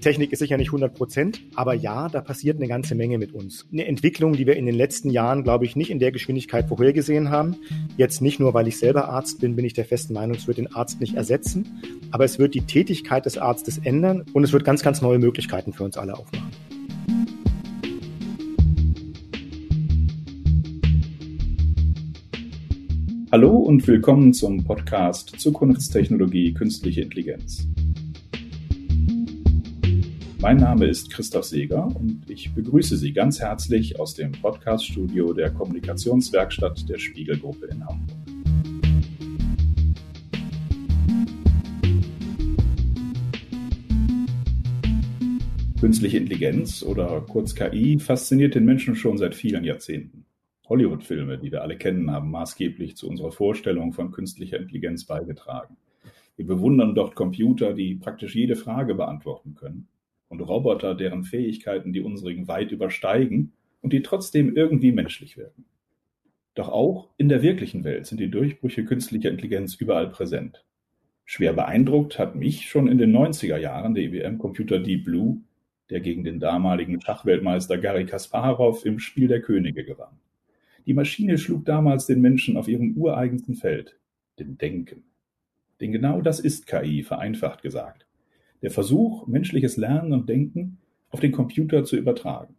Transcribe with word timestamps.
die 0.00 0.08
Technik 0.08 0.32
ist 0.32 0.38
sicher 0.38 0.56
nicht 0.56 0.68
100 0.68 0.94
Prozent, 0.94 1.42
aber 1.54 1.74
ja, 1.74 2.08
da 2.08 2.22
passiert 2.22 2.56
eine 2.56 2.68
ganze 2.68 2.94
Menge 2.94 3.18
mit 3.18 3.34
uns. 3.34 3.66
Eine 3.70 3.86
Entwicklung, 3.86 4.32
die 4.32 4.46
wir 4.46 4.56
in 4.56 4.64
den 4.64 4.74
letzten 4.74 5.10
Jahren, 5.10 5.42
glaube 5.42 5.66
ich, 5.66 5.76
nicht 5.76 5.90
in 5.90 5.98
der 5.98 6.10
Geschwindigkeit 6.10 6.68
vorhergesehen 6.68 7.28
haben. 7.28 7.56
Jetzt 7.98 8.22
nicht 8.22 8.40
nur, 8.40 8.54
weil 8.54 8.66
ich 8.66 8.78
selber 8.78 9.10
Arzt 9.10 9.42
bin, 9.42 9.56
bin 9.56 9.66
ich 9.66 9.74
der 9.74 9.84
festen 9.84 10.14
Meinung, 10.14 10.38
es 10.38 10.46
wird 10.46 10.56
den 10.56 10.74
Arzt 10.74 11.02
nicht 11.02 11.16
ersetzen, 11.16 11.82
aber 12.12 12.24
es 12.24 12.38
wird 12.38 12.54
die 12.54 12.62
Tätigkeit 12.62 13.26
des 13.26 13.36
Arztes 13.36 13.76
ändern 13.76 14.24
und 14.32 14.42
es 14.42 14.54
wird 14.54 14.64
ganz, 14.64 14.82
ganz 14.82 15.02
neue 15.02 15.18
Möglichkeiten 15.18 15.74
für 15.74 15.84
uns 15.84 15.98
alle 15.98 16.14
aufmachen. 16.14 16.48
Hallo 23.30 23.54
und 23.54 23.86
willkommen 23.86 24.32
zum 24.32 24.64
Podcast 24.64 25.38
Zukunftstechnologie 25.38 26.54
Künstliche 26.54 27.02
Intelligenz. 27.02 27.68
Mein 30.42 30.56
Name 30.56 30.86
ist 30.86 31.10
Christoph 31.10 31.44
Seeger 31.44 31.84
und 31.84 32.22
ich 32.30 32.54
begrüße 32.54 32.96
Sie 32.96 33.12
ganz 33.12 33.40
herzlich 33.40 34.00
aus 34.00 34.14
dem 34.14 34.32
Podcaststudio 34.32 35.34
der 35.34 35.50
Kommunikationswerkstatt 35.50 36.88
der 36.88 36.98
Spiegelgruppe 36.98 37.66
in 37.66 37.84
Hamburg. 37.84 38.16
Künstliche 45.78 46.16
Intelligenz 46.16 46.82
oder 46.82 47.20
kurz 47.20 47.54
KI 47.54 47.98
fasziniert 47.98 48.54
den 48.54 48.64
Menschen 48.64 48.94
schon 48.94 49.18
seit 49.18 49.34
vielen 49.34 49.64
Jahrzehnten. 49.64 50.24
Hollywood-Filme, 50.70 51.36
die 51.36 51.52
wir 51.52 51.60
alle 51.60 51.76
kennen, 51.76 52.10
haben 52.10 52.30
maßgeblich 52.30 52.96
zu 52.96 53.10
unserer 53.10 53.32
Vorstellung 53.32 53.92
von 53.92 54.10
künstlicher 54.10 54.56
Intelligenz 54.56 55.04
beigetragen. 55.04 55.76
Wir 56.36 56.46
bewundern 56.46 56.94
dort 56.94 57.14
Computer, 57.14 57.74
die 57.74 57.96
praktisch 57.96 58.34
jede 58.34 58.56
Frage 58.56 58.94
beantworten 58.94 59.54
können 59.54 59.86
und 60.30 60.40
Roboter, 60.40 60.94
deren 60.94 61.24
Fähigkeiten 61.24 61.92
die 61.92 62.00
unsrigen 62.00 62.48
weit 62.48 62.72
übersteigen 62.72 63.52
und 63.82 63.92
die 63.92 64.00
trotzdem 64.00 64.56
irgendwie 64.56 64.92
menschlich 64.92 65.36
wirken. 65.36 65.66
Doch 66.54 66.68
auch 66.68 67.10
in 67.18 67.28
der 67.28 67.42
wirklichen 67.42 67.84
Welt 67.84 68.06
sind 68.06 68.20
die 68.20 68.30
Durchbrüche 68.30 68.84
künstlicher 68.84 69.30
Intelligenz 69.30 69.74
überall 69.74 70.08
präsent. 70.08 70.64
Schwer 71.24 71.52
beeindruckt 71.52 72.18
hat 72.18 72.34
mich 72.34 72.68
schon 72.68 72.88
in 72.88 72.98
den 72.98 73.14
90er 73.14 73.56
Jahren 73.56 73.94
der 73.94 74.04
IBM-Computer 74.04 74.78
Deep 74.78 75.04
Blue, 75.04 75.42
der 75.90 76.00
gegen 76.00 76.24
den 76.24 76.40
damaligen 76.40 77.00
Schachweltmeister 77.00 77.78
Garry 77.78 78.06
Kasparov 78.06 78.84
im 78.84 78.98
Spiel 78.98 79.28
der 79.28 79.42
Könige 79.42 79.84
gewann. 79.84 80.18
Die 80.86 80.94
Maschine 80.94 81.38
schlug 81.38 81.64
damals 81.64 82.06
den 82.06 82.20
Menschen 82.20 82.56
auf 82.56 82.68
ihrem 82.68 82.96
ureigensten 82.96 83.54
Feld, 83.54 83.98
dem 84.38 84.58
Denken. 84.58 85.04
Denn 85.80 85.92
genau 85.92 86.20
das 86.20 86.40
ist 86.40 86.66
KI, 86.66 87.02
vereinfacht 87.02 87.62
gesagt. 87.62 88.06
Der 88.62 88.70
Versuch, 88.70 89.26
menschliches 89.26 89.76
Lernen 89.76 90.12
und 90.12 90.28
Denken 90.28 90.78
auf 91.10 91.20
den 91.20 91.32
Computer 91.32 91.84
zu 91.84 91.96
übertragen. 91.96 92.54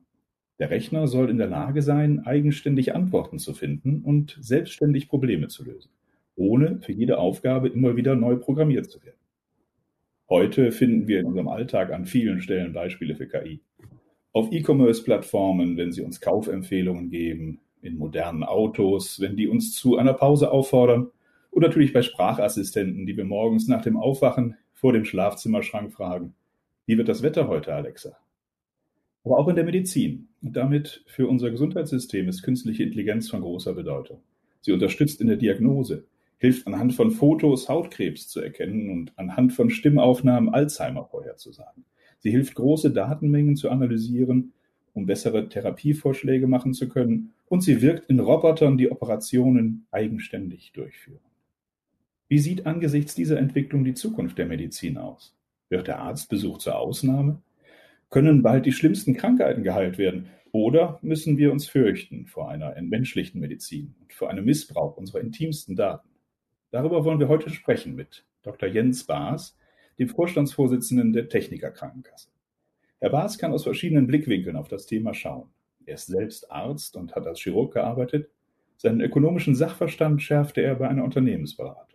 Der 0.59 0.69
Rechner 0.69 1.07
soll 1.07 1.30
in 1.30 1.38
der 1.38 1.47
Lage 1.47 1.81
sein, 1.81 2.25
eigenständig 2.25 2.94
Antworten 2.94 3.39
zu 3.39 3.53
finden 3.53 4.02
und 4.03 4.38
selbstständig 4.41 5.09
Probleme 5.09 5.47
zu 5.47 5.63
lösen, 5.63 5.89
ohne 6.35 6.79
für 6.81 6.91
jede 6.91 7.17
Aufgabe 7.17 7.69
immer 7.69 7.95
wieder 7.95 8.16
neu 8.16 8.35
programmiert 8.35 8.89
zu 8.89 9.03
werden. 9.03 9.17
Heute 10.29 10.72
finden 10.72 11.07
wir 11.07 11.19
in 11.19 11.25
unserem 11.25 11.47
Alltag 11.47 11.91
an 11.91 12.05
vielen 12.05 12.41
Stellen 12.41 12.73
Beispiele 12.73 13.16
für 13.16 13.27
KI. 13.27 13.59
Auf 14.33 14.52
E-Commerce-Plattformen, 14.52 15.77
wenn 15.77 15.91
sie 15.91 16.03
uns 16.03 16.22
Kaufempfehlungen 16.22 17.09
geben, 17.09 17.59
in 17.81 17.97
modernen 17.97 18.44
Autos, 18.44 19.19
wenn 19.19 19.35
die 19.35 19.47
uns 19.47 19.73
zu 19.73 19.97
einer 19.97 20.13
Pause 20.13 20.52
auffordern 20.52 21.07
und 21.49 21.63
natürlich 21.63 21.91
bei 21.91 22.02
Sprachassistenten, 22.02 23.05
die 23.05 23.17
wir 23.17 23.25
morgens 23.25 23.67
nach 23.67 23.81
dem 23.81 23.97
Aufwachen 23.97 24.55
vor 24.82 24.92
dem 24.92 25.06
Schlafzimmerschrank 25.06 25.94
fragen, 25.94 26.34
wie 26.86 26.97
wird 26.97 27.08
das 27.08 27.24
Wetter 27.24 27.47
heute, 27.47 27.74
Alexa? 27.74 28.18
Aber 29.24 29.38
auch 29.38 29.47
in 29.47 29.56
der 29.56 29.64
Medizin 29.64 30.28
und 30.42 30.58
damit 30.58 31.03
für 31.06 31.28
unser 31.28 31.52
Gesundheitssystem 31.52 32.28
ist 32.28 32.42
künstliche 32.42 32.84
Intelligenz 32.84 33.30
von 33.30 33.41
großer 33.41 33.74
Bedeutung. 33.74 34.22
Sie 34.59 34.74
unterstützt 34.74 35.22
in 35.22 35.28
der 35.28 35.38
Diagnose, 35.38 36.03
hilft 36.40 36.68
anhand 36.68 36.94
von 36.94 37.12
Fotos 37.12 37.70
Hautkrebs 37.70 38.28
zu 38.28 38.41
erkennen 38.41 38.90
und 38.90 39.14
anhand 39.16 39.53
von 39.53 39.70
Stimmaufnahmen 39.70 40.53
Alzheimer 40.53 41.06
vorherzusagen. 41.06 41.86
Sie 42.20 42.31
hilft 42.31 42.56
große 42.56 42.91
Datenmengen 42.91 43.56
zu 43.56 43.70
analysieren 43.70 44.53
um 44.94 45.06
bessere 45.06 45.47
Therapievorschläge 45.47 46.47
machen 46.47 46.74
zu 46.74 46.90
können, 46.90 47.34
und 47.47 47.62
sie 47.62 47.81
wirkt 47.81 48.09
in 48.09 48.20
Robotern, 48.20 48.78
die 48.78 48.91
Operationen 48.91 49.86
eigenständig 49.91 50.72
durchführen. 50.74 51.20
Wie 52.31 52.40
sieht 52.40 52.66
angesichts 52.66 53.14
dieser 53.14 53.38
Entwicklung 53.38 53.84
die 53.84 53.94
Zukunft 53.94 54.38
der 54.38 54.46
Medizin 54.46 54.97
aus? 54.97 55.36
Wird 55.68 55.88
der 55.88 56.00
Arztbesuch 56.00 56.59
zur 56.59 56.78
Ausnahme? 56.78 57.42
Können 58.09 58.42
bald 58.42 58.66
die 58.66 58.72
schlimmsten 58.72 59.18
Krankheiten 59.18 59.64
geheilt 59.64 59.97
werden? 59.97 60.30
Oder 60.53 60.97
müssen 61.02 61.38
wir 61.38 61.52
uns 61.52 61.68
fürchten 61.68 62.28
vor 62.28 62.50
einer 62.50 62.78
entmenschlichten 62.78 63.41
Medizin 63.41 63.96
und 64.00 64.14
vor 64.14 64.30
einem 64.30 64.46
Missbrauch 64.46 64.96
unserer 64.96 65.20
intimsten 65.20 65.75
Daten? 65.75 66.08
Darüber 66.70 67.03
wollen 67.03 67.20
wir 67.20 67.28
heute 67.28 67.50
sprechen 67.50 67.96
mit 67.96 68.24
Dr. 68.44 68.70
Jens 68.70 69.03
Baas, 69.03 69.58
dem 70.00 70.08
Vorstandsvorsitzenden 70.08 71.12
der 71.12 71.28
Techniker 71.28 71.72
Krankenkasse. 71.72 72.30
Herr 73.02 73.09
Baas 73.09 73.40
kann 73.40 73.52
aus 73.52 73.64
verschiedenen 73.64 74.08
Blickwinkeln 74.08 74.56
auf 74.56 74.70
das 74.70 74.86
Thema 74.86 75.14
schauen. 75.14 75.50
Er 75.86 75.96
ist 75.96 76.08
selbst 76.08 76.50
Arzt 76.50 76.96
und 76.96 77.14
hat 77.14 77.28
als 77.28 77.41
Chirurg 77.41 77.74
gearbeitet. 77.74 78.30
Seinen 78.78 79.02
ökonomischen 79.02 79.53
Sachverstand 79.53 80.22
schärfte 80.22 80.62
er 80.62 80.75
bei 80.75 80.88
einer 80.88 81.03
Unternehmensberatung. 81.03 81.91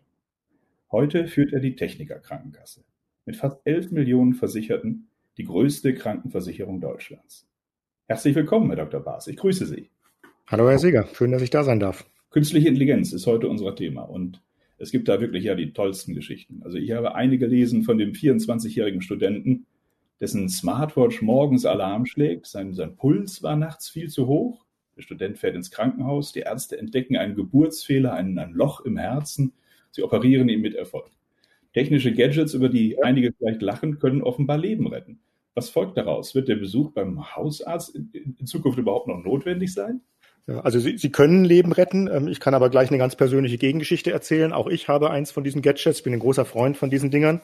Heute 0.93 1.27
führt 1.27 1.53
er 1.53 1.59
die 1.59 1.75
Techniker 1.75 2.21
Krankenkasse. 2.21 2.85
Mit 3.25 3.35
fast 3.35 3.59
11 3.65 3.91
Millionen 3.91 4.35
Versicherten 4.35 5.09
die 5.37 5.43
größte 5.43 5.95
Krankenversicherung 5.95 6.81
Deutschlands. 6.81 7.49
Herzlich 8.07 8.37
willkommen, 8.37 8.69
Herr 8.69 8.77
Dr. 8.77 9.01
Baas. 9.01 9.27
Ich 9.27 9.37
grüße 9.37 9.67
Sie. 9.67 9.91
Hallo, 10.47 10.71
Herr 10.71 10.79
Sieger. 10.79 11.09
Schön, 11.13 11.33
dass 11.33 11.43
ich 11.43 11.51
da 11.51 11.65
sein 11.65 11.81
darf. 11.81 12.09
Künstliche 12.31 12.69
Intelligenz 12.69 13.13
ist 13.13 13.27
heute 13.27 13.49
unser 13.49 13.75
Thema 13.75 14.03
und 14.03 14.41
es 14.79 14.93
gibt 14.93 15.09
da 15.09 15.21
wirklich 15.21 15.43
ja 15.43 15.57
die 15.57 15.73
tollsten 15.73 16.15
Geschichten. 16.15 16.63
Also 16.63 16.79
ich 16.79 16.93
habe 16.93 17.17
eine 17.17 17.37
gelesen 17.37 17.83
von 17.83 17.99
dem 17.99 18.13
24-jährigen 18.13 19.03
Studenten, 19.03 19.67
dessen 20.21 20.49
Smartwatch 20.49 21.21
morgens 21.21 21.67
Alarm 21.67 22.07
schlägt. 22.07 22.47
Sein, 22.47 22.75
sein 22.75 22.95
Puls 22.95 23.43
war 23.43 23.57
nachts 23.57 23.89
viel 23.89 24.09
zu 24.09 24.29
hoch. 24.29 24.65
Der 24.97 25.03
Student 25.03 25.39
fährt 25.39 25.57
ins 25.57 25.73
Krankenhaus. 25.73 26.33
Die 26.33 26.41
Ärzte 26.41 26.79
entdecken 26.79 27.17
einen 27.17 27.35
Geburtsfehler, 27.35 28.13
ein, 28.13 28.39
ein 28.39 28.53
Loch 28.53 28.83
im 28.83 28.97
Herzen. 28.97 29.53
Sie 29.97 30.03
operieren 30.03 30.51
ihn 30.51 30.61
mit 30.61 30.75
Erfolg. 30.75 31.11
Technische 31.73 32.13
Gadgets, 32.13 32.53
über 32.53 32.69
die 32.69 33.03
einige 33.03 33.33
vielleicht 33.33 33.63
lachen, 33.63 33.99
können 33.99 34.21
offenbar 34.21 34.59
Leben 34.59 34.87
retten. 34.87 35.21
Was 35.55 35.71
folgt 35.71 35.97
daraus? 35.97 36.35
Wird 36.35 36.49
der 36.49 36.57
Besuch 36.57 36.91
beim 36.93 37.35
Hausarzt 37.35 37.97
in, 37.97 38.37
in 38.39 38.47
Zukunft 38.47 38.79
überhaupt 38.79 39.09
noch 39.09 39.25
notwendig 39.25 39.73
sein? 39.73 40.03
Ja, 40.47 40.61
also 40.61 40.79
Sie, 40.79 40.99
Sie 40.99 41.11
können 41.11 41.47
Leben 41.47 41.73
retten. 41.73 42.11
Ähm, 42.13 42.29
ich 42.29 42.41
kann 42.41 42.53
aber 42.53 42.69
gleich 42.69 42.91
eine 42.91 42.99
ganz 42.99 43.17
persönliche 43.17 43.57
Gegengeschichte 43.57 44.13
erzählen. 44.13 44.53
Auch 44.53 44.67
ich 44.67 44.87
habe 44.87 45.11
eins 45.11 45.31
von 45.31 45.45
diesen 45.45 45.63
Gadgets, 45.63 46.03
bin 46.03 46.13
ein 46.13 46.21
großer 46.21 46.45
Freund 46.45 46.77
von 46.77 46.91
diesen 46.91 47.11
Dingern 47.11 47.41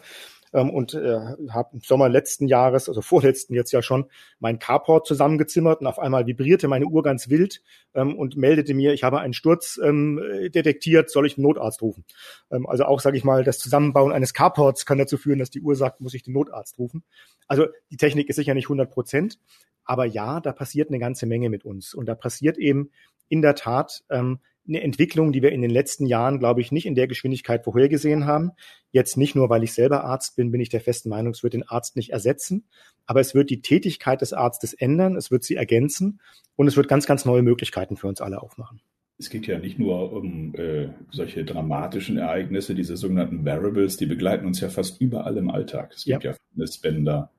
ähm, 0.53 0.71
und 0.71 0.95
äh, 0.95 1.19
habe 1.51 1.71
im 1.75 1.81
Sommer 1.81 2.09
letzten 2.09 2.47
Jahres, 2.47 2.89
also 2.89 3.01
vorletzten 3.03 3.55
jetzt 3.55 3.73
ja 3.73 3.83
schon, 3.83 4.07
mein 4.39 4.59
Carport 4.59 5.07
zusammengezimmert 5.07 5.81
und 5.81 5.87
auf 5.87 5.99
einmal 5.99 6.27
vibrierte 6.27 6.69
meine 6.69 6.87
Uhr 6.87 7.03
ganz 7.03 7.29
wild 7.29 7.63
ähm, 7.95 8.17
und 8.17 8.37
meldete 8.37 8.75
mir, 8.75 8.93
ich 8.93 9.05
habe 9.05 9.21
einen 9.21 9.35
Sturz 9.35 9.81
ähm, 9.83 10.21
detektiert, 10.55 11.11
soll 11.11 11.27
ich 11.27 11.37
den 11.37 11.43
Notarzt 11.43 11.83
rufen? 11.83 12.05
Ähm, 12.51 12.67
also 12.67 12.85
auch, 12.85 13.01
sage 13.01 13.17
ich 13.17 13.25
mal, 13.25 13.45
das 13.45 13.59
Zusammenbauen 13.59 14.13
eines 14.13 14.35
Carports 14.35 14.87
kann 14.87 14.99
dazu 14.99 15.17
führen, 15.17 15.39
dass 15.39 15.51
die 15.51 15.61
Uhr 15.61 15.77
sagt, 15.77 16.01
muss 16.01 16.15
ich 16.15 16.23
den 16.23 16.35
Notarzt 16.35 16.79
rufen. 16.79 17.03
Also 17.49 17.67
die 17.91 17.97
Technik 17.97 18.29
ist 18.29 18.37
sicher 18.37 18.55
nicht 18.55 18.67
100 18.67 18.91
Prozent, 18.91 19.39
aber 19.85 20.05
ja, 20.05 20.41
da 20.41 20.53
passiert 20.53 20.89
eine 20.89 20.99
ganze 20.99 21.27
Menge 21.27 21.51
mit 21.51 21.65
uns 21.65 21.95
und 21.95 22.07
da 22.07 22.15
passiert 22.15 22.59
eben 22.59 22.91
in 23.33 23.41
der 23.41 23.55
Tat 23.55 24.05
ähm, 24.11 24.41
eine 24.69 24.83
Entwicklung, 24.83 25.33
die 25.33 25.41
wir 25.41 25.53
in 25.53 25.63
den 25.63 25.71
letzten 25.71 26.05
Jahren, 26.05 26.39
glaube 26.39 26.61
ich, 26.61 26.71
nicht 26.71 26.85
in 26.85 26.95
der 26.95 27.07
Geschwindigkeit 27.07 27.65
vorhergesehen 27.65 28.27
haben. 28.27 28.51
Jetzt 28.91 29.17
nicht 29.17 29.35
nur, 29.35 29.49
weil 29.49 29.63
ich 29.63 29.73
selber 29.73 30.05
Arzt 30.05 30.37
bin, 30.37 30.51
bin 30.51 30.61
ich 30.61 30.69
der 30.69 30.83
festen 30.83 31.09
Meinung, 31.09 31.33
es 31.33 31.43
wird 31.43 31.55
den 31.55 31.67
Arzt 31.67 31.97
nicht 31.97 32.11
ersetzen, 32.11 32.67
aber 33.07 33.21
es 33.21 33.35
wird 33.35 33.49
die 33.49 33.63
Tätigkeit 33.63 34.21
des 34.21 34.35
Arztes 34.35 34.75
ändern, 34.75 35.17
es 35.17 35.31
wird 35.31 35.45
sie 35.45 35.57
ergänzen 35.57 36.21
und 36.57 36.69
es 36.69 36.77
wird 36.77 36.89
ganz, 36.89 37.07
ganz 37.07 37.25
neue 37.25 37.41
Möglichkeiten 37.41 37.97
für 37.97 38.07
uns 38.07 38.21
alle 38.21 38.43
aufmachen. 38.43 38.83
Es 39.17 39.31
geht 39.31 39.47
ja 39.47 39.59
nicht 39.59 39.79
nur 39.79 40.13
um 40.13 40.55
äh, 40.55 40.91
solche 41.11 41.45
dramatischen 41.45 42.19
Ereignisse, 42.19 42.75
diese 42.75 42.99
sogenannten 42.99 43.47
Variables, 43.47 43.97
die 43.97 44.07
begleiten 44.07 44.47
uns 44.47 44.61
ja 44.61 44.69
fast 44.69 45.01
überall 45.01 45.39
im 45.39 45.51
Alltag. 45.51 45.95
Es 45.97 46.05
gibt 46.05 46.25
ja, 46.25 46.33
ja 46.33 46.37
Fitnessbänder, 46.51 47.31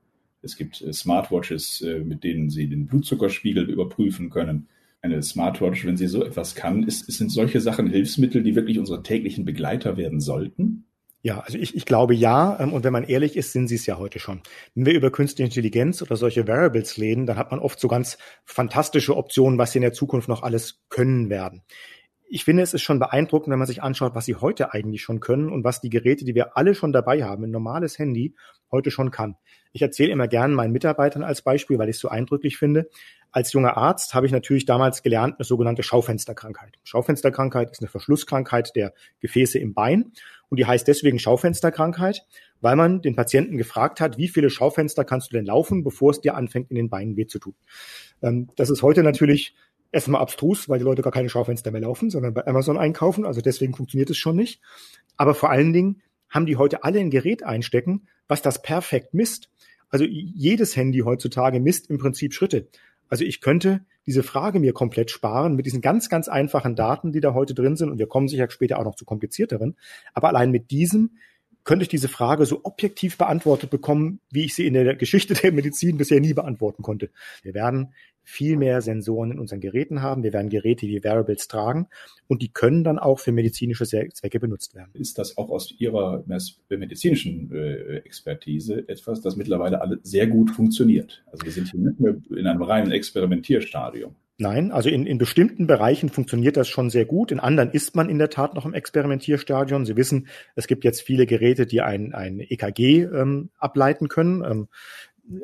es 0.41 0.57
gibt 0.57 0.81
äh, 0.81 0.91
Smartwatches, 0.91 1.81
äh, 1.81 1.99
mit 1.99 2.23
denen 2.23 2.49
Sie 2.49 2.67
den 2.67 2.87
Blutzuckerspiegel 2.87 3.69
überprüfen 3.69 4.31
können 4.31 4.67
eine 5.03 5.21
Smartwatch, 5.21 5.85
wenn 5.85 5.97
sie 5.97 6.07
so 6.07 6.23
etwas 6.23 6.55
kann, 6.55 6.83
ist, 6.83 7.11
sind 7.11 7.29
solche 7.29 7.59
Sachen 7.59 7.87
Hilfsmittel, 7.87 8.41
die 8.41 8.55
wirklich 8.55 8.79
unsere 8.79 9.03
täglichen 9.03 9.43
Begleiter 9.43 9.97
werden 9.97 10.21
sollten? 10.21 10.85
Ja, 11.21 11.39
also 11.41 11.57
ich, 11.57 11.75
ich 11.75 11.85
glaube 11.85 12.15
ja. 12.15 12.57
Ähm, 12.59 12.73
und 12.73 12.83
wenn 12.85 12.93
man 12.93 13.03
ehrlich 13.03 13.35
ist, 13.35 13.51
sind 13.51 13.67
sie 13.67 13.75
es 13.75 13.85
ja 13.85 13.97
heute 13.97 14.19
schon. 14.19 14.41
Wenn 14.75 14.85
wir 14.85 14.93
über 14.93 15.11
künstliche 15.11 15.45
Intelligenz 15.45 16.01
oder 16.01 16.15
solche 16.15 16.47
Variables 16.47 16.97
reden, 16.97 17.25
dann 17.25 17.37
hat 17.37 17.51
man 17.51 17.59
oft 17.59 17.79
so 17.79 17.89
ganz 17.89 18.17
fantastische 18.45 19.15
Optionen, 19.15 19.57
was 19.57 19.73
sie 19.73 19.79
in 19.79 19.83
der 19.83 19.93
Zukunft 19.93 20.29
noch 20.29 20.41
alles 20.41 20.81
können 20.89 21.29
werden. 21.29 21.63
ich 22.29 22.45
finde, 22.45 22.63
es 22.63 22.73
ist 22.73 22.81
schon 22.81 22.97
beeindruckend, 22.97 23.51
wenn 23.51 23.59
man 23.59 23.67
sich 23.67 23.83
anschaut, 23.83 24.15
was 24.15 24.25
sie 24.25 24.35
heute 24.35 24.73
eigentlich 24.73 25.03
schon 25.03 25.19
können 25.19 25.49
und 25.49 25.63
was 25.63 25.81
die 25.81 25.89
Geräte, 25.89 26.25
die 26.25 26.33
wir 26.33 26.57
alle 26.57 26.73
schon 26.75 26.91
dabei 26.91 27.23
haben, 27.23 27.43
ein 27.43 27.51
normales 27.51 27.99
Handy, 27.99 28.35
heute 28.71 28.89
schon 28.89 29.11
kann. 29.11 29.35
Ich 29.71 29.81
erzähle 29.81 30.11
immer 30.11 30.27
gern 30.27 30.53
meinen 30.53 30.71
Mitarbeitern 30.71 31.23
als 31.23 31.41
Beispiel, 31.41 31.77
weil 31.77 31.89
ich 31.89 31.97
es 31.97 32.01
so 32.01 32.07
eindrücklich 32.09 32.57
finde. 32.57 32.89
Als 33.33 33.51
junger 33.51 33.77
Arzt 33.77 34.13
habe 34.13 34.27
ich 34.27 34.31
natürlich 34.31 34.65
damals 34.65 35.01
gelernt, 35.01 35.39
eine 35.39 35.45
sogenannte 35.45 35.81
Schaufensterkrankheit. 35.81 36.77
Schaufensterkrankheit 36.83 37.71
ist 37.71 37.81
eine 37.81 37.89
Verschlusskrankheit 37.89 38.75
der 38.75 38.93
Gefäße 39.21 39.57
im 39.57 39.73
Bein 39.73 40.11
und 40.49 40.59
die 40.59 40.67
heißt 40.67 40.87
deswegen 40.87 41.17
Schaufensterkrankheit, 41.17 42.27
weil 42.61 42.75
man 42.75 43.01
den 43.01 43.15
Patienten 43.15 43.57
gefragt 43.57 43.99
hat, 44.01 44.19
wie 44.19 44.27
viele 44.27 44.51
Schaufenster 44.51 45.03
kannst 45.03 45.31
du 45.31 45.35
denn 45.35 45.47
laufen, 45.47 45.83
bevor 45.83 46.11
es 46.11 46.21
dir 46.21 46.35
anfängt, 46.35 46.69
in 46.69 46.75
den 46.75 46.91
Beinen 46.91 47.17
weh 47.17 47.25
zu 47.25 47.39
tun. 47.39 47.55
Ähm, 48.21 48.49
das 48.55 48.69
ist 48.69 48.83
heute 48.83 49.01
natürlich 49.01 49.55
erstmal 49.91 50.21
abstrus, 50.21 50.69
weil 50.69 50.77
die 50.77 50.85
Leute 50.85 51.01
gar 51.01 51.11
keine 51.11 51.29
Schaufenster 51.29 51.71
mehr 51.71 51.81
laufen, 51.81 52.11
sondern 52.11 52.35
bei 52.35 52.45
Amazon 52.45 52.77
einkaufen. 52.77 53.25
Also 53.25 53.41
deswegen 53.41 53.73
funktioniert 53.73 54.11
es 54.11 54.17
schon 54.17 54.35
nicht. 54.35 54.61
Aber 55.17 55.33
vor 55.33 55.49
allen 55.49 55.73
Dingen 55.73 56.03
haben 56.29 56.45
die 56.45 56.57
heute 56.57 56.83
alle 56.83 56.99
ein 56.99 57.09
Gerät 57.09 57.41
einstecken, 57.41 58.07
was 58.27 58.43
das 58.43 58.61
perfekt 58.61 59.15
misst. 59.15 59.49
Also 59.89 60.05
jedes 60.05 60.75
Handy 60.75 60.99
heutzutage 60.99 61.59
misst 61.59 61.89
im 61.89 61.97
Prinzip 61.97 62.33
Schritte. 62.33 62.67
Also 63.13 63.25
ich 63.25 63.41
könnte 63.41 63.85
diese 64.07 64.23
Frage 64.23 64.59
mir 64.59 64.73
komplett 64.73 65.11
sparen 65.11 65.55
mit 65.55 65.67
diesen 65.67 65.81
ganz, 65.81 66.09
ganz 66.09 66.27
einfachen 66.27 66.75
Daten, 66.75 67.11
die 67.11 67.19
da 67.19 67.35
heute 67.35 67.53
drin 67.53 67.75
sind. 67.75 67.91
Und 67.91 67.99
wir 67.99 68.07
kommen 68.07 68.27
sicher 68.27 68.49
später 68.49 68.79
auch 68.79 68.85
noch 68.85 68.95
zu 68.95 69.05
komplizierteren. 69.05 69.77
Aber 70.15 70.29
allein 70.29 70.49
mit 70.49 70.71
diesem 70.71 71.11
könnte 71.63 71.83
ich 71.83 71.89
diese 71.89 72.09
Frage 72.09 72.45
so 72.45 72.61
objektiv 72.63 73.17
beantwortet 73.17 73.69
bekommen, 73.69 74.19
wie 74.31 74.45
ich 74.45 74.55
sie 74.55 74.67
in 74.67 74.73
der 74.73 74.95
Geschichte 74.95 75.33
der 75.33 75.51
Medizin 75.51 75.97
bisher 75.97 76.19
nie 76.19 76.33
beantworten 76.33 76.83
konnte. 76.83 77.09
Wir 77.41 77.53
werden 77.53 77.93
viel 78.23 78.57
mehr 78.57 78.81
Sensoren 78.81 79.31
in 79.31 79.39
unseren 79.39 79.59
Geräten 79.59 80.01
haben. 80.01 80.23
Wir 80.23 80.33
werden 80.33 80.49
Geräte 80.49 80.87
wie 80.87 81.03
Wearables 81.03 81.47
tragen 81.47 81.87
und 82.27 82.41
die 82.41 82.49
können 82.49 82.83
dann 82.83 82.97
auch 82.97 83.19
für 83.19 83.31
medizinische 83.31 83.85
Zwecke 83.85 84.39
benutzt 84.39 84.75
werden. 84.75 84.91
Ist 84.93 85.17
das 85.17 85.37
auch 85.37 85.49
aus 85.49 85.73
Ihrer 85.77 86.23
medizinischen 86.69 87.51
äh, 87.51 87.97
Expertise 87.97 88.87
etwas, 88.87 89.21
das 89.21 89.35
mittlerweile 89.35 89.81
alle 89.81 89.99
sehr 90.03 90.27
gut 90.27 90.51
funktioniert? 90.51 91.23
Also 91.31 91.45
wir 91.45 91.51
sind 91.51 91.71
hier 91.71 91.81
nicht 91.81 91.99
mehr 91.99 92.15
in 92.29 92.47
einem 92.47 92.61
reinen 92.61 92.91
Experimentierstadium. 92.91 94.15
Nein, 94.39 94.71
also 94.71 94.89
in, 94.89 95.05
in 95.05 95.19
bestimmten 95.19 95.67
Bereichen 95.67 96.09
funktioniert 96.09 96.57
das 96.57 96.67
schon 96.67 96.89
sehr 96.89 97.05
gut. 97.05 97.31
In 97.31 97.39
anderen 97.39 97.69
ist 97.69 97.95
man 97.95 98.09
in 98.09 98.17
der 98.17 98.31
Tat 98.31 98.55
noch 98.55 98.65
im 98.65 98.73
Experimentierstadion. 98.73 99.85
Sie 99.85 99.95
wissen, 99.95 100.27
es 100.55 100.65
gibt 100.65 100.83
jetzt 100.83 101.01
viele 101.01 101.27
Geräte, 101.27 101.67
die 101.67 101.81
ein, 101.81 102.13
ein 102.13 102.39
EKG 102.39 103.03
ähm, 103.03 103.51
ableiten 103.59 104.07
können. 104.07 104.43
Ähm, 104.43 104.67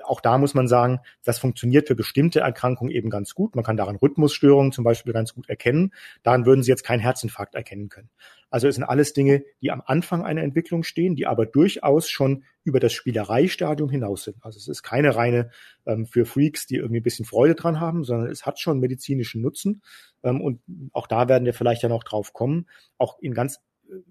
auch 0.04 0.22
da 0.22 0.38
muss 0.38 0.56
man 0.56 0.68
sagen, 0.68 1.00
das 1.24 1.40
funktioniert 1.40 1.88
für 1.88 1.96
bestimmte 1.96 2.40
Erkrankungen 2.40 2.92
eben 2.92 3.10
ganz 3.10 3.36
gut. 3.36 3.56
Man 3.56 3.64
kann 3.64 3.78
daran 3.78 3.96
Rhythmusstörungen 3.96 4.72
zum 4.72 4.84
Beispiel 4.84 5.14
ganz 5.14 5.34
gut 5.36 5.48
erkennen. 5.48 5.94
Daran 6.24 6.46
würden 6.46 6.64
Sie 6.64 6.72
jetzt 6.72 6.84
keinen 6.84 7.00
Herzinfarkt 7.00 7.56
erkennen 7.56 7.90
können. 7.90 8.10
Also 8.50 8.68
es 8.68 8.76
sind 8.76 8.84
alles 8.84 9.14
Dinge, 9.14 9.44
die 9.62 9.72
am 9.72 9.82
Anfang 9.86 10.24
einer 10.24 10.42
Entwicklung 10.42 10.84
stehen, 10.84 11.16
die 11.16 11.28
aber 11.28 11.46
durchaus 11.46 12.10
schon 12.10 12.44
über 12.64 12.80
das 12.80 12.94
Spielereistadium 12.94 13.90
hinaus 13.90 14.24
sind. 14.24 14.38
Also 14.42 14.58
es 14.58 14.68
ist 14.68 14.84
keine 14.84 15.16
reine 15.16 15.52
ähm, 15.86 16.06
für 16.06 16.26
Freaks, 16.26 16.66
die 16.66 16.76
irgendwie 16.76 17.00
ein 17.00 17.04
bisschen 17.04 17.26
Freude 17.26 17.56
dran 17.56 17.80
haben, 17.80 18.04
sondern 18.04 18.30
es 18.30 18.46
hat 18.46 18.60
schon 18.60 18.80
medizinischen 18.80 19.42
Nutzen. 19.42 19.82
Ähm, 20.24 20.42
und 20.42 20.62
auch 20.94 21.08
da 21.08 21.28
werden 21.30 21.46
wir 21.46 21.54
vielleicht 21.54 21.84
ja 21.84 21.90
noch 21.90 22.04
drauf 22.04 22.34
kommen. 22.34 22.68
Auch 22.98 23.20
in 23.20 23.34
ganz 23.34 23.60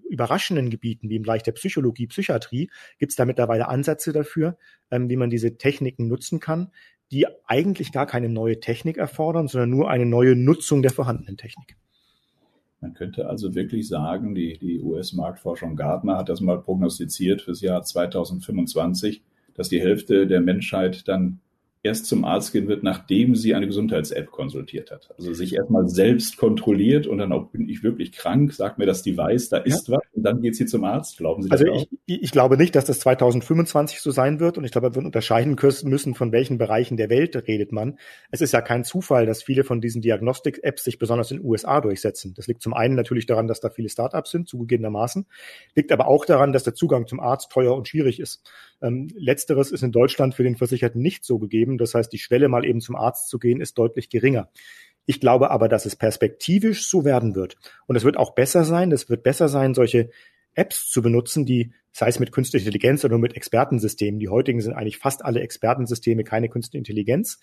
überraschenden 0.09 0.69
Gebieten, 0.69 1.09
wie 1.09 1.15
im 1.15 1.23
Bereich 1.23 1.43
der 1.43 1.53
Psychologie, 1.53 2.07
Psychiatrie, 2.07 2.69
gibt 2.97 3.11
es 3.11 3.15
da 3.15 3.25
mittlerweile 3.25 3.67
Ansätze 3.67 4.11
dafür, 4.11 4.57
ähm, 4.91 5.09
wie 5.09 5.15
man 5.15 5.29
diese 5.29 5.57
Techniken 5.57 6.07
nutzen 6.07 6.39
kann, 6.39 6.71
die 7.11 7.27
eigentlich 7.45 7.91
gar 7.91 8.05
keine 8.05 8.29
neue 8.29 8.59
Technik 8.59 8.97
erfordern, 8.97 9.47
sondern 9.47 9.69
nur 9.69 9.89
eine 9.89 10.05
neue 10.05 10.35
Nutzung 10.35 10.81
der 10.81 10.91
vorhandenen 10.91 11.37
Technik. 11.37 11.77
Man 12.81 12.93
könnte 12.93 13.27
also 13.27 13.55
wirklich 13.55 13.87
sagen, 13.87 14.35
die, 14.35 14.57
die 14.57 14.81
US-Marktforschung 14.81 15.75
Gartner 15.75 16.17
hat 16.17 16.29
das 16.29 16.39
mal 16.39 16.61
prognostiziert 16.61 17.41
fürs 17.41 17.61
Jahr 17.61 17.83
2025, 17.83 19.21
dass 19.53 19.69
die 19.69 19.81
Hälfte 19.81 20.27
der 20.27 20.39
Menschheit 20.39 21.07
dann 21.07 21.39
erst 21.81 22.07
zum 22.07 22.25
Arzt 22.25 22.51
gehen 22.51 22.67
wird, 22.67 22.83
nachdem 22.83 23.35
sie 23.35 23.55
eine 23.55 23.65
Gesundheits-App 23.65 24.31
konsultiert 24.31 24.91
hat. 24.91 25.09
Also 25.17 25.33
sich 25.33 25.55
erstmal 25.55 25.87
selbst 25.87 26.37
kontrolliert 26.37 27.07
und 27.07 27.19
dann 27.19 27.31
auch, 27.31 27.51
bin 27.51 27.69
ich 27.69 27.83
wirklich 27.83 28.11
krank, 28.11 28.53
sagt 28.53 28.79
mir 28.79 28.85
das 28.85 29.01
Device, 29.01 29.47
da 29.47 29.57
ist 29.57 29.87
ja. 29.87 29.95
was 29.95 30.03
und 30.19 30.23
dann 30.23 30.41
geht 30.41 30.57
sie 30.57 30.65
zum 30.65 30.83
Arzt. 30.83 31.17
Glauben 31.17 31.41
Sie 31.41 31.47
das 31.47 31.61
Also 31.61 31.73
ich, 32.05 32.21
ich 32.21 32.31
glaube 32.31 32.57
nicht, 32.57 32.75
dass 32.75 32.83
das 32.83 32.99
2025 32.99 34.01
so 34.01 34.11
sein 34.11 34.41
wird 34.41 34.57
und 34.57 34.65
ich 34.65 34.71
glaube, 34.71 34.93
wir 34.93 35.05
unterscheiden 35.05 35.55
müssen, 35.83 36.15
von 36.15 36.33
welchen 36.33 36.57
Bereichen 36.57 36.97
der 36.97 37.09
Welt 37.09 37.35
redet 37.47 37.71
man. 37.71 37.97
Es 38.29 38.41
ist 38.41 38.51
ja 38.51 38.59
kein 38.59 38.83
Zufall, 38.83 39.25
dass 39.25 39.41
viele 39.41 39.63
von 39.63 39.79
diesen 39.79 40.01
Diagnostik-Apps 40.01 40.83
sich 40.83 40.99
besonders 40.99 41.31
in 41.31 41.37
den 41.37 41.45
USA 41.45 41.79
durchsetzen. 41.79 42.33
Das 42.35 42.47
liegt 42.47 42.61
zum 42.61 42.73
einen 42.73 42.95
natürlich 42.95 43.25
daran, 43.25 43.47
dass 43.47 43.61
da 43.61 43.69
viele 43.69 43.87
Startups 43.87 44.31
sind, 44.31 44.49
zugegebenermaßen, 44.49 45.25
liegt 45.75 45.93
aber 45.93 46.07
auch 46.07 46.25
daran, 46.25 46.51
dass 46.51 46.63
der 46.63 46.73
Zugang 46.73 47.07
zum 47.07 47.21
Arzt 47.21 47.49
teuer 47.51 47.73
und 47.73 47.87
schwierig 47.87 48.19
ist. 48.19 48.43
Ähm, 48.81 49.09
letzteres 49.15 49.71
ist 49.71 49.83
in 49.83 49.91
Deutschland 49.91 50.35
für 50.35 50.43
den 50.43 50.55
Versicherten 50.55 51.01
nicht 51.01 51.25
so 51.25 51.37
gegeben. 51.37 51.77
Das 51.79 51.95
heißt, 51.95 52.11
die 52.11 52.17
Schwelle 52.17 52.49
mal 52.49 52.65
eben 52.65 52.81
zum 52.81 52.95
Arzt 52.95 53.29
zu 53.29 53.39
gehen, 53.39 53.61
ist 53.61 53.77
deutlich 53.77 54.09
geringer. 54.09 54.49
Ich 55.05 55.19
glaube 55.19 55.49
aber, 55.49 55.69
dass 55.69 55.85
es 55.85 55.95
perspektivisch 55.95 56.87
so 56.87 57.03
werden 57.03 57.33
wird. 57.35 57.57
Und 57.87 57.95
es 57.95 58.03
wird 58.03 58.17
auch 58.17 58.35
besser 58.35 58.63
sein. 58.63 58.91
Es 58.91 59.09
wird 59.09 59.23
besser 59.23 59.49
sein, 59.49 59.73
solche 59.73 60.09
Apps 60.55 60.89
zu 60.89 61.01
benutzen, 61.01 61.45
die, 61.45 61.71
sei 61.91 62.07
es 62.09 62.19
mit 62.19 62.31
künstlicher 62.31 62.65
Intelligenz 62.65 63.05
oder 63.05 63.17
mit 63.17 63.35
Expertensystemen, 63.35 64.19
die 64.19 64.29
heutigen 64.29 64.61
sind 64.61 64.73
eigentlich 64.73 64.97
fast 64.97 65.23
alle 65.23 65.41
Expertensysteme 65.41 66.23
keine 66.23 66.49
künstliche 66.49 66.79
Intelligenz, 66.79 67.39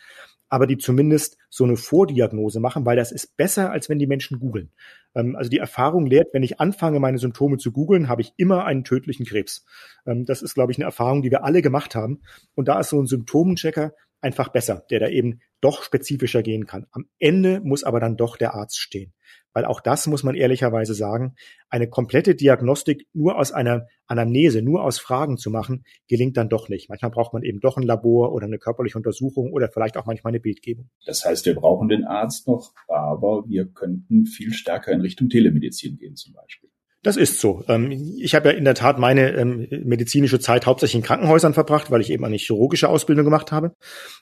aber 0.49 0.67
die 0.67 0.77
zumindest 0.77 1.39
so 1.49 1.65
eine 1.65 1.77
Vordiagnose 1.77 2.61
machen, 2.61 2.85
weil 2.85 2.97
das 2.97 3.13
ist 3.13 3.37
besser, 3.37 3.71
als 3.71 3.89
wenn 3.89 3.99
die 3.99 4.07
Menschen 4.07 4.39
googeln. 4.39 4.71
Ähm, 5.15 5.35
also 5.35 5.51
die 5.51 5.59
Erfahrung 5.59 6.07
lehrt, 6.07 6.29
wenn 6.33 6.43
ich 6.43 6.61
anfange, 6.61 7.01
meine 7.01 7.19
Symptome 7.19 7.59
zu 7.59 7.73
googeln, 7.73 8.09
habe 8.09 8.23
ich 8.23 8.33
immer 8.37 8.65
einen 8.65 8.85
tödlichen 8.85 9.27
Krebs. 9.27 9.65
Ähm, 10.07 10.25
das 10.25 10.43
ist, 10.43 10.55
glaube 10.55 10.73
ich, 10.73 10.79
eine 10.79 10.85
Erfahrung, 10.85 11.23
die 11.23 11.31
wir 11.31 11.45
alle 11.45 11.63
gemacht 11.63 11.95
haben. 11.95 12.21
Und 12.55 12.69
da 12.69 12.79
ist 12.79 12.91
so 12.91 13.01
ein 13.01 13.07
Symptomenchecker 13.07 13.93
einfach 14.27 14.49
besser, 14.49 14.85
der 14.91 14.99
da 15.01 15.09
eben 15.09 15.41
doch 15.61 15.85
spezifischer 15.85 16.43
gehen 16.43 16.67
kann. 16.67 16.87
Am 16.91 17.07
Ende 17.19 17.61
muss 17.61 17.85
aber 17.85 18.01
dann 18.01 18.17
doch 18.17 18.37
der 18.37 18.55
Arzt 18.55 18.79
stehen. 18.79 19.15
Weil 19.53 19.65
auch 19.65 19.81
das 19.81 20.07
muss 20.07 20.25
man 20.25 20.35
ehrlicherweise 20.35 20.93
sagen, 20.93 21.35
eine 21.71 21.89
komplette 21.89 22.35
Diagnostik 22.35 23.07
nur 23.15 23.39
aus 23.39 23.53
einer 23.53 23.87
Anamnese, 24.07 24.61
nur 24.61 24.83
aus 24.83 24.99
Fragen 24.99 25.39
zu 25.39 25.51
machen, 25.51 25.85
gelingt 26.09 26.37
dann 26.37 26.49
doch 26.49 26.69
nicht. 26.69 26.89
Manchmal 26.89 27.13
braucht 27.13 27.33
man 27.33 27.43
eben 27.43 27.61
doch 27.61 27.77
ein 27.77 27.85
Labor 27.85 28.33
oder 28.33 28.47
eine 28.47 28.59
körperliche 28.59 28.99
Untersuchung 28.99 29.53
oder 29.53 29.69
vielleicht 29.69 29.97
auch 29.97 30.05
manchmal 30.05 30.33
eine 30.33 30.41
Bildgebung. 30.41 30.91
Das 31.07 31.25
heißt, 31.25 31.47
wir 31.47 31.55
brauchen 31.55 31.89
den 31.89 32.05
Arzt 32.05 32.47
noch, 32.47 32.75
aber 32.89 33.45
wir 33.49 33.67
könnten 33.67 34.27
viel 34.27 34.53
stärker 34.53 34.93
in 34.93 35.01
Richtung 35.01 35.29
Telemedizin 35.29 35.97
gehen 35.97 36.17
zum 36.17 36.35
Beispiel. 36.35 36.69
Das 37.07 37.17
ist 37.17 37.39
so. 37.39 37.63
Ähm, 37.69 37.93
ich 38.19 38.35
habe 38.35 38.49
ja 38.49 38.57
in 38.57 38.65
der 38.65 38.75
Tat 38.75 38.99
meine 38.99 39.31
ähm, 39.37 39.69
medizinische 39.85 40.41
Zeit 40.41 40.67
hauptsächlich 40.67 40.97
in 40.97 41.07
Krankenhäusern 41.07 41.55
verbracht, 41.55 41.93
weil 41.93 42.01
ich 42.01 42.11
eben 42.11 42.25
eine 42.25 42.37
chirurgische 42.37 42.89
Ausbildung 42.89 43.25
gemacht 43.25 43.53
habe, 43.53 43.77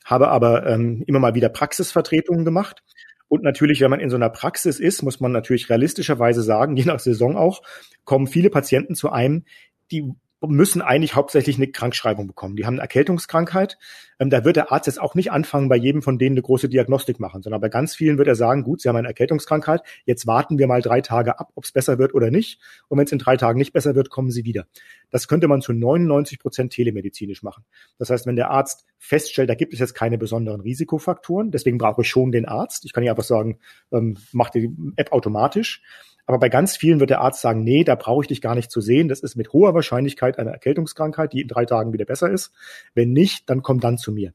habe 0.05 0.29
aber 0.29 0.67
ähm, 0.67 1.03
immer 1.07 1.19
mal 1.19 1.35
wieder 1.35 1.49
Praxisvertretungen 1.49 2.45
gemacht. 2.45 2.83
Und 3.27 3.43
natürlich, 3.43 3.81
wenn 3.81 3.89
man 3.89 4.01
in 4.01 4.11
so 4.11 4.17
einer 4.17 4.29
Praxis 4.29 4.81
ist, 4.81 5.01
muss 5.01 5.19
man 5.19 5.33
natürlich 5.33 5.71
realistischerweise 5.71 6.43
sagen, 6.43 6.77
je 6.77 6.85
nach 6.85 7.01
Saison 7.01 7.39
auch, 7.39 7.63
kommen 8.05 8.27
viele 8.27 8.51
Patienten 8.51 8.95
zu 8.95 9.11
einem, 9.11 9.47
die 9.91 10.13
müssen 10.47 10.83
eigentlich 10.83 11.15
hauptsächlich 11.15 11.57
eine 11.57 11.69
Krankschreibung 11.69 12.27
bekommen. 12.27 12.55
Die 12.55 12.67
haben 12.67 12.75
eine 12.75 12.83
Erkältungskrankheit. 12.83 13.79
Ähm, 14.19 14.31
da 14.31 14.45
wird 14.45 14.57
der 14.57 14.73
Arzt 14.73 14.87
jetzt 14.87 15.01
auch 15.01 15.15
nicht 15.15 15.33
anfangen, 15.33 15.69
bei 15.69 15.77
jedem 15.77 16.03
von 16.03 16.19
denen 16.19 16.35
eine 16.35 16.43
große 16.43 16.69
Diagnostik 16.69 17.21
machen, 17.21 17.43
sondern 17.43 17.61
bei 17.61 17.69
ganz 17.69 17.95
vielen 17.95 18.19
wird 18.19 18.29
er 18.29 18.35
sagen, 18.35 18.63
gut, 18.63 18.81
Sie 18.81 18.89
haben 18.89 18.97
eine 18.97 19.09
Erkältungskrankheit, 19.09 19.83
jetzt 20.05 20.27
warten 20.27 20.59
wir 20.59 20.67
mal 20.67 20.83
drei 20.83 21.01
Tage 21.01 21.39
ab, 21.39 21.51
ob 21.55 21.65
es 21.65 21.73
besser 21.73 21.99
wird 21.99 22.15
oder 22.15 22.31
nicht. 22.31 22.61
Und 22.89 22.99
wenn 22.99 23.07
es 23.07 23.13
in 23.13 23.19
drei 23.19 23.37
Tagen 23.37 23.59
nicht 23.59 23.73
besser 23.73 23.95
wird, 23.95 24.11
kommen 24.11 24.31
Sie 24.31 24.45
wieder. 24.45 24.67
Das 25.11 25.29
könnte 25.29 25.49
man 25.49 25.61
zu 25.61 25.73
99 25.73 26.39
Prozent 26.39 26.73
telemedizinisch 26.73 27.43
machen. 27.43 27.65
Das 27.99 28.11
heißt, 28.11 28.27
wenn 28.27 28.37
der 28.37 28.51
Arzt 28.51 28.85
feststellt, 28.99 29.51
da 29.51 29.55
gibt 29.55 29.73
es 29.73 29.81
jetzt 29.81 29.95
keine 29.95 30.19
besonderen 30.19 30.61
Risikofaktoren, 30.61 31.51
deswegen 31.51 31.79
brauche 31.79 32.03
ich 32.03 32.09
schon 32.09 32.33
den 32.33 32.47
Arzt. 32.47 32.85
Ich 32.85 32.93
kann 32.93 33.05
ja 33.05 33.13
einfach 33.13 33.25
sagen, 33.25 33.59
ähm, 33.93 34.17
mach 34.33 34.51
die 34.51 34.75
App 34.97 35.13
automatisch. 35.13 35.83
Aber 36.27 36.39
bei 36.39 36.49
ganz 36.49 36.77
vielen 36.77 37.01
wird 37.01 37.11
der 37.11 37.21
Arzt 37.21 37.43
sagen, 37.43 37.65
nee, 37.65 37.85
da 37.85 37.97
brauche 37.97 38.23
ich 38.23 38.29
dich 38.29 38.41
gar 38.41 38.55
nicht 38.55 38.71
zu 38.71 38.81
sehen. 38.81 39.09
Das 39.09 39.21
ist 39.21 39.37
mit 39.37 39.53
hoher 39.53 39.75
Wahrscheinlichkeit 39.75 40.39
eine 40.39 40.53
Erkältungskrankheit, 40.53 41.35
die 41.35 41.43
in 41.43 41.49
drei 41.49 41.67
Tagen 41.67 41.93
wieder 41.93 42.07
besser 42.07 42.31
ist. 42.31 42.53
Wenn 42.95 43.13
nicht, 43.13 43.51
dann 43.51 43.63
komm 43.63 43.81
dann 43.81 43.99
zu 43.99 44.11
mir. 44.15 44.33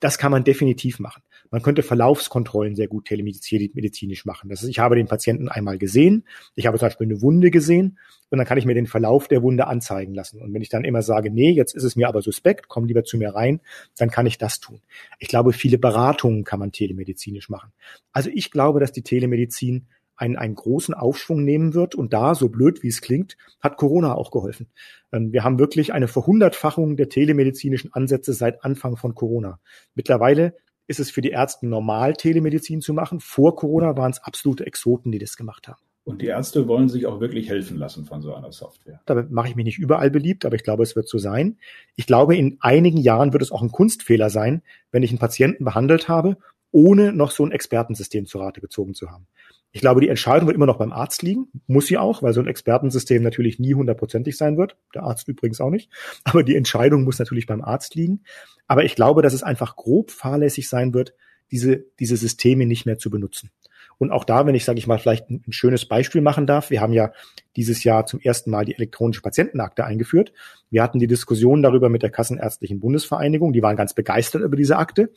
Das 0.00 0.18
kann 0.18 0.30
man 0.30 0.44
definitiv 0.44 0.98
machen. 0.98 1.22
Man 1.50 1.62
könnte 1.62 1.82
Verlaufskontrollen 1.82 2.76
sehr 2.76 2.88
gut 2.88 3.06
telemedizinisch 3.06 4.24
machen. 4.26 4.50
Das 4.50 4.62
ist, 4.62 4.68
ich 4.68 4.78
habe 4.78 4.96
den 4.96 5.06
Patienten 5.06 5.48
einmal 5.48 5.78
gesehen, 5.78 6.24
ich 6.54 6.66
habe 6.66 6.78
zum 6.78 6.86
Beispiel 6.86 7.06
eine 7.06 7.22
Wunde 7.22 7.50
gesehen 7.50 7.98
und 8.30 8.38
dann 8.38 8.46
kann 8.46 8.58
ich 8.58 8.66
mir 8.66 8.74
den 8.74 8.86
Verlauf 8.86 9.28
der 9.28 9.42
Wunde 9.42 9.66
anzeigen 9.66 10.12
lassen. 10.12 10.40
Und 10.40 10.52
wenn 10.52 10.62
ich 10.62 10.68
dann 10.68 10.84
immer 10.84 11.02
sage, 11.02 11.30
nee, 11.30 11.50
jetzt 11.50 11.74
ist 11.74 11.84
es 11.84 11.96
mir 11.96 12.08
aber 12.08 12.20
suspekt, 12.20 12.68
komm 12.68 12.86
lieber 12.86 13.04
zu 13.04 13.16
mir 13.16 13.34
rein, 13.34 13.60
dann 13.96 14.10
kann 14.10 14.26
ich 14.26 14.38
das 14.38 14.60
tun. 14.60 14.80
Ich 15.18 15.28
glaube, 15.28 15.52
viele 15.52 15.78
Beratungen 15.78 16.44
kann 16.44 16.58
man 16.58 16.72
telemedizinisch 16.72 17.48
machen. 17.48 17.72
Also 18.12 18.30
ich 18.32 18.50
glaube, 18.50 18.80
dass 18.80 18.92
die 18.92 19.02
Telemedizin 19.02 19.86
einen, 20.16 20.36
einen 20.36 20.54
großen 20.54 20.94
Aufschwung 20.94 21.44
nehmen 21.44 21.74
wird. 21.74 21.94
Und 21.94 22.12
da, 22.12 22.34
so 22.34 22.48
blöd 22.48 22.82
wie 22.82 22.88
es 22.88 23.00
klingt, 23.00 23.36
hat 23.60 23.76
Corona 23.76 24.14
auch 24.14 24.30
geholfen. 24.30 24.68
Ähm, 25.12 25.32
wir 25.32 25.44
haben 25.44 25.58
wirklich 25.58 25.92
eine 25.92 26.08
Verhundertfachung 26.08 26.96
der 26.96 27.08
telemedizinischen 27.08 27.92
Ansätze 27.92 28.32
seit 28.32 28.64
Anfang 28.64 28.96
von 28.96 29.14
Corona. 29.14 29.60
Mittlerweile 29.94 30.54
ist 30.86 31.00
es 31.00 31.10
für 31.10 31.20
die 31.20 31.30
Ärzte 31.30 31.66
normal, 31.66 32.14
Telemedizin 32.14 32.80
zu 32.80 32.94
machen. 32.94 33.20
Vor 33.20 33.56
Corona 33.56 33.96
waren 33.96 34.12
es 34.12 34.22
absolute 34.22 34.66
Exoten, 34.66 35.10
die 35.10 35.18
das 35.18 35.36
gemacht 35.36 35.68
haben. 35.68 35.80
Und 36.06 36.22
die 36.22 36.26
Ärzte 36.26 36.68
wollen 36.68 36.88
sich 36.88 37.04
auch 37.06 37.18
wirklich 37.18 37.48
helfen 37.48 37.78
lassen 37.78 38.04
von 38.04 38.22
so 38.22 38.32
einer 38.32 38.52
Software. 38.52 39.00
Damit 39.06 39.32
mache 39.32 39.48
ich 39.48 39.56
mich 39.56 39.64
nicht 39.64 39.80
überall 39.80 40.08
beliebt, 40.08 40.44
aber 40.44 40.54
ich 40.54 40.62
glaube, 40.62 40.84
es 40.84 40.94
wird 40.94 41.08
so 41.08 41.18
sein. 41.18 41.58
Ich 41.96 42.06
glaube, 42.06 42.36
in 42.36 42.58
einigen 42.60 42.98
Jahren 42.98 43.32
wird 43.32 43.42
es 43.42 43.50
auch 43.50 43.60
ein 43.60 43.72
Kunstfehler 43.72 44.30
sein, 44.30 44.62
wenn 44.92 45.02
ich 45.02 45.10
einen 45.10 45.18
Patienten 45.18 45.64
behandelt 45.64 46.08
habe, 46.08 46.36
ohne 46.76 47.14
noch 47.14 47.30
so 47.30 47.42
ein 47.42 47.52
Expertensystem 47.52 48.26
zur 48.26 48.42
Rate 48.42 48.60
gezogen 48.60 48.92
zu 48.92 49.10
haben. 49.10 49.26
Ich 49.72 49.80
glaube, 49.80 50.02
die 50.02 50.10
Entscheidung 50.10 50.46
wird 50.46 50.56
immer 50.56 50.66
noch 50.66 50.76
beim 50.76 50.92
Arzt 50.92 51.22
liegen. 51.22 51.48
Muss 51.66 51.86
sie 51.86 51.96
auch, 51.96 52.22
weil 52.22 52.34
so 52.34 52.40
ein 52.40 52.46
Expertensystem 52.46 53.22
natürlich 53.22 53.58
nie 53.58 53.72
hundertprozentig 53.72 54.36
sein 54.36 54.58
wird. 54.58 54.76
Der 54.94 55.04
Arzt 55.04 55.26
übrigens 55.26 55.58
auch 55.62 55.70
nicht. 55.70 55.90
Aber 56.24 56.42
die 56.42 56.54
Entscheidung 56.54 57.04
muss 57.04 57.18
natürlich 57.18 57.46
beim 57.46 57.62
Arzt 57.62 57.94
liegen. 57.94 58.24
Aber 58.66 58.84
ich 58.84 58.94
glaube, 58.94 59.22
dass 59.22 59.32
es 59.32 59.42
einfach 59.42 59.74
grob 59.74 60.10
fahrlässig 60.10 60.68
sein 60.68 60.92
wird, 60.92 61.14
diese, 61.50 61.86
diese 61.98 62.18
Systeme 62.18 62.66
nicht 62.66 62.84
mehr 62.84 62.98
zu 62.98 63.08
benutzen. 63.08 63.50
Und 63.96 64.10
auch 64.10 64.24
da, 64.24 64.44
wenn 64.44 64.54
ich, 64.54 64.66
sage 64.66 64.78
ich 64.78 64.86
mal, 64.86 64.98
vielleicht 64.98 65.30
ein, 65.30 65.42
ein, 65.46 65.52
schönes 65.52 65.86
Beispiel 65.86 66.20
machen 66.20 66.46
darf, 66.46 66.68
wir 66.68 66.82
haben 66.82 66.92
ja 66.92 67.12
dieses 67.56 67.84
Jahr 67.84 68.04
zum 68.04 68.20
ersten 68.20 68.50
Mal 68.50 68.66
die 68.66 68.74
elektronische 68.74 69.22
Patientenakte 69.22 69.86
eingeführt. 69.86 70.34
Wir 70.68 70.82
hatten 70.82 70.98
die 70.98 71.06
Diskussion 71.06 71.62
darüber 71.62 71.88
mit 71.88 72.02
der 72.02 72.10
Kassenärztlichen 72.10 72.80
Bundesvereinigung, 72.80 73.54
die 73.54 73.62
waren 73.62 73.76
ganz 73.76 73.94
begeistert 73.94 74.42
über 74.42 74.56
diese 74.56 74.76
Akte. 74.76 75.10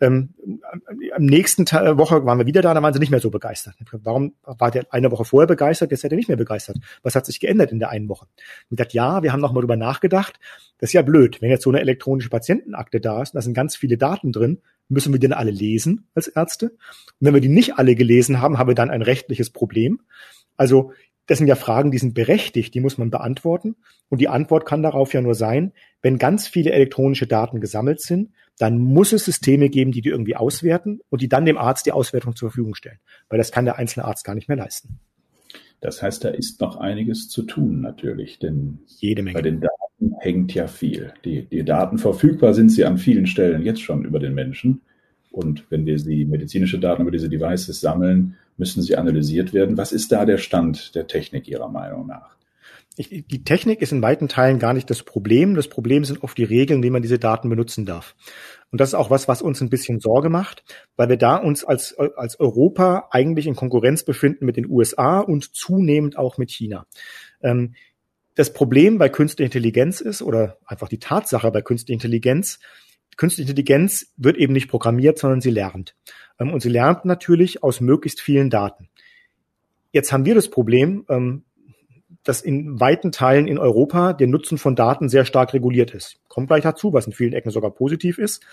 Ähm, 0.00 0.34
am 1.14 1.24
nächsten 1.24 1.64
Tag, 1.64 1.96
Woche 1.96 2.24
waren 2.26 2.38
wir 2.38 2.46
wieder 2.46 2.60
da, 2.60 2.74
da 2.74 2.82
waren 2.82 2.92
sie 2.92 3.00
nicht 3.00 3.10
mehr 3.10 3.20
so 3.20 3.30
begeistert. 3.30 3.74
Warum 3.92 4.34
war 4.42 4.70
der 4.70 4.86
eine 4.90 5.10
Woche 5.10 5.24
vorher 5.24 5.46
begeistert, 5.46 5.90
jetzt 5.90 6.02
seid 6.02 6.12
ihr 6.12 6.16
nicht 6.16 6.28
mehr 6.28 6.36
begeistert? 6.36 6.76
Was 7.02 7.14
hat 7.14 7.24
sich 7.26 7.40
geändert 7.40 7.72
in 7.72 7.78
der 7.78 7.90
einen 7.90 8.08
Woche? 8.08 8.26
Und 8.70 8.76
gesagt, 8.76 8.92
ja, 8.92 9.22
wir 9.22 9.32
haben 9.32 9.40
noch 9.40 9.52
mal 9.52 9.60
drüber 9.60 9.76
nachgedacht. 9.76 10.38
Das 10.78 10.90
ist 10.90 10.94
ja 10.94 11.02
blöd, 11.02 11.40
wenn 11.40 11.50
jetzt 11.50 11.62
so 11.62 11.70
eine 11.70 11.80
elektronische 11.80 12.28
Patientenakte 12.28 13.00
da 13.00 13.22
ist, 13.22 13.34
da 13.34 13.40
sind 13.40 13.54
ganz 13.54 13.76
viele 13.76 13.96
Daten 13.96 14.32
drin, 14.32 14.60
müssen 14.88 15.12
wir 15.12 15.20
denn 15.20 15.32
alle 15.32 15.50
lesen 15.50 16.08
als 16.14 16.28
Ärzte? 16.28 16.70
Und 16.70 16.78
wenn 17.20 17.34
wir 17.34 17.40
die 17.40 17.48
nicht 17.48 17.78
alle 17.78 17.94
gelesen 17.94 18.40
haben, 18.40 18.58
haben 18.58 18.68
wir 18.68 18.74
dann 18.74 18.90
ein 18.90 19.02
rechtliches 19.02 19.50
Problem. 19.50 20.00
Also 20.56 20.92
das 21.26 21.38
sind 21.38 21.48
ja 21.48 21.56
Fragen, 21.56 21.90
die 21.90 21.98
sind 21.98 22.14
berechtigt, 22.14 22.74
die 22.74 22.80
muss 22.80 22.98
man 22.98 23.10
beantworten. 23.10 23.76
Und 24.08 24.20
die 24.20 24.28
Antwort 24.28 24.64
kann 24.64 24.82
darauf 24.82 25.12
ja 25.12 25.20
nur 25.20 25.34
sein, 25.34 25.72
wenn 26.02 26.18
ganz 26.18 26.46
viele 26.46 26.70
elektronische 26.70 27.26
Daten 27.26 27.60
gesammelt 27.60 28.00
sind, 28.00 28.30
dann 28.58 28.78
muss 28.78 29.12
es 29.12 29.24
Systeme 29.24 29.68
geben, 29.68 29.92
die 29.92 30.00
die 30.00 30.08
irgendwie 30.08 30.36
auswerten 30.36 31.00
und 31.10 31.20
die 31.20 31.28
dann 31.28 31.44
dem 31.44 31.58
Arzt 31.58 31.86
die 31.86 31.92
Auswertung 31.92 32.34
zur 32.34 32.50
Verfügung 32.50 32.74
stellen. 32.74 32.98
Weil 33.28 33.38
das 33.38 33.52
kann 33.52 33.64
der 33.64 33.76
einzelne 33.76 34.06
Arzt 34.06 34.24
gar 34.24 34.34
nicht 34.34 34.48
mehr 34.48 34.56
leisten. 34.56 34.98
Das 35.80 36.02
heißt, 36.02 36.24
da 36.24 36.30
ist 36.30 36.60
noch 36.60 36.76
einiges 36.76 37.28
zu 37.28 37.42
tun 37.42 37.80
natürlich, 37.80 38.38
denn 38.38 38.78
Jede 38.98 39.22
Menge. 39.22 39.34
bei 39.34 39.42
den 39.42 39.60
Daten 39.60 40.14
hängt 40.20 40.54
ja 40.54 40.66
viel. 40.66 41.12
Die, 41.24 41.44
die 41.44 41.64
Daten 41.64 41.98
verfügbar 41.98 42.54
sind 42.54 42.70
sie 42.70 42.84
an 42.84 42.98
vielen 42.98 43.26
Stellen 43.26 43.62
jetzt 43.62 43.82
schon 43.82 44.04
über 44.04 44.18
den 44.18 44.34
Menschen. 44.34 44.80
Und 45.30 45.70
wenn 45.70 45.84
wir 45.84 45.98
sie 45.98 46.24
medizinische 46.24 46.78
Daten 46.78 47.02
über 47.02 47.10
diese 47.10 47.28
Devices 47.28 47.80
sammeln, 47.80 48.36
müssen 48.56 48.82
sie 48.82 48.96
analysiert 48.96 49.52
werden. 49.52 49.76
Was 49.76 49.92
ist 49.92 50.12
da 50.12 50.24
der 50.24 50.38
Stand 50.38 50.94
der 50.94 51.06
Technik 51.06 51.46
Ihrer 51.46 51.68
Meinung 51.68 52.06
nach? 52.06 52.35
Ich, 52.98 53.24
die 53.26 53.44
Technik 53.44 53.82
ist 53.82 53.92
in 53.92 54.00
weiten 54.00 54.26
Teilen 54.28 54.58
gar 54.58 54.72
nicht 54.72 54.88
das 54.88 55.02
Problem. 55.02 55.54
Das 55.54 55.68
Problem 55.68 56.04
sind 56.04 56.22
oft 56.22 56.36
die 56.38 56.44
Regeln, 56.44 56.82
wie 56.82 56.90
man 56.90 57.02
diese 57.02 57.18
Daten 57.18 57.48
benutzen 57.50 57.84
darf. 57.84 58.14
Und 58.70 58.80
das 58.80 58.90
ist 58.90 58.94
auch 58.94 59.10
was, 59.10 59.28
was 59.28 59.42
uns 59.42 59.60
ein 59.60 59.68
bisschen 59.68 60.00
Sorge 60.00 60.30
macht, 60.30 60.64
weil 60.96 61.08
wir 61.08 61.16
da 61.18 61.36
uns 61.36 61.62
als, 61.62 61.96
als 61.98 62.40
Europa 62.40 63.08
eigentlich 63.10 63.46
in 63.46 63.54
Konkurrenz 63.54 64.02
befinden 64.02 64.46
mit 64.46 64.56
den 64.56 64.68
USA 64.68 65.20
und 65.20 65.54
zunehmend 65.54 66.16
auch 66.16 66.38
mit 66.38 66.50
China. 66.50 66.86
Ähm, 67.42 67.74
das 68.34 68.52
Problem 68.52 68.98
bei 68.98 69.08
künstlicher 69.08 69.46
Intelligenz 69.46 70.00
ist, 70.00 70.22
oder 70.22 70.58
einfach 70.66 70.88
die 70.88 70.98
Tatsache 70.98 71.50
bei 71.50 71.62
künstlicher 71.62 71.94
Intelligenz, 71.94 72.60
künstliche 73.16 73.50
Intelligenz 73.50 74.12
wird 74.16 74.36
eben 74.36 74.52
nicht 74.52 74.68
programmiert, 74.68 75.18
sondern 75.18 75.40
sie 75.40 75.50
lernt. 75.50 75.94
Ähm, 76.38 76.52
und 76.52 76.60
sie 76.60 76.68
lernt 76.68 77.04
natürlich 77.04 77.62
aus 77.62 77.80
möglichst 77.80 78.20
vielen 78.20 78.50
Daten. 78.50 78.88
Jetzt 79.92 80.12
haben 80.12 80.26
wir 80.26 80.34
das 80.34 80.50
Problem, 80.50 81.06
ähm, 81.08 81.44
dass 82.26 82.42
in 82.42 82.80
weiten 82.80 83.12
Teilen 83.12 83.46
in 83.46 83.58
Europa 83.58 84.12
der 84.12 84.26
Nutzen 84.26 84.58
von 84.58 84.74
Daten 84.74 85.08
sehr 85.08 85.24
stark 85.24 85.54
reguliert 85.54 85.94
ist. 85.94 86.18
Kommt 86.28 86.48
gleich 86.48 86.64
dazu, 86.64 86.92
was 86.92 87.06
in 87.06 87.12
vielen 87.12 87.32
Ecken 87.32 87.50
sogar 87.50 87.70
positiv 87.70 88.18
ist. 88.18 88.44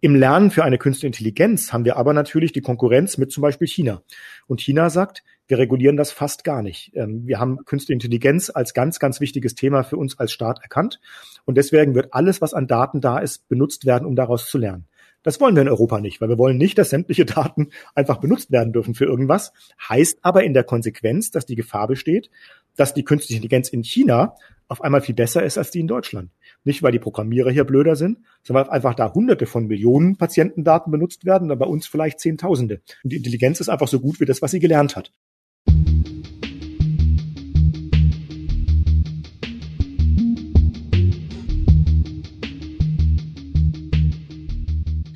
Im 0.00 0.16
Lernen 0.16 0.50
für 0.50 0.64
eine 0.64 0.78
künstliche 0.78 1.06
Intelligenz 1.06 1.72
haben 1.72 1.84
wir 1.84 1.96
aber 1.96 2.12
natürlich 2.12 2.52
die 2.52 2.60
Konkurrenz 2.60 3.18
mit 3.18 3.30
zum 3.30 3.42
Beispiel 3.42 3.68
China. 3.68 4.02
Und 4.48 4.60
China 4.60 4.90
sagt, 4.90 5.22
wir 5.46 5.58
regulieren 5.58 5.96
das 5.96 6.10
fast 6.10 6.42
gar 6.42 6.62
nicht. 6.62 6.90
Ähm, 6.96 7.26
wir 7.26 7.38
haben 7.38 7.58
künstliche 7.66 7.92
Intelligenz 7.92 8.50
als 8.52 8.74
ganz, 8.74 8.98
ganz 8.98 9.20
wichtiges 9.20 9.54
Thema 9.54 9.84
für 9.84 9.98
uns 9.98 10.18
als 10.18 10.32
Staat 10.32 10.60
erkannt. 10.62 10.98
Und 11.44 11.56
deswegen 11.56 11.94
wird 11.94 12.14
alles, 12.14 12.40
was 12.40 12.54
an 12.54 12.66
Daten 12.66 13.00
da 13.00 13.18
ist, 13.18 13.48
benutzt 13.48 13.84
werden, 13.84 14.06
um 14.06 14.16
daraus 14.16 14.48
zu 14.48 14.58
lernen. 14.58 14.86
Das 15.22 15.40
wollen 15.40 15.54
wir 15.54 15.62
in 15.62 15.68
Europa 15.68 16.00
nicht, 16.00 16.20
weil 16.20 16.28
wir 16.28 16.38
wollen 16.38 16.58
nicht, 16.58 16.78
dass 16.78 16.90
sämtliche 16.90 17.24
Daten 17.24 17.68
einfach 17.94 18.18
benutzt 18.18 18.50
werden 18.50 18.72
dürfen 18.72 18.94
für 18.94 19.04
irgendwas. 19.04 19.52
Heißt 19.88 20.18
aber 20.22 20.42
in 20.42 20.52
der 20.52 20.64
Konsequenz, 20.64 21.30
dass 21.30 21.46
die 21.46 21.54
Gefahr 21.54 21.86
besteht, 21.86 22.30
dass 22.76 22.94
die 22.94 23.04
künstliche 23.04 23.38
Intelligenz 23.38 23.68
in 23.68 23.82
China 23.84 24.36
auf 24.68 24.82
einmal 24.82 25.02
viel 25.02 25.14
besser 25.14 25.42
ist 25.42 25.58
als 25.58 25.70
die 25.70 25.80
in 25.80 25.86
Deutschland. 25.86 26.30
Nicht, 26.64 26.82
weil 26.82 26.92
die 26.92 26.98
Programmierer 26.98 27.50
hier 27.50 27.64
blöder 27.64 27.94
sind, 27.94 28.18
sondern 28.42 28.66
weil 28.66 28.72
einfach 28.72 28.94
da 28.94 29.12
hunderte 29.12 29.46
von 29.46 29.66
Millionen 29.66 30.16
Patientendaten 30.16 30.90
benutzt 30.90 31.26
werden, 31.26 31.50
aber 31.50 31.66
bei 31.66 31.70
uns 31.70 31.86
vielleicht 31.86 32.20
Zehntausende. 32.20 32.80
Und 33.04 33.12
die 33.12 33.16
Intelligenz 33.16 33.60
ist 33.60 33.68
einfach 33.68 33.88
so 33.88 34.00
gut 34.00 34.20
wie 34.20 34.24
das, 34.24 34.40
was 34.40 34.52
sie 34.52 34.60
gelernt 34.60 34.96
hat. 34.96 35.12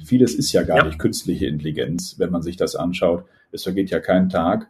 Vieles 0.05 0.35
ist 0.35 0.53
ja 0.53 0.63
gar 0.63 0.79
ja. 0.79 0.85
nicht 0.85 0.99
künstliche 0.99 1.47
Intelligenz, 1.47 2.15
wenn 2.19 2.31
man 2.31 2.43
sich 2.43 2.57
das 2.57 2.77
anschaut. 2.77 3.25
Es 3.51 3.65
vergeht 3.65 3.91
ja 3.91 3.99
kein 4.01 4.29
Tag, 4.29 4.69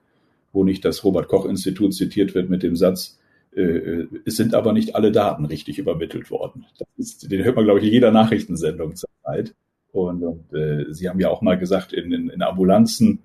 wo 0.57 0.65
nicht 0.65 0.85
das 0.87 1.05
Robert 1.05 1.29
Koch 1.29 1.45
Institut 1.45 1.95
zitiert 1.95 2.35
wird 2.35 2.49
mit 2.49 2.63
dem 2.63 2.77
Satz, 2.77 3.19
äh, 3.55 3.61
äh, 3.61 4.09
es 4.25 4.37
sind 4.37 4.55
aber 4.55 4.73
nicht 4.73 4.97
alle 4.97 5.13
Daten 5.13 5.45
richtig 5.45 5.79
übermittelt 5.79 6.31
worden. 6.31 6.65
Ist, 6.97 7.31
den 7.31 7.45
hört 7.45 7.57
man, 7.57 7.67
glaube 7.67 7.81
ich, 7.81 7.87
in 7.87 7.93
jeder 7.93 8.11
Nachrichtensendung 8.11 8.97
zur 8.97 9.11
Zeit. 9.23 9.55
Und, 9.93 10.23
und 10.23 10.53
äh, 10.55 10.87
Sie 10.93 11.11
haben 11.11 11.21
ja 11.21 11.29
auch 11.29 11.43
mal 11.43 11.59
gesagt, 11.59 11.93
in, 11.93 12.11
in, 12.11 12.31
in 12.31 12.43
Ambulanzen 12.43 13.23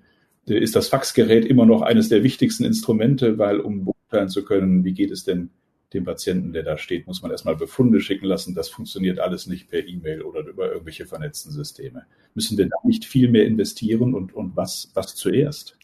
äh, 0.48 0.58
ist 0.58 0.76
das 0.76 0.90
Faxgerät 0.90 1.46
immer 1.46 1.66
noch 1.66 1.82
eines 1.82 2.10
der 2.10 2.22
wichtigsten 2.22 2.66
Instrumente, 2.66 3.38
weil 3.38 3.62
um 3.62 3.86
beurteilen 3.86 4.28
zu 4.28 4.44
können, 4.44 4.84
wie 4.84 4.94
geht 4.94 5.12
es 5.12 5.24
denn 5.24 5.52
dem 5.94 6.04
Patienten, 6.04 6.52
der 6.52 6.64
da 6.64 6.78
steht, 6.78 7.08
muss 7.08 7.22
man 7.22 7.32
erstmal 7.32 7.56
Befunde 7.56 8.02
schicken 8.02 8.26
lassen. 8.26 8.56
Das 8.56 8.68
funktioniert 8.68 9.20
alles 9.20 9.48
nicht 9.48 9.70
per 9.70 9.86
E-Mail 9.88 10.22
oder 10.22 10.46
über 10.46 10.72
irgendwelche 10.72 11.06
vernetzten 11.06 11.52
Systeme. 11.52 12.06
Müssen 12.34 12.58
wir 12.58 12.66
da 12.66 12.76
nicht 12.84 13.06
viel 13.06 13.30
mehr 13.30 13.46
investieren 13.46 14.14
und, 14.14 14.34
und 14.34 14.56
was, 14.56 14.92
was 14.94 15.16
zuerst? 15.16 15.78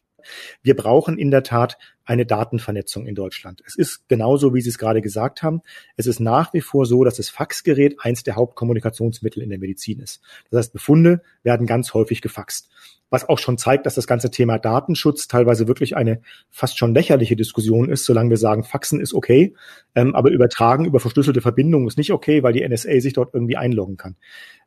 Wir 0.62 0.76
brauchen 0.76 1.18
in 1.18 1.32
der 1.32 1.44
Tat 1.44 1.78
eine 2.06 2.26
Datenvernetzung 2.26 3.06
in 3.06 3.16
Deutschland. 3.16 3.62
Es 3.66 3.76
ist 3.76 4.08
genauso, 4.08 4.54
wie 4.54 4.62
Sie 4.62 4.70
es 4.70 4.78
gerade 4.78 5.02
gesagt 5.02 5.44
haben. 5.44 5.62
Es 5.98 6.08
ist 6.08 6.20
nach 6.20 6.54
wie 6.54 6.62
vor 6.62 6.86
so, 6.86 7.04
dass 7.04 7.18
das 7.18 7.30
Faxgerät 7.30 7.98
eins 8.00 8.24
der 8.24 8.36
Hauptkommunikationsmittel 8.36 9.44
in 9.44 9.50
der 9.50 9.60
Medizin 9.60 10.00
ist. 10.00 10.22
Das 10.50 10.60
heißt, 10.60 10.74
Befunde 10.74 11.22
werden 11.44 11.68
ganz 11.68 11.94
häufig 11.94 12.22
gefaxt. 12.22 12.70
Was 13.10 13.28
auch 13.28 13.40
schon 13.40 13.58
zeigt, 13.58 13.86
dass 13.86 13.96
das 13.96 14.08
ganze 14.08 14.32
Thema 14.32 14.58
Datenschutz 14.58 15.28
teilweise 15.28 15.68
wirklich 15.68 15.96
eine 15.96 16.22
fast 16.50 16.78
schon 16.78 16.94
lächerliche 16.94 17.38
Diskussion 17.38 17.90
ist, 17.90 18.04
solange 18.04 18.30
wir 18.30 18.38
sagen, 18.38 18.66
Faxen 18.66 19.00
ist 19.00 19.14
okay, 19.14 19.56
ähm, 19.96 20.14
aber 20.14 20.30
übertragen 20.30 20.86
über 20.86 21.00
verschlüsselte 21.00 21.42
Verbindungen 21.42 21.88
ist 21.88 21.98
nicht 21.98 22.12
okay, 22.12 22.44
weil 22.44 22.54
die 22.54 22.68
NSA 22.68 23.00
sich 23.00 23.14
dort 23.14 23.34
irgendwie 23.34 23.56
einloggen 23.56 23.96
kann. 23.96 24.18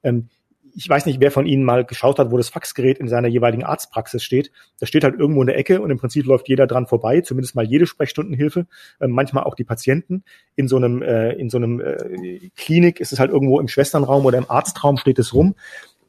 Ähm, 0.03 0.31
ich 0.75 0.89
weiß 0.89 1.07
nicht, 1.07 1.21
wer 1.21 1.31
von 1.31 1.47
Ihnen 1.47 1.65
mal 1.65 1.85
geschaut 1.85 2.19
hat, 2.19 2.31
wo 2.31 2.37
das 2.37 2.49
Faxgerät 2.49 2.99
in 2.99 3.09
seiner 3.09 3.29
jeweiligen 3.29 3.65
Arztpraxis 3.65 4.23
steht. 4.23 4.51
Das 4.79 4.89
steht 4.89 5.05
halt 5.05 5.19
irgendwo 5.19 5.43
in 5.43 5.47
der 5.47 5.59
Ecke 5.59 5.81
und 5.81 5.91
im 5.91 5.99
Prinzip 5.99 6.27
läuft 6.27 6.49
jeder 6.49 6.67
dran 6.67 6.87
vorbei, 6.87 7.21
zumindest 7.21 7.55
mal 7.55 7.65
jede 7.65 7.87
Sprechstundenhilfe, 7.87 8.67
äh, 9.01 9.07
manchmal 9.07 9.45
auch 9.45 9.55
die 9.55 9.65
Patienten. 9.65 10.25
In 10.57 10.69
so 10.69 10.77
einem, 10.77 11.03
äh, 11.03 11.33
in 11.33 11.51
so 11.51 11.59
einem 11.59 11.81
äh, 11.81 12.51
Klinik 12.57 13.01
ist 13.01 13.13
es 13.13 13.19
halt 13.19 13.31
irgendwo 13.31 13.61
im 13.61 13.69
Schwesternraum 13.69 14.25
oder 14.27 14.39
im 14.39 14.51
Arztraum 14.51 14.97
steht 14.97 15.19
es 15.19 15.35
rum. 15.35 15.55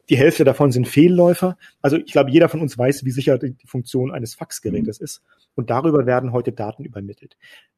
Die 0.08 0.16
Hälfte 0.16 0.44
davon 0.44 0.72
sind 0.72 0.88
Fehlläufer. 0.88 1.56
Also 1.80 1.96
ich 1.96 2.12
glaube, 2.12 2.30
jeder 2.30 2.48
von 2.48 2.60
uns 2.60 2.76
weiß, 2.76 3.04
wie 3.04 3.10
sicher 3.10 3.38
die, 3.38 3.52
die 3.52 3.66
Funktion 3.66 4.10
eines 4.10 4.34
Faxgerätes 4.34 5.00
mhm. 5.00 5.04
ist. 5.04 5.22
Und 5.54 5.70
darüber 5.70 6.06
werden 6.06 6.32
heute 6.32 6.52
Daten 6.52 6.84
übermittelt. 6.84 7.36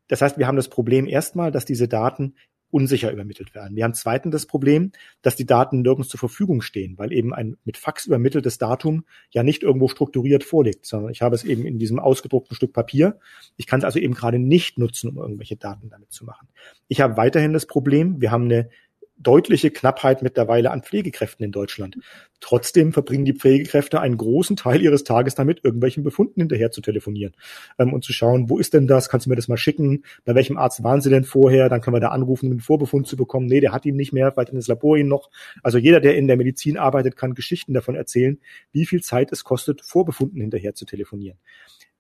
Das 0.09 0.21
heißt, 0.21 0.39
wir 0.39 0.47
haben 0.47 0.57
das 0.57 0.69
Problem 0.69 1.07
erstmal, 1.07 1.51
dass 1.51 1.65
diese 1.65 1.89
Daten 1.89 2.35
unsicher 2.71 3.13
übermittelt 3.13 3.55
werden. 3.55 3.77
Wir 3.77 3.85
haben 3.85 3.95
zweitens 3.95 4.33
das 4.33 4.47
Problem, 4.47 4.91
dass 5.23 5.37
die 5.37 5.47
Daten 5.47 5.83
nirgends 5.83 6.09
zur 6.09 6.19
Verfügung 6.19 6.61
stehen, 6.61 6.99
weil 6.99 7.13
eben 7.13 7.33
ein 7.33 7.57
mit 7.65 7.77
Fax 7.77 8.07
übermitteltes 8.07 8.59
Datum 8.59 9.05
ja 9.31 9.43
nicht 9.43 9.63
irgendwo 9.63 9.89
strukturiert 9.89 10.43
vorliegt, 10.43 10.85
sondern 10.85 11.13
ich 11.13 11.23
habe 11.23 11.37
es 11.37 11.45
eben 11.45 11.67
in 11.67 11.79
diesem 11.79 11.99
ausgedruckten 11.99 12.57
Stück 12.57 12.73
Papier. 12.73 13.19
Ich 13.57 13.67
kann 13.67 13.79
es 13.79 13.85
also 13.85 13.99
eben 13.99 14.15
gerade 14.15 14.39
nicht 14.39 14.79
nutzen, 14.79 15.11
um 15.11 15.19
irgendwelche 15.19 15.57
Daten 15.57 15.89
damit 15.89 16.13
zu 16.13 16.25
machen. 16.25 16.49
Ich 16.89 17.01
habe 17.01 17.17
weiterhin 17.17 17.53
das 17.53 17.67
Problem, 17.67 18.21
wir 18.21 18.31
haben 18.31 18.45
eine 18.45 18.71
deutliche 19.17 19.71
Knappheit 19.71 20.23
mittlerweile 20.23 20.71
an 20.71 20.83
Pflegekräften 20.83 21.45
in 21.45 21.53
Deutschland. 21.53 21.97
Trotzdem 22.45 22.93
verbringen 22.93 23.25
die 23.25 23.33
Pflegekräfte 23.33 24.03
einen 24.03 24.19
großen 24.19 24.57
Teil 24.57 24.83
ihres 24.83 25.03
Tages 25.03 25.35
damit, 25.35 25.65
irgendwelchen 25.65 26.05
Befunden 26.05 26.43
hinterher 26.43 26.71
zu 26.71 26.83
telefonieren 26.83 27.33
ähm, 27.79 27.95
und 27.95 28.05
zu 28.05 28.13
schauen, 28.13 28.51
wo 28.51 28.59
ist 28.59 28.75
denn 28.75 28.87
das? 28.87 29.09
Kannst 29.09 29.25
du 29.25 29.31
mir 29.31 29.37
das 29.37 29.49
mal 29.49 29.57
schicken? 29.57 30.05
Bei 30.27 30.35
welchem 30.35 30.59
Arzt 30.59 30.85
waren 30.85 31.01
Sie 31.01 31.09
denn 31.09 31.25
vorher? 31.25 31.71
Dann 31.71 31.81
können 31.81 31.97
wir 31.97 32.01
da 32.01 32.09
anrufen, 32.09 32.49
um 32.49 32.53
einen 32.53 32.61
Vorbefund 32.61 33.07
zu 33.07 33.17
bekommen. 33.17 33.47
Nee, 33.47 33.61
der 33.61 33.73
hat 33.73 33.87
ihn 33.87 33.97
nicht 33.97 34.13
mehr, 34.13 34.31
vielleicht 34.31 34.51
in 34.51 34.57
das 34.57 34.69
Labor 34.69 34.99
ihn 34.99 35.09
noch. 35.09 35.31
Also 35.63 35.79
jeder, 35.79 36.01
der 36.01 36.19
in 36.19 36.27
der 36.27 36.37
Medizin 36.37 36.77
arbeitet, 36.77 37.17
kann 37.17 37.33
Geschichten 37.33 37.73
davon 37.73 37.95
erzählen, 37.95 38.39
wie 38.73 38.85
viel 38.85 39.03
Zeit 39.03 39.33
es 39.33 39.43
kostet, 39.43 39.81
Vorbefunden 39.81 40.43
hinterher 40.43 40.75
zu 40.75 40.85
telefonieren 40.85 41.39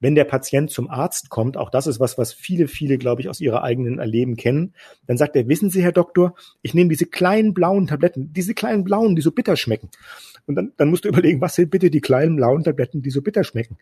wenn 0.04 0.14
der 0.14 0.24
Patient 0.24 0.70
zum 0.70 0.90
Arzt 0.90 1.30
kommt, 1.30 1.56
auch 1.56 1.70
das 1.70 1.86
ist 1.86 1.98
was, 1.98 2.18
was 2.18 2.34
viele, 2.34 2.68
viele, 2.68 2.98
glaube 2.98 3.22
ich, 3.22 3.30
aus 3.30 3.40
ihrer 3.40 3.62
eigenen 3.62 3.98
Erleben 3.98 4.36
kennen, 4.36 4.74
dann 5.06 5.16
sagt 5.16 5.34
er, 5.34 5.48
wissen 5.48 5.70
Sie, 5.70 5.82
Herr 5.82 5.92
Doktor, 5.92 6.34
ich 6.60 6.74
nehme 6.74 6.90
diese 6.90 7.06
kleinen 7.06 7.54
blauen 7.54 7.86
Tabletten, 7.86 8.30
diese 8.34 8.52
kleinen 8.52 8.84
blauen, 8.84 9.16
die 9.16 9.22
so 9.22 9.30
bitter 9.30 9.56
schmecken. 9.56 9.88
Und 10.46 10.54
dann, 10.56 10.72
dann 10.76 10.90
musst 10.90 11.04
du 11.04 11.08
überlegen, 11.08 11.40
was 11.40 11.54
sind 11.54 11.70
bitte 11.70 11.90
die 11.90 12.00
kleinen 12.00 12.36
blauen 12.36 12.64
Tabletten, 12.64 13.02
die 13.02 13.10
so 13.10 13.22
bitter 13.22 13.44
schmecken? 13.44 13.76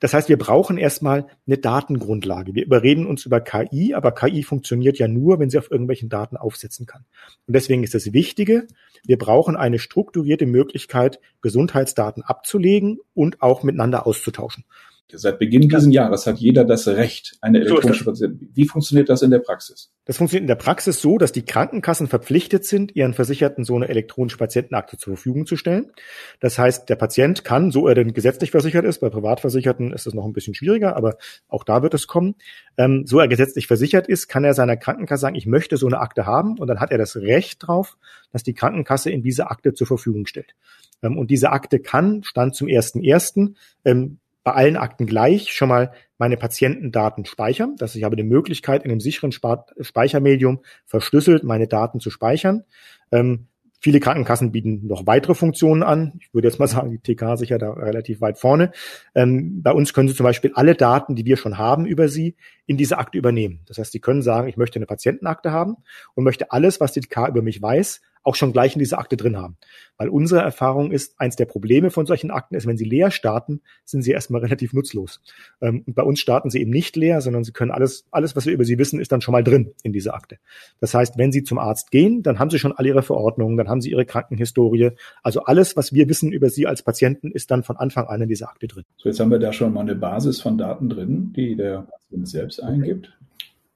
Das 0.00 0.12
heißt, 0.12 0.28
wir 0.28 0.36
brauchen 0.36 0.76
erstmal 0.76 1.28
eine 1.46 1.56
Datengrundlage. 1.56 2.54
Wir 2.54 2.66
überreden 2.66 3.06
uns 3.06 3.24
über 3.24 3.40
KI, 3.40 3.94
aber 3.94 4.12
KI 4.12 4.42
funktioniert 4.42 4.98
ja 4.98 5.08
nur, 5.08 5.38
wenn 5.38 5.48
sie 5.48 5.56
auf 5.56 5.70
irgendwelchen 5.70 6.08
Daten 6.08 6.36
aufsetzen 6.36 6.84
kann. 6.84 7.04
Und 7.46 7.54
deswegen 7.54 7.82
ist 7.84 7.94
das 7.94 8.12
Wichtige, 8.12 8.66
wir 9.06 9.16
brauchen 9.16 9.56
eine 9.56 9.78
strukturierte 9.78 10.46
Möglichkeit, 10.46 11.20
Gesundheitsdaten 11.40 12.22
abzulegen 12.22 12.98
und 13.14 13.40
auch 13.40 13.62
miteinander 13.62 14.06
auszutauschen. 14.06 14.64
Seit 15.12 15.38
Beginn 15.38 15.68
dieses 15.68 15.92
Jahres 15.92 16.26
hat 16.26 16.38
jeder 16.38 16.64
das 16.64 16.88
Recht, 16.88 17.36
eine 17.40 17.60
elektronische 17.60 18.04
Patienten. 18.04 18.48
Wie 18.54 18.66
funktioniert 18.66 19.08
das 19.08 19.22
in 19.22 19.30
der 19.30 19.38
Praxis? 19.38 19.92
Das 20.06 20.16
funktioniert 20.16 20.42
in 20.42 20.48
der 20.48 20.54
Praxis 20.54 21.00
so, 21.00 21.18
dass 21.18 21.30
die 21.30 21.44
Krankenkassen 21.44 22.08
verpflichtet 22.08 22.64
sind, 22.64 22.96
ihren 22.96 23.12
Versicherten 23.12 23.64
so 23.64 23.76
eine 23.76 23.88
elektronische 23.88 24.38
Patientenakte 24.38 24.96
zur 24.96 25.14
Verfügung 25.14 25.46
zu 25.46 25.56
stellen. 25.56 25.92
Das 26.40 26.58
heißt, 26.58 26.88
der 26.88 26.96
Patient 26.96 27.44
kann, 27.44 27.70
so 27.70 27.86
er 27.86 27.94
denn 27.94 28.14
gesetzlich 28.14 28.50
versichert 28.50 28.84
ist, 28.86 29.00
bei 29.00 29.10
Privatversicherten 29.10 29.92
ist 29.92 30.06
es 30.06 30.14
noch 30.14 30.24
ein 30.24 30.32
bisschen 30.32 30.54
schwieriger, 30.54 30.96
aber 30.96 31.16
auch 31.48 31.64
da 31.64 31.82
wird 31.82 31.94
es 31.94 32.06
kommen, 32.06 32.34
ähm, 32.78 33.04
so 33.06 33.18
er 33.18 33.28
gesetzlich 33.28 33.66
versichert 33.66 34.08
ist, 34.08 34.28
kann 34.28 34.44
er 34.44 34.54
seiner 34.54 34.76
Krankenkasse 34.76 35.20
sagen, 35.20 35.36
ich 35.36 35.46
möchte 35.46 35.76
so 35.76 35.86
eine 35.86 36.00
Akte 36.00 36.26
haben 36.26 36.58
und 36.58 36.66
dann 36.66 36.80
hat 36.80 36.90
er 36.90 36.98
das 36.98 37.16
Recht 37.16 37.66
drauf, 37.66 37.98
dass 38.32 38.42
die 38.42 38.54
Krankenkasse 38.54 39.10
ihm 39.10 39.22
diese 39.22 39.50
Akte 39.50 39.74
zur 39.74 39.86
Verfügung 39.86 40.26
stellt. 40.26 40.54
Ähm, 41.02 41.18
und 41.18 41.30
diese 41.30 41.50
Akte 41.50 41.78
kann, 41.78 42.22
stand 42.24 42.54
zum 42.54 42.68
ersten 42.68 43.04
ersten, 43.04 43.56
ähm, 43.84 44.18
bei 44.44 44.52
allen 44.52 44.76
Akten 44.76 45.06
gleich 45.06 45.52
schon 45.52 45.70
mal 45.70 45.92
meine 46.18 46.36
Patientendaten 46.36 47.24
speichern. 47.24 47.76
dass 47.76 47.94
ich 47.96 48.04
habe 48.04 48.16
die 48.16 48.22
Möglichkeit, 48.22 48.84
in 48.84 48.90
einem 48.90 49.00
sicheren 49.00 49.32
Speichermedium 49.32 50.60
verschlüsselt 50.84 51.42
meine 51.44 51.66
Daten 51.66 51.98
zu 51.98 52.10
speichern. 52.10 52.64
Ähm, 53.10 53.48
viele 53.80 54.00
Krankenkassen 54.00 54.52
bieten 54.52 54.86
noch 54.86 55.06
weitere 55.06 55.34
Funktionen 55.34 55.82
an. 55.82 56.12
Ich 56.20 56.32
würde 56.32 56.48
jetzt 56.48 56.58
mal 56.58 56.66
sagen, 56.68 56.90
die 56.90 56.98
TK 56.98 57.36
sicher 57.36 57.58
da 57.58 57.72
relativ 57.72 58.20
weit 58.20 58.38
vorne. 58.38 58.70
Ähm, 59.14 59.62
bei 59.62 59.72
uns 59.72 59.92
können 59.92 60.08
Sie 60.08 60.14
zum 60.14 60.24
Beispiel 60.24 60.52
alle 60.54 60.74
Daten, 60.74 61.16
die 61.16 61.24
wir 61.24 61.36
schon 61.36 61.58
haben 61.58 61.86
über 61.86 62.08
Sie, 62.08 62.36
in 62.66 62.76
diese 62.76 62.98
Akte 62.98 63.18
übernehmen. 63.18 63.60
Das 63.66 63.78
heißt, 63.78 63.92
Sie 63.92 64.00
können 64.00 64.22
sagen, 64.22 64.48
ich 64.48 64.56
möchte 64.56 64.78
eine 64.78 64.86
Patientenakte 64.86 65.52
haben 65.52 65.76
und 66.14 66.24
möchte 66.24 66.52
alles, 66.52 66.80
was 66.80 66.92
die 66.92 67.00
TK 67.00 67.28
über 67.28 67.42
mich 67.42 67.60
weiß, 67.60 68.02
auch 68.24 68.34
schon 68.34 68.52
gleich 68.52 68.74
in 68.74 68.78
dieser 68.78 68.98
Akte 68.98 69.16
drin 69.16 69.36
haben. 69.36 69.56
Weil 69.96 70.08
unsere 70.08 70.40
Erfahrung 70.40 70.90
ist, 70.90 71.20
eins 71.20 71.36
der 71.36 71.44
Probleme 71.44 71.90
von 71.90 72.06
solchen 72.06 72.30
Akten 72.30 72.56
ist, 72.56 72.66
wenn 72.66 72.76
sie 72.76 72.84
leer 72.84 73.10
starten, 73.10 73.60
sind 73.84 74.02
sie 74.02 74.10
erstmal 74.10 74.40
relativ 74.42 74.72
nutzlos. 74.72 75.20
Ähm, 75.60 75.84
und 75.86 75.94
bei 75.94 76.02
uns 76.02 76.20
starten 76.20 76.50
sie 76.50 76.60
eben 76.60 76.70
nicht 76.70 76.96
leer, 76.96 77.20
sondern 77.20 77.44
sie 77.44 77.52
können 77.52 77.70
alles, 77.70 78.06
alles, 78.10 78.34
was 78.34 78.46
wir 78.46 78.52
über 78.52 78.64
sie 78.64 78.78
wissen, 78.78 78.98
ist 78.98 79.12
dann 79.12 79.20
schon 79.20 79.32
mal 79.32 79.44
drin 79.44 79.74
in 79.82 79.92
dieser 79.92 80.14
Akte. 80.14 80.38
Das 80.80 80.94
heißt, 80.94 81.18
wenn 81.18 81.32
sie 81.32 81.44
zum 81.44 81.58
Arzt 81.58 81.90
gehen, 81.90 82.22
dann 82.22 82.38
haben 82.38 82.50
sie 82.50 82.58
schon 82.58 82.72
alle 82.72 82.88
ihre 82.88 83.02
Verordnungen, 83.02 83.56
dann 83.56 83.68
haben 83.68 83.80
sie 83.80 83.90
ihre 83.90 84.06
Krankenhistorie. 84.06 84.90
Also 85.22 85.44
alles, 85.44 85.76
was 85.76 85.92
wir 85.92 86.08
wissen 86.08 86.32
über 86.32 86.50
sie 86.50 86.66
als 86.66 86.82
Patienten, 86.82 87.30
ist 87.30 87.50
dann 87.50 87.62
von 87.62 87.76
Anfang 87.76 88.06
an 88.06 88.22
in 88.22 88.28
dieser 88.28 88.48
Akte 88.48 88.66
drin. 88.66 88.84
So, 88.96 89.08
jetzt 89.08 89.20
haben 89.20 89.30
wir 89.30 89.38
da 89.38 89.52
schon 89.52 89.72
mal 89.72 89.82
eine 89.82 89.94
Basis 89.94 90.40
von 90.40 90.58
Daten 90.58 90.88
drin, 90.88 91.32
die 91.36 91.56
der 91.56 91.86
Patient 91.88 92.28
selbst 92.28 92.62
eingibt 92.62 93.12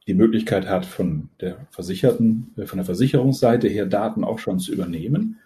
die 0.09 0.15
Möglichkeit 0.15 0.67
hat, 0.67 0.87
von 0.87 1.29
der 1.41 1.67
Versicherten, 1.71 2.53
äh, 2.57 2.67
von 2.67 2.79
der 2.79 2.87
Versicherungsseite 2.87 3.69
her 3.69 3.87
Daten 3.87 4.25
auch 4.25 4.39
schon 4.39 4.59
zu 4.59 4.73
übernehmen. 4.73 5.39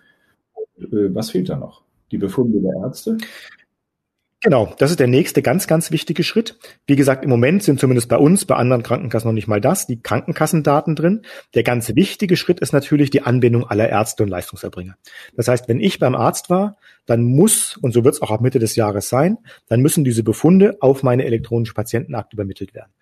Äh, 0.78 0.86
was 1.12 1.30
fehlt 1.30 1.50
da 1.50 1.56
noch? 1.56 1.82
Die 2.12 2.18
Befunde 2.18 2.60
der 2.60 2.82
Ärzte? 2.84 3.18
Genau, 4.44 4.74
das 4.78 4.90
ist 4.90 4.98
der 4.98 5.06
nächste 5.06 5.40
ganz, 5.40 5.68
ganz 5.68 5.92
wichtige 5.92 6.24
Schritt. 6.24 6.58
Wie 6.86 6.96
gesagt, 6.96 7.22
im 7.22 7.30
Moment 7.30 7.62
sind 7.62 7.78
zumindest 7.78 8.08
bei 8.08 8.16
uns, 8.16 8.44
bei 8.44 8.56
anderen 8.56 8.82
Krankenkassen 8.82 9.28
noch 9.28 9.34
nicht 9.34 9.46
mal 9.46 9.60
das, 9.60 9.86
die 9.86 10.00
Krankenkassendaten 10.00 10.96
drin. 10.96 11.22
Der 11.54 11.62
ganz 11.62 11.94
wichtige 11.94 12.36
Schritt 12.36 12.58
ist 12.58 12.72
natürlich 12.72 13.10
die 13.10 13.22
Anbindung 13.22 13.64
aller 13.64 13.88
Ärzte 13.88 14.24
und 14.24 14.28
Leistungserbringer. 14.28 14.96
Das 15.36 15.46
heißt, 15.46 15.68
wenn 15.68 15.78
ich 15.78 16.00
beim 16.00 16.16
Arzt 16.16 16.50
war, 16.50 16.76
dann 17.06 17.22
muss, 17.22 17.76
und 17.76 17.92
so 17.92 18.02
wird 18.02 18.14
es 18.14 18.22
auch 18.22 18.32
ab 18.32 18.40
Mitte 18.40 18.58
des 18.58 18.74
Jahres 18.74 19.08
sein, 19.08 19.38
dann 19.68 19.80
müssen 19.80 20.02
diese 20.02 20.24
Befunde 20.24 20.76
auf 20.80 21.04
meine 21.04 21.24
elektronische 21.24 21.74
Patientenakte 21.74 22.34
übermittelt 22.34 22.74
werden. 22.74 22.92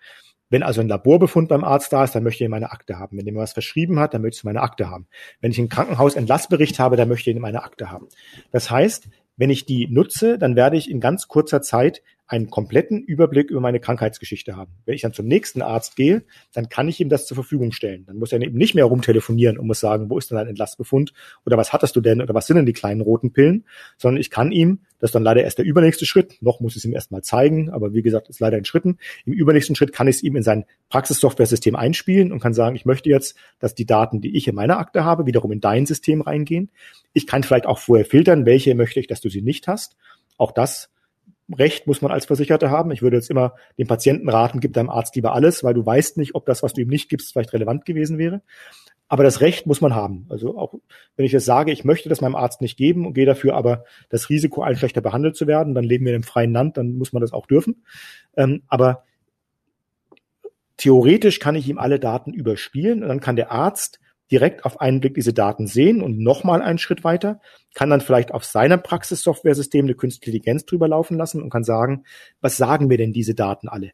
Wenn 0.51 0.61
also 0.61 0.81
ein 0.81 0.87
Laborbefund 0.87 1.49
beim 1.49 1.63
Arzt 1.63 1.91
da 1.91 2.03
ist, 2.03 2.13
dann 2.13 2.23
möchte 2.23 2.43
ich 2.43 2.49
meine 2.49 2.71
Akte 2.71 2.99
haben. 2.99 3.17
Wenn 3.17 3.25
mir 3.25 3.39
was 3.39 3.53
verschrieben 3.53 3.99
hat, 3.99 4.13
dann 4.13 4.21
möchte 4.21 4.37
ich 4.37 4.43
meine 4.43 4.61
Akte 4.61 4.89
haben. 4.89 5.07
Wenn 5.39 5.51
ich 5.51 5.57
einen 5.57 5.69
Krankenhausentlassbericht 5.69 6.77
habe, 6.77 6.97
dann 6.97 7.09
möchte 7.09 7.31
ich 7.31 7.39
meine 7.39 7.63
Akte 7.63 7.89
haben. 7.89 8.07
Das 8.51 8.69
heißt, 8.69 9.07
wenn 9.37 9.49
ich 9.49 9.65
die 9.65 9.87
nutze, 9.87 10.37
dann 10.37 10.55
werde 10.55 10.77
ich 10.77 10.91
in 10.91 10.99
ganz 10.99 11.27
kurzer 11.27 11.61
Zeit 11.61 12.03
einen 12.31 12.49
kompletten 12.49 13.03
Überblick 13.03 13.51
über 13.51 13.59
meine 13.59 13.81
Krankheitsgeschichte 13.81 14.55
haben. 14.55 14.71
Wenn 14.85 14.95
ich 14.95 15.01
dann 15.01 15.11
zum 15.11 15.27
nächsten 15.27 15.61
Arzt 15.61 15.97
gehe, 15.97 16.23
dann 16.53 16.69
kann 16.69 16.87
ich 16.87 17.01
ihm 17.01 17.09
das 17.09 17.25
zur 17.25 17.35
Verfügung 17.35 17.73
stellen. 17.73 18.05
Dann 18.05 18.15
muss 18.15 18.31
er 18.31 18.41
eben 18.41 18.57
nicht 18.57 18.73
mehr 18.73 18.85
rumtelefonieren 18.85 19.57
und 19.57 19.67
muss 19.67 19.81
sagen, 19.81 20.09
wo 20.09 20.17
ist 20.17 20.31
denn 20.31 20.37
dein 20.37 20.47
Entlassbefund 20.47 21.11
oder 21.45 21.57
was 21.57 21.73
hattest 21.73 21.93
du 21.97 21.99
denn 21.99 22.21
oder 22.21 22.33
was 22.33 22.47
sind 22.47 22.55
denn 22.55 22.65
die 22.65 22.71
kleinen 22.71 23.01
roten 23.01 23.33
Pillen, 23.33 23.65
sondern 23.97 24.21
ich 24.21 24.29
kann 24.29 24.53
ihm, 24.53 24.79
das 24.99 25.09
ist 25.09 25.15
dann 25.15 25.23
leider 25.23 25.43
erst 25.43 25.57
der 25.57 25.65
übernächste 25.65 26.05
Schritt, 26.05 26.37
noch 26.41 26.61
muss 26.61 26.73
ich 26.73 26.77
es 26.77 26.85
ihm 26.85 26.93
erstmal 26.93 27.21
zeigen, 27.21 27.69
aber 27.69 27.93
wie 27.93 28.01
gesagt, 28.01 28.29
ist 28.29 28.39
leider 28.39 28.57
in 28.57 28.63
Schritten. 28.63 28.97
Im 29.25 29.33
übernächsten 29.33 29.75
Schritt 29.75 29.91
kann 29.91 30.07
ich 30.07 30.17
es 30.17 30.23
ihm 30.23 30.37
in 30.37 30.43
sein 30.43 30.63
Praxissoftware-System 30.87 31.75
einspielen 31.75 32.31
und 32.31 32.39
kann 32.39 32.53
sagen, 32.53 32.77
ich 32.77 32.85
möchte 32.85 33.09
jetzt, 33.09 33.35
dass 33.59 33.75
die 33.75 33.85
Daten, 33.85 34.21
die 34.21 34.37
ich 34.37 34.47
in 34.47 34.55
meiner 34.55 34.77
Akte 34.77 35.03
habe, 35.03 35.25
wiederum 35.25 35.51
in 35.51 35.59
dein 35.59 35.85
System 35.85 36.21
reingehen. 36.21 36.69
Ich 37.11 37.27
kann 37.27 37.43
vielleicht 37.43 37.65
auch 37.65 37.79
vorher 37.79 38.05
filtern, 38.05 38.45
welche 38.45 38.73
möchte 38.73 39.01
ich, 39.01 39.07
dass 39.07 39.19
du 39.19 39.27
sie 39.27 39.41
nicht 39.41 39.67
hast. 39.67 39.97
Auch 40.37 40.53
das 40.53 40.90
Recht 41.53 41.87
muss 41.87 42.01
man 42.01 42.11
als 42.11 42.25
Versicherter 42.25 42.69
haben. 42.69 42.91
Ich 42.91 43.01
würde 43.01 43.17
jetzt 43.17 43.29
immer 43.29 43.55
dem 43.77 43.87
Patienten 43.87 44.29
raten, 44.29 44.59
gib 44.59 44.73
deinem 44.73 44.89
Arzt 44.89 45.15
lieber 45.15 45.33
alles, 45.33 45.63
weil 45.63 45.73
du 45.73 45.85
weißt 45.85 46.17
nicht, 46.17 46.35
ob 46.35 46.45
das, 46.45 46.63
was 46.63 46.73
du 46.73 46.81
ihm 46.81 46.87
nicht 46.87 47.09
gibst, 47.09 47.31
vielleicht 47.31 47.53
relevant 47.53 47.85
gewesen 47.85 48.17
wäre. 48.17 48.41
Aber 49.07 49.23
das 49.23 49.41
Recht 49.41 49.65
muss 49.65 49.81
man 49.81 49.93
haben. 49.93 50.25
Also 50.29 50.57
auch 50.57 50.73
wenn 51.17 51.25
ich 51.25 51.33
jetzt 51.33 51.45
sage, 51.45 51.71
ich 51.71 51.83
möchte 51.83 52.07
das 52.07 52.21
meinem 52.21 52.35
Arzt 52.35 52.61
nicht 52.61 52.77
geben 52.77 53.05
und 53.05 53.13
gehe 53.13 53.25
dafür 53.25 53.55
aber 53.55 53.83
das 54.09 54.29
Risiko, 54.29 54.61
ein 54.61 54.77
schlechter 54.77 55.01
behandelt 55.01 55.35
zu 55.35 55.47
werden, 55.47 55.75
dann 55.75 55.83
leben 55.83 56.05
wir 56.05 56.13
in 56.13 56.15
einem 56.15 56.23
freien 56.23 56.53
Land, 56.53 56.77
dann 56.77 56.97
muss 56.97 57.11
man 57.11 57.19
das 57.21 57.33
auch 57.33 57.45
dürfen. 57.45 57.83
Ähm, 58.37 58.63
aber 58.67 59.03
theoretisch 60.77 61.39
kann 61.39 61.55
ich 61.55 61.67
ihm 61.67 61.77
alle 61.77 61.99
Daten 61.99 62.33
überspielen 62.33 63.03
und 63.03 63.09
dann 63.09 63.19
kann 63.19 63.35
der 63.35 63.51
Arzt 63.51 63.99
direkt 64.31 64.65
auf 64.65 64.79
einen 64.79 65.01
Blick 65.01 65.13
diese 65.13 65.33
Daten 65.33 65.67
sehen 65.67 66.01
und 66.01 66.19
nochmal 66.19 66.61
einen 66.61 66.77
Schritt 66.77 67.03
weiter, 67.03 67.41
kann 67.73 67.89
dann 67.89 68.01
vielleicht 68.01 68.33
auf 68.33 68.45
seinem 68.45 68.81
Praxissoftware-System 68.81 69.85
eine 69.85 69.95
künstliche 69.95 70.37
Intelligenz 70.37 70.65
drüber 70.65 70.87
laufen 70.87 71.17
lassen 71.17 71.41
und 71.41 71.49
kann 71.49 71.63
sagen, 71.63 72.05
was 72.39 72.57
sagen 72.57 72.87
mir 72.87 72.97
denn 72.97 73.13
diese 73.13 73.35
Daten 73.35 73.67
alle? 73.67 73.91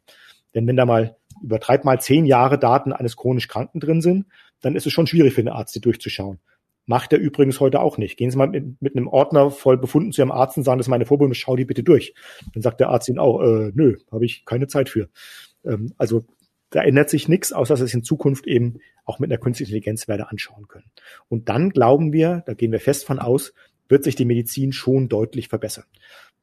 Denn 0.54 0.66
wenn 0.66 0.76
da 0.76 0.86
mal, 0.86 1.16
übertreibt 1.42 1.84
mal 1.84 2.00
zehn 2.00 2.24
Jahre 2.24 2.58
Daten 2.58 2.92
eines 2.92 3.16
chronisch 3.16 3.48
Kranken 3.48 3.80
drin 3.80 4.00
sind, 4.00 4.26
dann 4.60 4.76
ist 4.76 4.86
es 4.86 4.92
schon 4.92 5.06
schwierig 5.06 5.34
für 5.34 5.42
den 5.42 5.52
Arzt, 5.52 5.74
die 5.74 5.80
durchzuschauen. 5.80 6.38
Macht 6.86 7.12
er 7.12 7.18
übrigens 7.18 7.60
heute 7.60 7.80
auch 7.80 7.98
nicht. 7.98 8.16
Gehen 8.16 8.30
Sie 8.30 8.38
mal 8.38 8.48
mit, 8.48 8.80
mit 8.80 8.96
einem 8.96 9.08
Ordner 9.08 9.50
voll 9.50 9.76
befunden 9.76 10.10
zu 10.10 10.22
Ihrem 10.22 10.32
Arzt 10.32 10.56
und 10.56 10.62
sagen, 10.62 10.78
das 10.78 10.86
ist 10.86 10.90
meine 10.90 11.04
Vorbildung, 11.04 11.34
schau 11.34 11.54
die 11.54 11.66
bitte 11.66 11.82
durch. 11.82 12.14
Dann 12.54 12.62
sagt 12.62 12.80
der 12.80 12.88
Arzt 12.88 13.08
Ihnen 13.08 13.18
auch, 13.18 13.42
äh, 13.42 13.72
nö, 13.74 13.98
habe 14.10 14.24
ich 14.24 14.44
keine 14.46 14.68
Zeit 14.68 14.88
für. 14.88 15.08
Ähm, 15.66 15.92
also 15.98 16.24
da 16.70 16.82
ändert 16.82 17.10
sich 17.10 17.28
nichts, 17.28 17.52
außer 17.52 17.74
dass 17.74 17.80
es 17.80 17.94
in 17.94 18.02
Zukunft 18.02 18.46
eben 18.46 18.80
auch 19.04 19.18
mit 19.18 19.30
einer 19.30 19.40
künstlichen 19.40 19.70
Intelligenz 19.70 20.08
werde 20.08 20.30
anschauen 20.30 20.68
können. 20.68 20.90
Und 21.28 21.48
dann 21.48 21.70
glauben 21.70 22.12
wir, 22.12 22.42
da 22.46 22.54
gehen 22.54 22.72
wir 22.72 22.80
fest 22.80 23.06
von 23.06 23.18
aus, 23.18 23.54
wird 23.88 24.04
sich 24.04 24.16
die 24.16 24.26
Medizin 24.26 24.72
schon 24.72 25.08
deutlich 25.08 25.48
verbessern. 25.48 25.86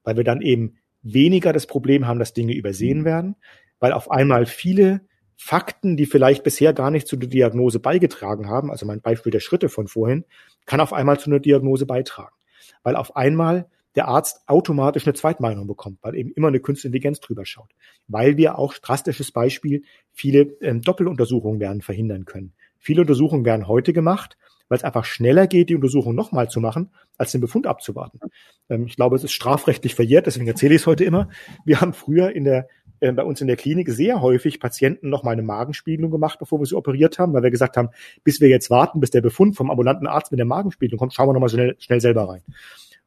Weil 0.04 0.18
wir 0.18 0.24
dann 0.24 0.42
eben 0.42 0.78
weniger 1.04 1.54
das 1.54 1.68
Problem 1.68 2.08
haben, 2.08 2.20
dass 2.20 2.34
Dinge 2.34 2.54
übersehen 2.54 3.00
mhm. 3.00 3.06
werden, 3.06 3.36
weil 3.80 3.92
auf 3.92 4.10
einmal 4.10 4.46
viele 4.46 5.02
Fakten, 5.38 5.98
die 5.98 6.06
vielleicht 6.06 6.44
bisher 6.44 6.74
gar 6.74 6.90
nicht 6.90 7.08
zu 7.08 7.18
der 7.18 7.30
Diagnose 7.30 7.80
beigetragen 7.80 8.50
haben, 8.50 8.72
also 8.72 8.86
mein 8.86 9.02
Beispiel 9.02 9.32
der 9.32 9.42
Schritte 9.42 9.70
von 9.70 9.88
vorhin, 9.88 10.26
kann 10.66 10.80
auf 10.80 10.94
einmal 10.94 11.20
zu 11.20 11.30
einer 11.30 11.40
Diagnose 11.40 11.86
beitragen. 11.86 12.36
Weil 12.84 12.96
auf 12.96 13.16
einmal 13.16 13.68
der 13.96 14.08
Arzt 14.08 14.42
automatisch 14.48 15.06
eine 15.06 15.14
Zweitmeinung 15.14 15.68
bekommt, 15.68 16.00
weil 16.02 16.16
eben 16.16 16.32
immer 16.32 16.50
eine 16.50 16.60
Künstliche 16.60 16.90
Intelligenz 16.90 17.20
drüber 17.20 17.46
schaut. 17.46 17.72
Weil 18.08 18.38
wir 18.38 18.60
auch, 18.60 18.74
drastisches 18.74 19.32
Beispiel, 19.32 19.84
viele 20.12 20.42
ähm, 20.62 20.82
Doppeluntersuchungen 20.82 21.60
werden 21.60 21.82
verhindern 21.82 22.26
können. 22.26 22.54
Viele 22.78 23.02
Untersuchungen 23.02 23.46
werden 23.46 23.68
heute 23.68 23.94
gemacht, 23.94 24.38
weil 24.68 24.78
es 24.78 24.84
einfach 24.84 25.06
schneller 25.06 25.48
geht, 25.48 25.70
die 25.70 25.76
Untersuchung 25.76 26.16
nochmal 26.16 26.50
zu 26.50 26.60
machen, 26.60 26.92
als 27.18 27.32
den 27.32 27.42
Befund 27.42 27.68
abzuwarten. 27.68 28.20
Ähm, 28.70 28.86
ich 28.88 28.96
glaube, 28.96 29.16
es 29.16 29.24
ist 29.24 29.34
strafrechtlich 29.34 29.96
verjährt, 29.96 30.26
deswegen 30.26 30.48
erzähle 30.48 30.76
ich 30.76 30.82
es 30.82 30.88
heute 30.88 31.06
immer. 31.06 31.30
Wir 31.66 31.82
haben 31.82 31.94
früher 31.94 32.32
in 32.36 32.44
der 32.44 32.68
äh, 33.00 33.12
bei 33.12 33.24
uns 33.24 33.42
in 33.42 33.48
der 33.48 33.56
Klinik 33.56 33.90
sehr 33.90 34.22
häufig 34.22 34.60
Patienten 34.60 35.10
noch 35.10 35.24
mal 35.24 35.32
eine 35.32 35.44
Magenspiegelung 35.44 36.12
gemacht, 36.12 36.40
bevor 36.40 36.60
wir 36.60 36.66
sie 36.66 36.76
operiert 36.76 37.20
haben, 37.20 37.34
weil 37.34 37.44
wir 37.44 37.52
gesagt 37.52 37.78
haben, 37.78 37.90
bis 38.24 38.40
wir 38.42 38.50
jetzt 38.50 38.70
warten, 38.70 39.00
bis 39.00 39.12
der 39.12 39.22
Befund 39.22 39.56
vom 39.56 39.70
ambulanten 39.70 40.08
Arzt 40.08 40.32
mit 40.32 40.40
der 40.40 40.46
Magenspiegelung 40.46 41.00
kommt, 41.00 41.14
schauen 41.14 41.28
wir 41.28 41.34
noch 41.34 41.42
mal 41.42 41.50
schnell, 41.50 41.76
schnell 41.80 42.02
selber 42.02 42.30
rein. 42.30 42.42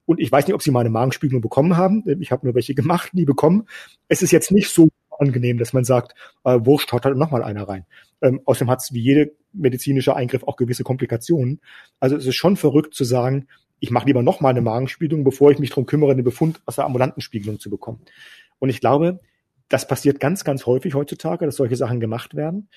Und 0.08 0.20
ich 0.20 0.32
weiß 0.32 0.46
nicht, 0.46 0.54
ob 0.54 0.62
Sie 0.62 0.70
meine 0.70 0.88
Magenspiegelung 0.88 1.42
bekommen 1.42 1.76
haben. 1.76 2.02
Ich 2.22 2.32
habe 2.32 2.46
nur 2.46 2.54
welche 2.54 2.74
gemacht, 2.74 3.12
nie 3.12 3.26
bekommen. 3.26 3.68
Es 4.08 4.22
ist 4.22 4.30
jetzt 4.30 4.50
nicht 4.50 4.70
so 4.70 4.88
angenehm, 5.18 5.58
dass 5.58 5.74
man 5.74 5.84
sagt, 5.84 6.14
äh, 6.44 6.58
Wurscht, 6.62 6.90
haut 6.92 7.04
halt 7.04 7.18
noch 7.18 7.30
mal 7.30 7.42
einer 7.42 7.68
rein. 7.68 7.84
Ähm, 8.22 8.40
außerdem 8.46 8.70
hat 8.70 8.80
es 8.80 8.94
wie 8.94 9.00
jede 9.00 9.32
medizinische 9.52 10.16
Eingriff 10.16 10.44
auch 10.44 10.56
gewisse 10.56 10.82
Komplikationen. 10.82 11.60
Also 12.00 12.16
es 12.16 12.24
ist 12.24 12.36
schon 12.36 12.56
verrückt 12.56 12.94
zu 12.94 13.04
sagen, 13.04 13.48
ich 13.80 13.90
mache 13.90 14.06
lieber 14.06 14.22
noch 14.22 14.40
mal 14.40 14.48
eine 14.48 14.62
Magenspiegelung, 14.62 15.24
bevor 15.24 15.50
ich 15.50 15.58
mich 15.58 15.68
darum 15.68 15.84
kümmere, 15.84 16.12
einen 16.12 16.24
Befund 16.24 16.62
aus 16.64 16.76
der 16.76 16.86
ambulanten 16.86 17.20
Spiegelung 17.20 17.60
zu 17.60 17.68
bekommen. 17.68 18.00
Und 18.60 18.70
ich 18.70 18.80
glaube, 18.80 19.20
das 19.68 19.86
passiert 19.86 20.20
ganz, 20.20 20.42
ganz 20.42 20.64
häufig 20.64 20.94
heutzutage, 20.94 21.44
dass 21.44 21.56
solche 21.56 21.76
Sachen 21.76 22.00
gemacht 22.00 22.34
werden. 22.34 22.70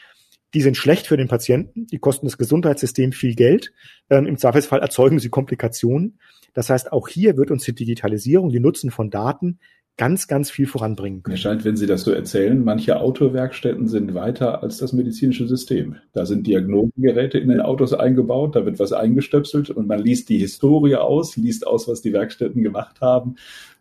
Die 0.53 0.61
sind 0.61 0.75
schlecht 0.75 1.07
für 1.07 1.17
den 1.17 1.27
Patienten, 1.27 1.87
die 1.87 1.99
kosten 1.99 2.25
das 2.25 2.37
Gesundheitssystem 2.37 3.13
viel 3.13 3.35
Geld. 3.35 3.71
Ähm, 4.09 4.25
Im 4.25 4.37
Zweifelsfall 4.37 4.79
erzeugen 4.79 5.19
sie 5.19 5.29
Komplikationen. 5.29 6.19
Das 6.53 6.69
heißt, 6.69 6.91
auch 6.91 7.07
hier 7.07 7.37
wird 7.37 7.51
uns 7.51 7.63
die 7.63 7.73
Digitalisierung, 7.73 8.49
die 8.49 8.59
Nutzen 8.59 8.91
von 8.91 9.09
Daten 9.09 9.59
ganz, 9.97 10.27
ganz 10.27 10.49
viel 10.49 10.67
voranbringen 10.67 11.21
können. 11.21 11.33
Mir 11.33 11.37
scheint, 11.37 11.63
wenn 11.63 11.75
Sie 11.75 11.85
das 11.85 12.01
so 12.01 12.11
erzählen, 12.11 12.63
manche 12.63 12.99
Autowerkstätten 12.99 13.87
sind 13.87 14.13
weiter 14.13 14.63
als 14.63 14.77
das 14.77 14.93
medizinische 14.93 15.47
System. 15.47 15.97
Da 16.13 16.25
sind 16.25 16.47
Diagnosegeräte 16.47 17.37
in 17.37 17.49
den 17.49 17.61
Autos 17.61 17.93
eingebaut, 17.93 18.55
da 18.55 18.65
wird 18.65 18.79
was 18.79 18.93
eingestöpselt 18.93 19.69
und 19.69 19.87
man 19.87 19.99
liest 19.99 20.29
die 20.29 20.39
Historie 20.39 20.95
aus, 20.95 21.37
liest 21.37 21.67
aus, 21.67 21.87
was 21.87 22.01
die 22.01 22.13
Werkstätten 22.13 22.63
gemacht 22.63 23.01
haben 23.01 23.35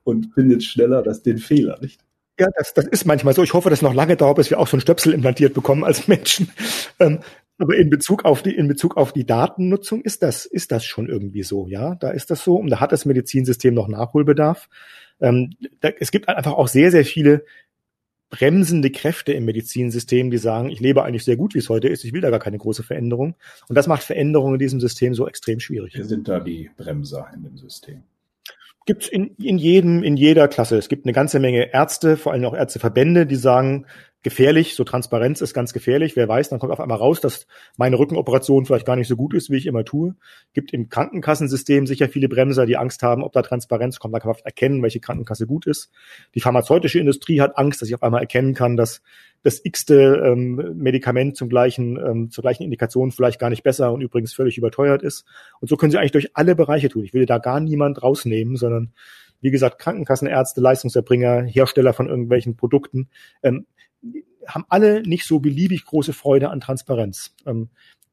und 0.04 0.34
findet 0.34 0.62
schneller 0.62 1.02
das 1.02 1.22
den 1.22 1.38
Fehler, 1.38 1.78
nicht? 1.80 2.00
Ja, 2.40 2.48
das, 2.56 2.72
das 2.72 2.86
ist 2.86 3.04
manchmal 3.04 3.34
so. 3.34 3.42
Ich 3.42 3.52
hoffe, 3.52 3.68
dass 3.68 3.82
noch 3.82 3.92
lange 3.92 4.16
dauert, 4.16 4.36
bis 4.36 4.48
wir 4.48 4.58
auch 4.58 4.66
so 4.66 4.78
ein 4.78 4.80
Stöpsel 4.80 5.12
implantiert 5.12 5.52
bekommen 5.52 5.84
als 5.84 6.08
Menschen. 6.08 6.50
Ähm, 6.98 7.20
aber 7.56 7.76
in 7.76 7.88
Bezug 7.88 8.26
auf 8.26 8.42
die, 8.42 8.54
in 8.54 8.68
Bezug 8.68 8.98
auf 8.98 9.12
die 9.12 9.24
Datennutzung 9.24 10.02
ist 10.02 10.22
das, 10.22 10.44
ist 10.44 10.70
das 10.70 10.84
schon 10.84 11.08
irgendwie 11.08 11.42
so, 11.42 11.66
ja. 11.66 11.94
Da 11.94 12.10
ist 12.10 12.30
das 12.30 12.44
so. 12.44 12.56
Und 12.56 12.68
da 12.68 12.80
hat 12.80 12.92
das 12.92 13.06
Medizinsystem 13.06 13.72
noch 13.72 13.88
Nachholbedarf. 13.88 14.68
Ähm, 15.18 15.54
da, 15.80 15.88
es 15.98 16.10
gibt 16.10 16.28
einfach 16.28 16.52
auch 16.52 16.68
sehr, 16.68 16.90
sehr 16.90 17.06
viele 17.06 17.44
bremsende 18.30 18.90
Kräfte 18.90 19.32
im 19.32 19.44
Medizinsystem, 19.44 20.30
die 20.30 20.38
sagen, 20.38 20.70
ich 20.70 20.80
lebe 20.80 21.02
eigentlich 21.02 21.24
sehr 21.24 21.36
gut, 21.36 21.54
wie 21.54 21.58
es 21.58 21.68
heute 21.68 21.88
ist, 21.88 22.04
ich 22.04 22.12
will 22.12 22.20
da 22.20 22.30
gar 22.30 22.38
keine 22.38 22.58
große 22.58 22.82
Veränderung. 22.82 23.34
Und 23.68 23.74
das 23.76 23.86
macht 23.86 24.02
Veränderungen 24.02 24.54
in 24.54 24.60
diesem 24.60 24.80
System 24.80 25.14
so 25.14 25.26
extrem 25.26 25.58
schwierig. 25.60 25.94
Wer 25.96 26.04
sind 26.04 26.28
da 26.28 26.40
die 26.40 26.70
Bremser 26.76 27.28
in 27.34 27.42
dem 27.42 27.56
System? 27.56 28.02
Gibt's 28.90 29.06
in, 29.06 29.36
in 29.36 29.56
jedem, 29.56 30.02
in 30.02 30.16
jeder 30.16 30.48
Klasse. 30.48 30.76
Es 30.76 30.88
gibt 30.88 31.06
eine 31.06 31.12
ganze 31.12 31.38
Menge 31.38 31.72
Ärzte, 31.72 32.16
vor 32.16 32.32
allem 32.32 32.44
auch 32.44 32.54
Ärzteverbände, 32.54 33.24
die 33.24 33.36
sagen, 33.36 33.86
gefährlich, 34.22 34.74
so 34.74 34.84
Transparenz 34.84 35.40
ist 35.40 35.54
ganz 35.54 35.72
gefährlich. 35.72 36.14
Wer 36.14 36.28
weiß, 36.28 36.50
dann 36.50 36.58
kommt 36.58 36.72
auf 36.72 36.80
einmal 36.80 36.98
raus, 36.98 37.20
dass 37.20 37.46
meine 37.76 37.98
Rückenoperation 37.98 38.66
vielleicht 38.66 38.86
gar 38.86 38.96
nicht 38.96 39.08
so 39.08 39.16
gut 39.16 39.32
ist, 39.32 39.50
wie 39.50 39.56
ich 39.56 39.66
immer 39.66 39.84
tue. 39.84 40.14
Gibt 40.52 40.72
im 40.72 40.88
Krankenkassensystem 40.90 41.86
sicher 41.86 42.08
viele 42.08 42.28
Bremser, 42.28 42.66
die 42.66 42.76
Angst 42.76 43.02
haben, 43.02 43.22
ob 43.22 43.32
da 43.32 43.42
Transparenz 43.42 43.98
kommt. 43.98 44.14
Da 44.14 44.20
kann 44.20 44.30
man 44.30 44.40
erkennen, 44.44 44.82
welche 44.82 45.00
Krankenkasse 45.00 45.46
gut 45.46 45.66
ist. 45.66 45.90
Die 46.34 46.40
pharmazeutische 46.40 46.98
Industrie 46.98 47.40
hat 47.40 47.56
Angst, 47.56 47.80
dass 47.80 47.88
ich 47.88 47.94
auf 47.94 48.02
einmal 48.02 48.20
erkennen 48.20 48.54
kann, 48.54 48.76
dass 48.76 49.00
das 49.42 49.64
x-te 49.64 50.22
ähm, 50.22 50.74
Medikament 50.74 51.36
zum 51.36 51.48
gleichen, 51.48 51.96
ähm, 51.96 52.30
zur 52.30 52.42
gleichen 52.42 52.62
Indikation 52.62 53.10
vielleicht 53.12 53.40
gar 53.40 53.48
nicht 53.48 53.62
besser 53.62 53.90
und 53.92 54.02
übrigens 54.02 54.34
völlig 54.34 54.58
überteuert 54.58 55.02
ist. 55.02 55.24
Und 55.60 55.68
so 55.68 55.78
können 55.78 55.90
sie 55.90 55.98
eigentlich 55.98 56.12
durch 56.12 56.36
alle 56.36 56.54
Bereiche 56.54 56.90
tun. 56.90 57.04
Ich 57.04 57.14
will 57.14 57.24
da 57.24 57.38
gar 57.38 57.60
niemand 57.60 58.02
rausnehmen, 58.02 58.56
sondern 58.56 58.92
wie 59.40 59.50
gesagt, 59.50 59.78
Krankenkassenärzte, 59.78 60.60
Leistungserbringer, 60.60 61.44
Hersteller 61.44 61.94
von 61.94 62.08
irgendwelchen 62.08 62.56
Produkten. 62.56 63.08
Ähm, 63.42 63.66
haben 64.46 64.64
alle 64.68 65.02
nicht 65.02 65.26
so 65.26 65.40
beliebig 65.40 65.84
große 65.84 66.12
Freude 66.12 66.50
an 66.50 66.60
Transparenz. 66.60 67.34
Ähm, 67.46 67.68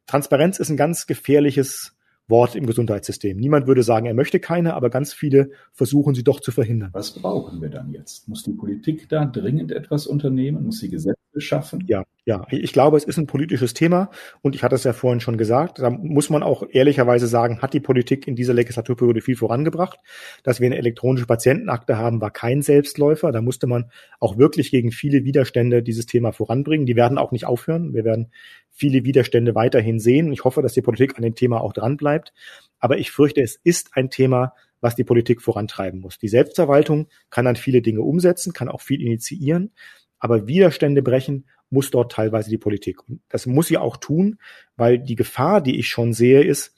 Transparenz 0.05 0.59
ist 0.59 0.69
ein 0.69 0.77
ganz 0.77 1.07
gefährliches 1.07 1.97
Wort 2.27 2.55
im 2.55 2.65
Gesundheitssystem. 2.65 3.37
Niemand 3.37 3.67
würde 3.67 3.83
sagen, 3.83 4.05
er 4.05 4.13
möchte 4.13 4.39
keine, 4.39 4.73
aber 4.73 4.89
ganz 4.89 5.13
viele 5.13 5.51
versuchen 5.71 6.13
sie 6.13 6.23
doch 6.23 6.41
zu 6.41 6.51
verhindern. 6.51 6.89
Was 6.93 7.11
brauchen 7.11 7.61
wir 7.61 7.69
dann 7.69 7.91
jetzt? 7.91 8.27
Muss 8.27 8.43
die 8.43 8.51
Politik 8.51 9.07
da 9.09 9.25
dringend 9.25 9.71
etwas 9.71 10.07
unternehmen? 10.07 10.65
Muss 10.65 10.79
sie 10.79 10.89
Gesetze 10.89 11.16
schaffen? 11.41 11.83
Ja, 11.87 12.03
ja. 12.25 12.45
Ich 12.49 12.73
glaube, 12.73 12.97
es 12.97 13.03
ist 13.03 13.17
ein 13.17 13.27
politisches 13.27 13.73
Thema 13.73 14.09
und 14.41 14.55
ich 14.55 14.63
hatte 14.63 14.75
es 14.75 14.83
ja 14.83 14.93
vorhin 14.93 15.19
schon 15.19 15.37
gesagt. 15.37 15.79
Da 15.79 15.89
muss 15.89 16.29
man 16.29 16.43
auch 16.43 16.63
ehrlicherweise 16.69 17.27
sagen, 17.27 17.61
hat 17.61 17.73
die 17.73 17.79
Politik 17.79 18.27
in 18.27 18.35
dieser 18.35 18.53
Legislaturperiode 18.53 19.21
viel 19.21 19.35
vorangebracht. 19.35 19.99
Dass 20.43 20.59
wir 20.59 20.67
eine 20.67 20.77
elektronische 20.77 21.25
Patientenakte 21.25 21.97
haben, 21.97 22.21
war 22.21 22.31
kein 22.31 22.61
Selbstläufer. 22.61 23.31
Da 23.31 23.41
musste 23.41 23.67
man 23.67 23.91
auch 24.19 24.37
wirklich 24.37 24.71
gegen 24.71 24.91
viele 24.91 25.23
Widerstände 25.23 25.83
dieses 25.83 26.05
Thema 26.05 26.31
voranbringen. 26.31 26.85
Die 26.85 26.95
werden 26.95 27.17
auch 27.17 27.31
nicht 27.31 27.45
aufhören. 27.45 27.93
Wir 27.93 28.03
werden 28.03 28.31
viele 28.69 29.03
Widerstände 29.05 29.55
weiterhin 29.55 29.99
sehen. 29.99 30.31
Ich 30.31 30.43
hoffe, 30.43 30.61
dass 30.61 30.73
die 30.73 30.81
Politik 30.81 31.15
an 31.17 31.23
dem 31.23 31.35
Thema 31.35 31.61
auch 31.61 31.73
dran 31.73 31.97
bleibt. 31.97 32.33
Aber 32.79 32.97
ich 32.97 33.11
fürchte, 33.11 33.41
es 33.41 33.59
ist 33.63 33.91
ein 33.93 34.09
Thema, 34.09 34.53
was 34.81 34.95
die 34.95 35.03
Politik 35.03 35.41
vorantreiben 35.41 35.99
muss. 35.99 36.19
Die 36.19 36.27
Selbstverwaltung 36.27 37.07
kann 37.29 37.45
dann 37.45 37.55
viele 37.55 37.81
Dinge 37.81 38.01
umsetzen, 38.01 38.53
kann 38.53 38.69
auch 38.69 38.81
viel 38.81 39.01
initiieren, 39.01 39.71
aber 40.19 40.47
Widerstände 40.47 41.01
brechen 41.01 41.45
muss 41.69 41.91
dort 41.91 42.11
teilweise 42.11 42.49
die 42.49 42.57
Politik. 42.57 42.99
Das 43.29 43.45
muss 43.45 43.67
sie 43.67 43.77
auch 43.77 43.97
tun, 43.97 44.39
weil 44.75 44.99
die 44.99 45.15
Gefahr, 45.15 45.61
die 45.61 45.77
ich 45.77 45.89
schon 45.89 46.13
sehe, 46.13 46.43
ist, 46.43 46.73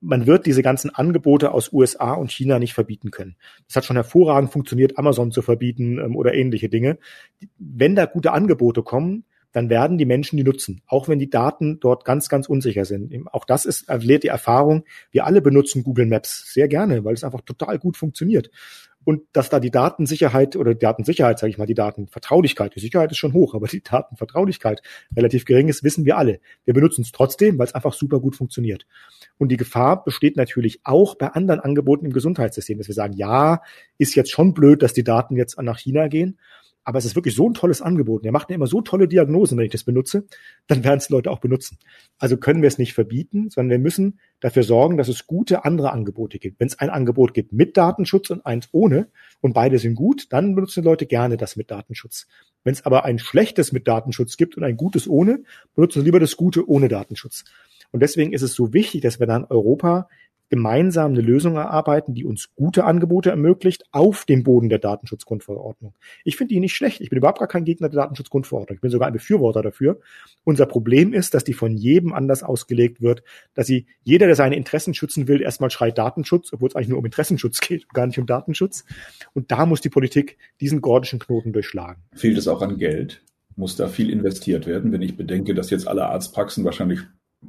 man 0.00 0.26
wird 0.26 0.46
diese 0.46 0.62
ganzen 0.62 0.94
Angebote 0.94 1.50
aus 1.50 1.72
USA 1.72 2.12
und 2.12 2.30
China 2.30 2.58
nicht 2.58 2.74
verbieten 2.74 3.10
können. 3.10 3.36
Das 3.66 3.76
hat 3.76 3.84
schon 3.84 3.96
hervorragend 3.96 4.52
funktioniert, 4.52 4.96
Amazon 4.96 5.32
zu 5.32 5.42
verbieten 5.42 5.98
ähm, 5.98 6.16
oder 6.16 6.34
ähnliche 6.34 6.68
Dinge. 6.68 6.98
Wenn 7.58 7.96
da 7.96 8.06
gute 8.06 8.32
Angebote 8.32 8.82
kommen, 8.82 9.24
dann 9.52 9.70
werden 9.70 9.98
die 9.98 10.04
Menschen 10.04 10.36
die 10.36 10.44
nutzen, 10.44 10.82
auch 10.86 11.08
wenn 11.08 11.18
die 11.18 11.30
Daten 11.30 11.80
dort 11.80 12.04
ganz, 12.04 12.28
ganz 12.28 12.48
unsicher 12.48 12.84
sind. 12.84 13.12
Auch 13.32 13.46
das 13.46 13.64
ist, 13.64 13.86
lehrt 13.88 14.22
die 14.22 14.28
Erfahrung. 14.28 14.84
Wir 15.10 15.24
alle 15.24 15.40
benutzen 15.40 15.84
Google 15.84 16.06
Maps 16.06 16.52
sehr 16.52 16.68
gerne, 16.68 17.04
weil 17.04 17.14
es 17.14 17.24
einfach 17.24 17.40
total 17.40 17.78
gut 17.78 17.96
funktioniert. 17.96 18.50
Und 19.08 19.22
dass 19.32 19.48
da 19.48 19.58
die 19.58 19.70
Datensicherheit 19.70 20.54
oder 20.54 20.74
die 20.74 20.80
Datensicherheit, 20.80 21.38
sage 21.38 21.50
ich 21.50 21.56
mal, 21.56 21.64
die 21.64 21.72
Datenvertraulichkeit, 21.72 22.74
die 22.74 22.80
Sicherheit 22.80 23.10
ist 23.10 23.16
schon 23.16 23.32
hoch, 23.32 23.54
aber 23.54 23.66
die 23.66 23.82
Datenvertraulichkeit 23.82 24.82
relativ 25.16 25.46
gering 25.46 25.68
ist, 25.68 25.82
wissen 25.82 26.04
wir 26.04 26.18
alle. 26.18 26.40
Wir 26.66 26.74
benutzen 26.74 27.00
es 27.00 27.10
trotzdem, 27.10 27.58
weil 27.58 27.66
es 27.66 27.74
einfach 27.74 27.94
super 27.94 28.20
gut 28.20 28.36
funktioniert. 28.36 28.86
Und 29.38 29.48
die 29.48 29.56
Gefahr 29.56 30.04
besteht 30.04 30.36
natürlich 30.36 30.80
auch 30.84 31.14
bei 31.14 31.28
anderen 31.28 31.60
Angeboten 31.60 32.04
im 32.04 32.12
Gesundheitssystem, 32.12 32.76
dass 32.76 32.88
wir 32.88 32.94
sagen, 32.94 33.14
ja, 33.14 33.62
ist 33.96 34.14
jetzt 34.14 34.30
schon 34.30 34.52
blöd, 34.52 34.82
dass 34.82 34.92
die 34.92 35.04
Daten 35.04 35.36
jetzt 35.36 35.58
nach 35.58 35.78
China 35.78 36.08
gehen, 36.08 36.38
aber 36.84 36.98
es 36.98 37.04
ist 37.04 37.16
wirklich 37.16 37.34
so 37.34 37.48
ein 37.48 37.54
tolles 37.54 37.82
Angebot. 37.82 38.24
Er 38.24 38.32
macht 38.32 38.48
mir 38.48 38.54
immer 38.54 38.66
so 38.66 38.80
tolle 38.80 39.08
Diagnosen, 39.08 39.58
wenn 39.58 39.66
ich 39.66 39.72
das 39.72 39.84
benutze, 39.84 40.26
dann 40.66 40.84
werden 40.84 40.98
es 40.98 41.10
Leute 41.10 41.30
auch 41.30 41.40
benutzen. 41.40 41.78
Also 42.18 42.36
können 42.36 42.62
wir 42.62 42.68
es 42.68 42.78
nicht 42.78 42.94
verbieten, 42.94 43.50
sondern 43.50 43.70
wir 43.70 43.78
müssen 43.78 44.20
dafür 44.40 44.62
sorgen, 44.62 44.96
dass 44.96 45.08
es 45.08 45.26
gute 45.26 45.64
andere 45.64 45.92
Angebote 45.92 46.38
gibt. 46.38 46.60
Wenn 46.60 46.68
es 46.68 46.78
ein 46.78 46.90
Angebot 46.90 47.34
gibt 47.34 47.52
mit 47.52 47.76
Datenschutz 47.76 48.30
und 48.30 48.46
eins 48.46 48.68
ohne 48.72 49.08
und 49.40 49.52
beide 49.52 49.78
sind 49.78 49.96
gut, 49.96 50.32
dann 50.32 50.54
benutzen 50.54 50.82
Leute 50.82 51.06
gerne 51.06 51.36
das 51.36 51.56
mit 51.56 51.70
Datenschutz. 51.70 52.26
Wenn 52.64 52.72
es 52.72 52.86
aber 52.86 53.04
ein 53.04 53.18
schlechtes 53.18 53.72
mit 53.72 53.86
Datenschutz 53.86 54.36
gibt 54.36 54.56
und 54.56 54.64
ein 54.64 54.76
gutes 54.76 55.08
ohne, 55.08 55.42
benutzen 55.74 56.04
lieber 56.04 56.20
das 56.20 56.36
Gute 56.36 56.68
ohne 56.68 56.88
Datenschutz. 56.88 57.44
Und 57.90 58.00
deswegen 58.00 58.32
ist 58.32 58.42
es 58.42 58.54
so 58.54 58.72
wichtig, 58.72 59.02
dass 59.02 59.20
wir 59.20 59.26
dann 59.26 59.44
Europa 59.44 60.08
gemeinsam 60.48 61.12
eine 61.12 61.20
Lösung 61.20 61.56
erarbeiten, 61.56 62.14
die 62.14 62.24
uns 62.24 62.54
gute 62.54 62.84
Angebote 62.84 63.30
ermöglicht 63.30 63.84
auf 63.92 64.24
dem 64.24 64.42
Boden 64.42 64.68
der 64.68 64.78
Datenschutzgrundverordnung. 64.78 65.94
Ich 66.24 66.36
finde 66.36 66.54
die 66.54 66.60
nicht 66.60 66.74
schlecht. 66.74 67.00
Ich 67.00 67.10
bin 67.10 67.18
überhaupt 67.18 67.38
gar 67.38 67.48
kein 67.48 67.64
Gegner 67.64 67.88
der 67.88 68.00
Datenschutzgrundverordnung. 68.00 68.76
Ich 68.76 68.80
bin 68.80 68.90
sogar 68.90 69.08
ein 69.08 69.12
Befürworter 69.12 69.62
dafür. 69.62 70.00
Unser 70.44 70.66
Problem 70.66 71.12
ist, 71.12 71.34
dass 71.34 71.44
die 71.44 71.52
von 71.52 71.76
jedem 71.76 72.12
anders 72.12 72.42
ausgelegt 72.42 73.00
wird, 73.02 73.22
dass 73.54 73.66
sie 73.66 73.86
jeder, 74.02 74.26
der 74.26 74.36
seine 74.36 74.56
Interessen 74.56 74.94
schützen 74.94 75.28
will, 75.28 75.42
erstmal 75.42 75.70
schreit 75.70 75.98
Datenschutz, 75.98 76.52
obwohl 76.52 76.68
es 76.68 76.76
eigentlich 76.76 76.88
nur 76.88 76.98
um 76.98 77.04
Interessenschutz 77.04 77.60
geht 77.66 77.84
und 77.84 77.94
gar 77.94 78.06
nicht 78.06 78.18
um 78.18 78.26
Datenschutz. 78.26 78.84
Und 79.34 79.50
da 79.50 79.66
muss 79.66 79.80
die 79.80 79.90
Politik 79.90 80.38
diesen 80.60 80.80
gordischen 80.80 81.18
Knoten 81.18 81.52
durchschlagen. 81.52 82.02
Fehlt 82.14 82.38
es 82.38 82.48
auch 82.48 82.62
an 82.62 82.78
Geld? 82.78 83.22
Muss 83.56 83.76
da 83.76 83.88
viel 83.88 84.08
investiert 84.08 84.66
werden, 84.66 84.92
wenn 84.92 85.02
ich 85.02 85.16
bedenke, 85.16 85.52
dass 85.52 85.70
jetzt 85.70 85.88
alle 85.88 86.06
Arztpraxen 86.06 86.64
wahrscheinlich 86.64 87.00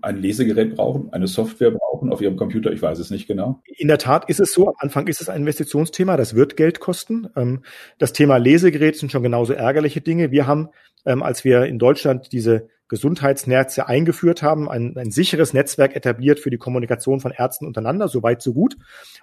ein 0.01 0.17
Lesegerät 0.17 0.75
brauchen, 0.75 1.11
eine 1.13 1.27
Software 1.27 1.71
brauchen 1.71 2.11
auf 2.11 2.21
ihrem 2.21 2.37
Computer, 2.37 2.71
ich 2.71 2.81
weiß 2.81 2.99
es 2.99 3.09
nicht 3.09 3.27
genau. 3.27 3.61
In 3.77 3.87
der 3.87 3.97
Tat 3.97 4.29
ist 4.29 4.39
es 4.39 4.53
so, 4.53 4.67
am 4.67 4.75
Anfang 4.77 5.07
ist 5.07 5.21
es 5.21 5.29
ein 5.29 5.41
Investitionsthema, 5.41 6.15
das 6.15 6.35
wird 6.35 6.57
Geld 6.57 6.79
kosten. 6.79 7.27
Ähm, 7.35 7.63
das 7.97 8.13
Thema 8.13 8.37
Lesegerät 8.37 8.97
sind 8.97 9.11
schon 9.11 9.23
genauso 9.23 9.53
ärgerliche 9.53 10.01
Dinge. 10.01 10.31
Wir 10.31 10.47
haben, 10.47 10.69
ähm, 11.05 11.23
als 11.23 11.43
wir 11.43 11.65
in 11.65 11.79
Deutschland 11.79 12.31
diese 12.31 12.69
Gesundheitsnetze 12.87 13.87
eingeführt 13.87 14.41
haben, 14.41 14.69
ein, 14.69 14.97
ein 14.97 15.11
sicheres 15.11 15.53
Netzwerk 15.53 15.95
etabliert 15.95 16.39
für 16.39 16.49
die 16.49 16.57
Kommunikation 16.57 17.19
von 17.19 17.31
Ärzten 17.31 17.67
untereinander, 17.67 18.07
so 18.07 18.23
weit, 18.23 18.41
so 18.41 18.53
gut, 18.53 18.77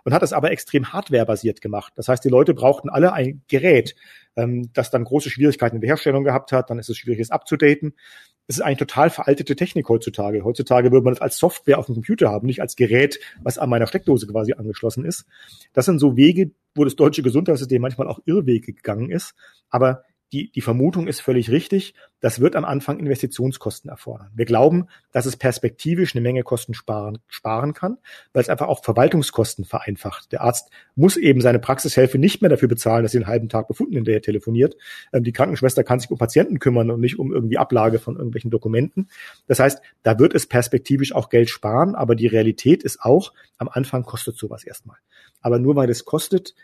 und 0.05 0.15
hat 0.15 0.23
es 0.23 0.33
aber 0.33 0.53
extrem 0.53 0.93
hardwarebasiert 0.93 1.61
gemacht. 1.61 1.93
Das 1.97 2.09
heißt, 2.09 2.25
die 2.25 2.29
Leute 2.29 2.55
brauchten 2.55 2.89
alle 2.89 3.13
ein 3.13 3.43
Gerät, 3.49 3.97
ähm, 4.37 4.71
das 4.73 4.91
dann 4.91 5.05
große 5.05 5.31
Schwierigkeiten 5.31 5.77
in 5.77 5.81
der 5.81 5.89
Herstellung 5.89 6.25
gehabt 6.25 6.53
hat, 6.53 6.71
dann 6.71 6.79
ist 6.79 6.89
es 6.89 6.99
schwierig, 6.99 7.21
es 7.21 7.31
abzudaten. 7.31 7.95
Es 8.49 8.57
ist 8.57 8.63
eigentlich 8.63 8.79
total 8.79 9.11
veraltete 9.11 9.57
Technik 9.57 9.89
heutzutage. 9.89 10.45
Heutzutage 10.45 10.93
würde 10.93 11.05
man 11.05 11.15
es 11.15 11.21
als 11.21 11.39
Software 11.39 11.79
auf 11.79 11.87
dem 11.87 11.97
Computer 11.97 12.31
haben, 12.31 12.47
nicht 12.47 12.61
als 12.61 12.77
Gerät, 12.77 13.19
was 13.43 13.59
an 13.59 13.69
meiner 13.69 13.89
Steckdose 13.89 14.27
quasi 14.29 14.53
angeschlossen 14.53 15.05
ist. 15.05 15.27
Das 15.73 15.87
sind 15.87 15.99
so 15.99 16.17
Wege, 16.17 16.53
wo 16.75 16.85
das 16.85 16.95
deutsche 16.95 17.23
Gesundheitssystem 17.23 17.83
manchmal 17.83 18.07
auch 18.07 18.21
Irrwege 18.25 18.73
gegangen 18.73 19.11
ist. 19.11 19.35
Aber 19.69 20.05
die, 20.33 20.51
die 20.51 20.61
Vermutung 20.61 21.07
ist 21.07 21.21
völlig 21.21 21.51
richtig. 21.51 21.95
Das 22.21 22.41
wird 22.41 22.57
am 22.57 22.65
Anfang 22.65 22.99
Investitionskosten 22.99 23.91
erfordern. 23.91 24.31
Wir 24.35 24.45
glauben, 24.45 24.89
dass 25.13 25.27
es 25.27 25.37
perspektivisch 25.37 26.15
eine 26.15 26.23
Menge 26.23 26.43
Kosten 26.43 26.75
sparen, 26.75 27.19
sparen 27.29 27.75
kann, 27.75 27.99
weil 28.33 28.43
es 28.43 28.49
einfach 28.49 28.67
auch 28.67 28.83
Verwaltungskosten 28.83 29.65
vereinfacht. 29.65 30.33
Der 30.33 30.41
Arzt 30.41 30.71
muss 30.97 31.17
eben 31.17 31.41
seine 31.41 31.61
Praxishilfe 31.61 32.19
nicht 32.19 32.43
mehr 32.43 32.49
dafür 32.49 32.69
bezahlen, 32.69 33.05
dass 33.05 33.13
sie 33.13 33.19
einen 33.19 33.29
halben 33.29 33.49
Tag 33.49 33.69
befunden 33.69 33.95
hinterher 33.95 34.23
telefoniert. 34.23 34.77
Ähm, 35.13 35.23
die 35.23 35.33
Krankenschwester 35.33 35.85
kann 35.85 36.01
sich 36.01 36.11
um 36.11 36.19
Patienten 36.19 36.59
kümmern 36.59 36.91
und 36.91 37.01
nicht 37.01 37.19
um 37.19 37.33
irgendwie 37.33 37.59
Ablage 37.59 37.99
von 37.99 38.17
irgendwelchen 38.17 38.51
Dokumenten. 38.51 39.09
Das 39.47 39.61
heißt, 39.61 39.81
da 40.03 40.19
wird 40.19 40.35
es 40.35 40.47
perspektivisch 40.47 41.15
auch 41.15 41.29
Geld 41.29 41.51
sparen, 41.51 41.95
aber 41.95 42.17
die 42.17 42.27
Realität 42.27 42.83
ist 42.83 43.01
auch, 43.01 43.33
am 43.59 43.69
Anfang 43.69 44.03
kostet 44.03 44.37
sowas 44.37 44.65
erstmal. 44.65 44.97
Aber 45.41 45.59
nur 45.59 45.77
weil 45.77 45.91
es 45.91 46.05
kostet, 46.05 46.55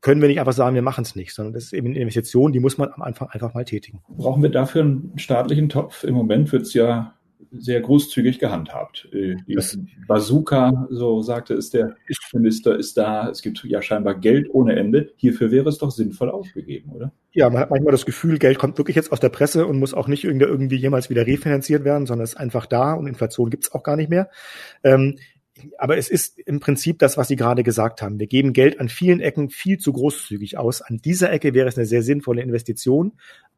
können 0.00 0.20
wir 0.20 0.28
nicht 0.28 0.40
einfach 0.40 0.52
sagen, 0.52 0.74
wir 0.74 0.82
machen 0.82 1.02
es 1.02 1.16
nicht, 1.16 1.34
sondern 1.34 1.54
das 1.54 1.64
ist 1.64 1.72
eben 1.72 1.88
eine 1.88 1.98
Investition, 1.98 2.52
die 2.52 2.60
muss 2.60 2.78
man 2.78 2.90
am 2.92 3.02
Anfang 3.02 3.28
einfach 3.28 3.54
mal 3.54 3.64
tätigen. 3.64 4.00
Brauchen 4.08 4.42
wir 4.42 4.50
dafür 4.50 4.82
einen 4.82 5.12
staatlichen 5.16 5.68
Topf? 5.68 6.04
Im 6.04 6.14
Moment 6.14 6.52
wird 6.52 6.62
es 6.62 6.74
ja 6.74 7.14
sehr 7.50 7.80
großzügig 7.80 8.38
gehandhabt. 8.38 9.08
Äh, 9.12 9.36
die 9.46 9.54
das 9.54 9.78
Bazooka, 10.06 10.86
so 10.90 11.22
sagte 11.22 11.54
es 11.54 11.70
der 11.70 11.96
Minister, 12.32 12.76
ist 12.76 12.96
da. 12.96 13.28
Es 13.28 13.42
gibt 13.42 13.64
ja 13.64 13.80
scheinbar 13.82 14.14
Geld 14.14 14.48
ohne 14.52 14.76
Ende. 14.76 15.12
Hierfür 15.16 15.50
wäre 15.50 15.68
es 15.68 15.78
doch 15.78 15.90
sinnvoll 15.90 16.30
ausgegeben, 16.30 16.92
oder? 16.92 17.12
Ja, 17.32 17.48
man 17.50 17.60
hat 17.60 17.70
manchmal 17.70 17.92
das 17.92 18.06
Gefühl, 18.06 18.38
Geld 18.38 18.58
kommt 18.58 18.78
wirklich 18.78 18.96
jetzt 18.96 19.12
aus 19.12 19.20
der 19.20 19.28
Presse 19.28 19.66
und 19.66 19.78
muss 19.78 19.94
auch 19.94 20.08
nicht 20.08 20.24
irgendwie 20.24 20.76
jemals 20.76 21.10
wieder 21.10 21.26
refinanziert 21.26 21.84
werden, 21.84 22.06
sondern 22.06 22.24
ist 22.24 22.36
einfach 22.36 22.66
da 22.66 22.94
und 22.94 23.06
Inflation 23.06 23.50
gibt 23.50 23.64
es 23.64 23.72
auch 23.72 23.82
gar 23.82 23.96
nicht 23.96 24.10
mehr. 24.10 24.28
Ähm, 24.82 25.18
aber 25.78 25.96
es 25.96 26.08
ist 26.08 26.38
im 26.38 26.60
Prinzip 26.60 26.98
das, 26.98 27.16
was 27.16 27.28
Sie 27.28 27.36
gerade 27.36 27.62
gesagt 27.62 28.02
haben. 28.02 28.18
Wir 28.18 28.26
geben 28.26 28.52
Geld 28.52 28.80
an 28.80 28.88
vielen 28.88 29.20
Ecken 29.20 29.50
viel 29.50 29.78
zu 29.78 29.92
großzügig 29.92 30.58
aus. 30.58 30.82
An 30.82 30.98
dieser 30.98 31.32
Ecke 31.32 31.54
wäre 31.54 31.68
es 31.68 31.76
eine 31.76 31.86
sehr 31.86 32.02
sinnvolle 32.02 32.42
Investition. 32.42 33.12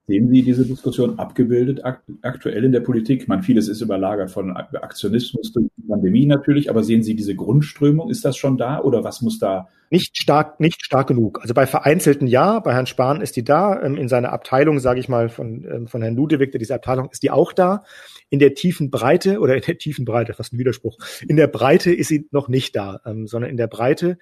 Sehen 0.06 0.28
Sie 0.28 0.42
diese 0.42 0.64
Diskussion 0.66 1.20
abgebildet 1.20 1.82
aktuell 2.22 2.64
in 2.64 2.72
der 2.72 2.80
Politik? 2.80 3.28
Man 3.28 3.44
vieles 3.44 3.68
ist 3.68 3.80
überlagert 3.80 4.30
von 4.30 4.56
Aktionismus 4.56 5.52
durch 5.52 5.68
die 5.76 5.86
Pandemie 5.86 6.26
natürlich, 6.26 6.68
aber 6.68 6.82
sehen 6.82 7.04
Sie 7.04 7.14
diese 7.14 7.36
Grundströmung? 7.36 8.10
Ist 8.10 8.24
das 8.24 8.36
schon 8.36 8.58
da 8.58 8.80
oder 8.80 9.04
was 9.04 9.22
muss 9.22 9.38
da? 9.38 9.68
Nicht 9.88 10.16
stark, 10.16 10.58
nicht 10.58 10.84
stark 10.84 11.06
genug. 11.06 11.40
Also 11.42 11.54
bei 11.54 11.66
vereinzelten 11.66 12.26
ja, 12.26 12.58
bei 12.58 12.72
Herrn 12.72 12.86
Spahn 12.86 13.20
ist 13.20 13.36
die 13.36 13.44
da. 13.44 13.80
Ähm, 13.82 13.96
in 13.96 14.08
seiner 14.08 14.32
Abteilung, 14.32 14.80
sage 14.80 14.98
ich 14.98 15.08
mal, 15.08 15.28
von, 15.28 15.64
ähm, 15.64 15.86
von 15.86 16.02
Herrn 16.02 16.16
Ludewig, 16.16 16.50
der 16.50 16.58
diese 16.58 16.74
Abteilung 16.74 17.08
ist 17.10 17.22
die 17.22 17.30
auch 17.30 17.52
da 17.52 17.84
in 18.30 18.38
der 18.38 18.54
tiefen 18.54 18.90
Breite 18.90 19.40
oder 19.40 19.56
in 19.56 19.62
der 19.62 19.78
tiefen 19.78 20.04
Breite, 20.04 20.34
fast 20.34 20.52
ein 20.52 20.58
Widerspruch, 20.58 20.98
in 21.28 21.36
der 21.36 21.48
Breite 21.48 21.92
ist 21.92 22.08
sie 22.08 22.28
noch 22.30 22.48
nicht 22.48 22.74
da, 22.74 23.00
ähm, 23.04 23.26
sondern 23.26 23.50
in 23.50 23.56
der 23.56 23.66
Breite 23.66 24.18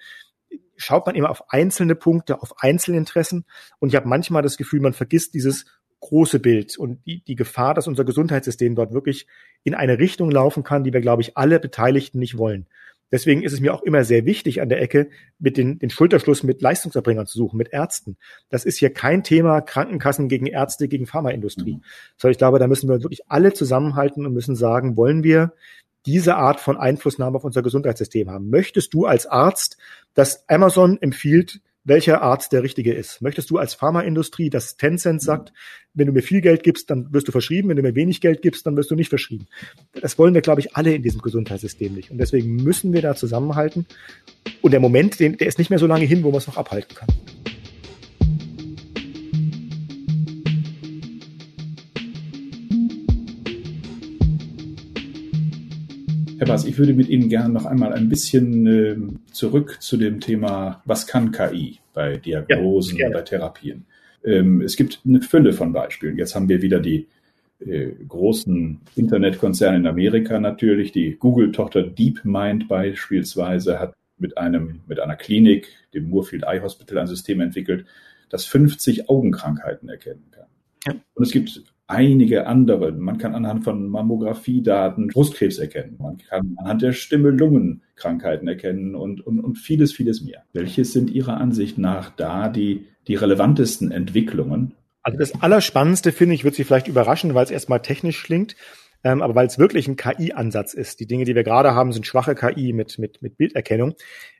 schaut 0.75 1.05
man 1.05 1.15
immer 1.15 1.29
auf 1.29 1.49
einzelne 1.49 1.95
Punkte, 1.95 2.41
auf 2.41 2.61
Einzelinteressen 2.61 3.45
und 3.79 3.89
ich 3.89 3.95
habe 3.95 4.07
manchmal 4.07 4.41
das 4.41 4.57
Gefühl, 4.57 4.81
man 4.81 4.93
vergisst 4.93 5.33
dieses 5.33 5.65
große 5.99 6.39
Bild 6.39 6.77
und 6.77 7.05
die, 7.05 7.23
die 7.23 7.35
Gefahr, 7.35 7.73
dass 7.73 7.87
unser 7.87 8.05
Gesundheitssystem 8.05 8.75
dort 8.75 8.93
wirklich 8.93 9.27
in 9.63 9.75
eine 9.75 9.99
Richtung 9.99 10.31
laufen 10.31 10.63
kann, 10.63 10.83
die 10.83 10.93
wir, 10.93 11.01
glaube 11.01 11.21
ich, 11.21 11.37
alle 11.37 11.59
Beteiligten 11.59 12.19
nicht 12.19 12.37
wollen. 12.37 12.67
Deswegen 13.11 13.43
ist 13.43 13.53
es 13.53 13.59
mir 13.59 13.73
auch 13.73 13.81
immer 13.81 14.03
sehr 14.03 14.25
wichtig, 14.25 14.61
an 14.61 14.69
der 14.69 14.81
Ecke 14.81 15.09
mit 15.39 15.57
den, 15.57 15.79
den 15.79 15.89
Schulterschluss 15.89 16.43
mit 16.43 16.61
Leistungserbringern 16.61 17.25
zu 17.25 17.37
suchen, 17.37 17.57
mit 17.57 17.73
Ärzten. 17.73 18.17
Das 18.49 18.65
ist 18.65 18.77
hier 18.77 18.93
kein 18.93 19.23
Thema 19.23 19.61
Krankenkassen 19.61 20.27
gegen 20.27 20.45
Ärzte, 20.45 20.87
gegen 20.87 21.07
Pharmaindustrie. 21.07 21.75
Mhm. 21.75 21.83
Sondern 22.17 22.31
ich 22.31 22.37
glaube, 22.37 22.59
da 22.59 22.67
müssen 22.67 22.89
wir 22.89 23.01
wirklich 23.01 23.29
alle 23.29 23.53
zusammenhalten 23.53 24.25
und 24.25 24.33
müssen 24.33 24.55
sagen, 24.55 24.95
wollen 24.97 25.23
wir 25.23 25.53
diese 26.05 26.35
Art 26.35 26.59
von 26.59 26.77
Einflussnahme 26.77 27.37
auf 27.37 27.43
unser 27.43 27.61
Gesundheitssystem 27.61 28.29
haben? 28.29 28.49
Möchtest 28.49 28.93
du 28.93 29.05
als 29.05 29.25
Arzt, 29.25 29.77
dass 30.13 30.47
Amazon 30.47 30.97
empfiehlt, 31.01 31.61
welcher 31.89 32.21
Arzt 32.21 32.53
der 32.53 32.63
richtige 32.63 32.93
ist. 32.93 33.21
Möchtest 33.21 33.49
du 33.49 33.57
als 33.57 33.73
Pharmaindustrie, 33.73 34.49
dass 34.49 34.77
Tencent 34.77 35.21
sagt, 35.21 35.51
wenn 35.93 36.07
du 36.07 36.13
mir 36.13 36.21
viel 36.21 36.39
Geld 36.39 36.63
gibst, 36.63 36.89
dann 36.89 37.11
wirst 37.11 37.27
du 37.27 37.33
verschrieben, 37.33 37.67
wenn 37.67 37.75
du 37.75 37.81
mir 37.81 37.95
wenig 37.95 38.21
Geld 38.21 38.41
gibst, 38.41 38.65
dann 38.65 38.77
wirst 38.77 38.91
du 38.91 38.95
nicht 38.95 39.09
verschrieben. 39.09 39.47
Das 39.99 40.17
wollen 40.17 40.33
wir, 40.33 40.41
glaube 40.41 40.61
ich, 40.61 40.77
alle 40.77 40.93
in 40.93 41.03
diesem 41.03 41.21
Gesundheitssystem 41.21 41.93
nicht. 41.93 42.11
Und 42.11 42.19
deswegen 42.19 42.55
müssen 42.55 42.93
wir 42.93 43.01
da 43.01 43.15
zusammenhalten. 43.15 43.85
Und 44.61 44.71
der 44.71 44.79
Moment, 44.79 45.19
der 45.19 45.41
ist 45.41 45.57
nicht 45.57 45.69
mehr 45.69 45.79
so 45.79 45.87
lange 45.87 46.05
hin, 46.05 46.23
wo 46.23 46.29
man 46.29 46.37
es 46.37 46.47
noch 46.47 46.57
abhalten 46.57 46.95
kann. 46.95 47.09
Herr 56.39 56.47
Bass, 56.47 56.63
ich 56.63 56.77
würde 56.77 56.93
mit 56.93 57.09
Ihnen 57.09 57.27
gerne 57.27 57.53
noch 57.53 57.65
einmal 57.65 57.91
ein 57.91 58.07
bisschen 58.07 58.65
äh, 58.65 58.95
zurück 59.33 59.77
zu 59.81 59.97
dem 59.97 60.21
Thema, 60.21 60.81
was 60.85 61.05
kann 61.05 61.33
KI 61.33 61.79
bei 61.93 62.15
Diagnosen, 62.15 62.97
ja, 62.97 63.09
bei 63.09 63.21
Therapien? 63.23 63.85
Ähm, 64.23 64.61
es 64.61 64.77
gibt 64.77 65.01
eine 65.05 65.21
Fülle 65.21 65.51
von 65.51 65.73
Beispielen. 65.73 66.17
Jetzt 66.17 66.35
haben 66.35 66.47
wir 66.47 66.61
wieder 66.61 66.79
die 66.79 67.07
äh, 67.59 67.89
großen 68.07 68.79
Internetkonzerne 68.95 69.77
in 69.77 69.87
Amerika 69.87 70.39
natürlich. 70.39 70.93
Die 70.93 71.17
Google-Tochter 71.17 71.83
DeepMind 71.83 72.69
beispielsweise 72.69 73.77
hat 73.77 73.93
mit 74.17 74.37
einem, 74.37 74.79
mit 74.87 75.01
einer 75.01 75.17
Klinik, 75.17 75.67
dem 75.93 76.09
Moorfield 76.09 76.43
Eye 76.43 76.61
Hospital, 76.61 76.99
ein 76.99 77.07
System 77.07 77.41
entwickelt, 77.41 77.85
das 78.29 78.45
50 78.45 79.09
Augenkrankheiten 79.09 79.89
erkennen 79.89 80.27
kann. 80.31 80.47
Ja. 80.87 80.93
Und 81.15 81.23
es 81.25 81.31
gibt 81.31 81.63
einige 81.89 82.45
andere. 82.47 82.91
Man 82.91 83.17
kann 83.17 83.35
anhand 83.35 83.63
von 83.63 83.89
Mammografiedaten 83.89 85.07
Brustkrebs 85.07 85.57
erkennen. 85.57 85.97
Man 85.99 86.17
kann 86.17 86.55
anhand 86.57 86.81
der 86.81 86.93
Stimme 86.93 87.31
Lungenkrankheiten 87.31 88.47
erkennen 88.47 88.95
und, 88.95 89.25
und, 89.25 89.39
und 89.39 89.57
vieles, 89.57 89.91
vieles 89.91 90.21
mehr. 90.21 90.43
Welches 90.53 90.93
sind 90.93 91.09
Ihrer 91.09 91.37
Ansicht 91.37 91.77
nach 91.77 92.11
da 92.11 92.47
die, 92.47 92.85
die 93.07 93.15
relevantesten 93.15 93.91
Entwicklungen? 93.91 94.73
Also 95.01 95.17
das 95.17 95.41
Allerspannendste 95.41 96.11
finde 96.11 96.35
ich, 96.35 96.43
wird 96.43 96.55
Sie 96.55 96.63
vielleicht 96.63 96.87
überraschen, 96.87 97.33
weil 97.33 97.45
es 97.45 97.51
erstmal 97.51 97.81
technisch 97.81 98.23
klingt. 98.23 98.55
Ähm, 99.03 99.21
aber 99.21 99.35
weil 99.35 99.47
es 99.47 99.57
wirklich 99.57 99.87
ein 99.87 99.95
KI-Ansatz 99.95 100.73
ist, 100.73 100.99
die 100.99 101.07
Dinge, 101.07 101.25
die 101.25 101.35
wir 101.35 101.43
gerade 101.43 101.73
haben, 101.73 101.93
sind 101.93 102.05
schwache 102.05 102.35
KI 102.35 102.73
mit, 102.73 102.99
mit, 102.99 103.21
mit 103.21 103.37
Bilderkennung, 103.37 103.95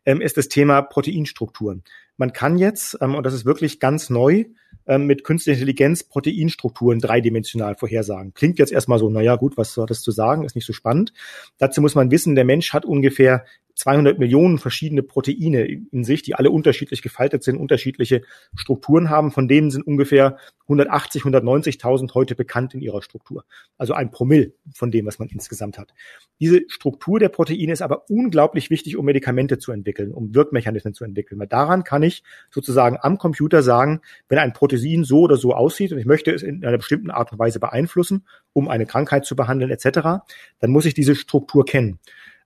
ähm, 0.06 0.22
ist 0.22 0.38
das 0.38 0.50
Thema 0.50 0.82
Proteinstrukturen. 0.82 1.84
Man 2.18 2.34
kann 2.34 2.58
jetzt, 2.58 2.98
ähm, 3.02 3.16
und 3.16 3.26
das 3.26 3.34
ist 3.34 3.46
wirklich 3.46 3.80
ganz 3.80 4.10
neu, 4.10 4.46
ähm, 4.86 5.06
mit 5.06 5.24
künstlicher 5.24 5.60
Intelligenz 5.60 6.04
Proteinstrukturen 6.04 7.00
dreidimensional 7.00 7.76
vorhersagen. 7.76 8.34
Klingt 8.34 8.60
jetzt 8.60 8.74
erstmal 8.74 9.00
so, 9.00 9.10
naja 9.10 9.36
gut, 9.38 9.56
was 9.56 9.74
soll 9.74 9.86
das 9.86 10.02
zu 10.02 10.12
sagen, 10.12 10.44
ist 10.44 10.56
nicht 10.56 10.66
so 10.66 10.74
spannend. 10.74 11.14
Dazu 11.58 11.80
muss 11.80 11.96
man 11.96 12.12
wissen, 12.12 12.36
der 12.36 12.46
Mensch 12.46 12.74
hat 12.74 12.86
ungefähr 12.86 13.46
200 13.80 14.20
Millionen 14.20 14.58
verschiedene 14.58 15.04
Proteine 15.04 15.64
in 15.64 16.04
sich, 16.04 16.22
die 16.22 16.36
alle 16.36 16.52
unterschiedlich 16.52 17.02
gefaltet 17.02 17.44
sind, 17.44 17.58
unterschiedliche 17.58 18.24
Strukturen 18.54 19.10
haben. 19.10 19.32
Von 19.32 19.48
denen 19.48 19.72
sind 19.72 19.88
ungefähr 19.88 20.38
180, 20.64 21.24
190.000 21.24 22.14
heute 22.14 22.36
bekannt 22.36 22.74
in 22.74 22.82
ihrer 22.82 23.02
Struktur. 23.02 23.46
Also 23.78 23.94
ein 23.94 24.12
Promille 24.12 24.52
von 24.74 24.92
dem, 24.92 25.06
was 25.06 25.18
man 25.18 25.30
insgesamt 25.30 25.78
hat. 25.78 25.94
Diese 26.42 26.62
Struktur 26.68 27.20
der 27.20 27.30
Proteine 27.30 27.72
ist 27.72 27.82
aber 27.82 28.10
unglaublich 28.10 28.70
wichtig, 28.70 28.98
um 28.98 29.06
Medikamente 29.06 29.60
zu 29.60 29.72
entwickeln, 29.72 30.12
um 30.12 30.36
Wirkmechanismen 30.36 30.94
zu 30.94 31.06
entwickeln. 31.06 31.40
Weil 31.40 31.48
daran 31.48 31.86
kann 31.86 32.04
ich 32.04 32.22
sozusagen 32.52 32.98
am 33.00 33.18
Computer 33.18 33.64
sagen, 33.64 34.02
wenn 34.28 34.40
ein 34.40 34.52
Protein 34.52 35.06
so 35.06 35.22
oder 35.22 35.38
so 35.38 35.54
aussieht 35.54 35.94
und 35.94 36.00
ich 36.00 36.06
möchte 36.06 36.32
es 36.32 36.44
in 36.44 36.66
einer 36.66 36.78
bestimmten 36.78 37.12
Art 37.12 37.32
und 37.32 37.40
Weise 37.40 37.62
beeinflussen, 37.62 38.26
um 38.52 38.68
eine 38.68 38.86
Krankheit 38.86 39.24
zu 39.24 39.38
behandeln 39.38 39.72
etc., 39.72 40.22
dann 40.60 40.72
muss 40.72 40.86
ich 40.86 40.94
diese 40.94 41.16
Struktur 41.16 41.64
kennen. 41.64 42.00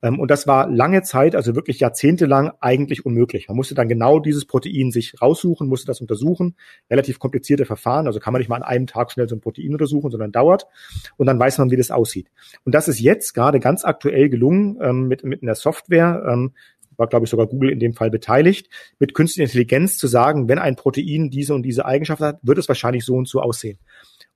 Ähm, 0.03 0.19
und 0.19 0.29
das 0.29 0.45
war 0.45 0.69
lange 0.69 1.01
Zeit, 1.01 1.35
also 1.35 1.55
wirklich 1.55 1.79
jahrzehntelang, 1.79 2.51
eigentlich 2.59 3.05
unmöglich. 3.05 3.47
Man 3.47 3.57
musste 3.57 3.73
dann 3.73 3.87
genau 3.87 4.19
dieses 4.19 4.45
Protein 4.45 4.91
sich 4.91 5.19
raussuchen, 5.19 5.67
musste 5.67 5.87
das 5.87 6.01
untersuchen. 6.01 6.55
Relativ 6.91 7.17
komplizierte 7.17 7.65
Verfahren, 7.65 8.05
also 8.05 8.19
kann 8.19 8.33
man 8.33 8.41
nicht 8.41 8.49
mal 8.49 8.57
an 8.57 8.63
einem 8.63 8.85
Tag 8.85 9.11
schnell 9.11 9.27
so 9.27 9.35
ein 9.35 9.41
Protein 9.41 9.71
untersuchen, 9.71 10.11
sondern 10.11 10.31
dauert. 10.31 10.67
Und 11.17 11.25
dann 11.25 11.39
weiß 11.39 11.57
man, 11.57 11.71
wie 11.71 11.77
das 11.77 11.89
aussieht. 11.89 12.29
Und 12.65 12.75
das 12.75 12.87
ist 12.87 12.99
jetzt 12.99 13.33
gerade 13.33 13.59
ganz 13.59 13.85
aktuell 13.85 14.29
gelungen 14.29 14.77
ähm, 14.81 15.07
mit, 15.07 15.23
mit 15.23 15.41
einer 15.41 15.55
Software, 15.55 16.23
ähm, 16.29 16.51
war, 16.97 17.07
glaube 17.07 17.25
ich, 17.25 17.31
sogar 17.31 17.47
Google 17.47 17.71
in 17.71 17.79
dem 17.79 17.93
Fall 17.93 18.11
beteiligt, 18.11 18.69
mit 18.99 19.15
künstlicher 19.15 19.45
Intelligenz 19.45 19.97
zu 19.97 20.05
sagen, 20.05 20.47
wenn 20.47 20.59
ein 20.59 20.75
Protein 20.75 21.31
diese 21.31 21.55
und 21.55 21.63
diese 21.63 21.85
Eigenschaft 21.85 22.21
hat, 22.21 22.39
wird 22.43 22.59
es 22.59 22.67
wahrscheinlich 22.67 23.03
so 23.03 23.15
und 23.15 23.27
so 23.27 23.41
aussehen. 23.41 23.79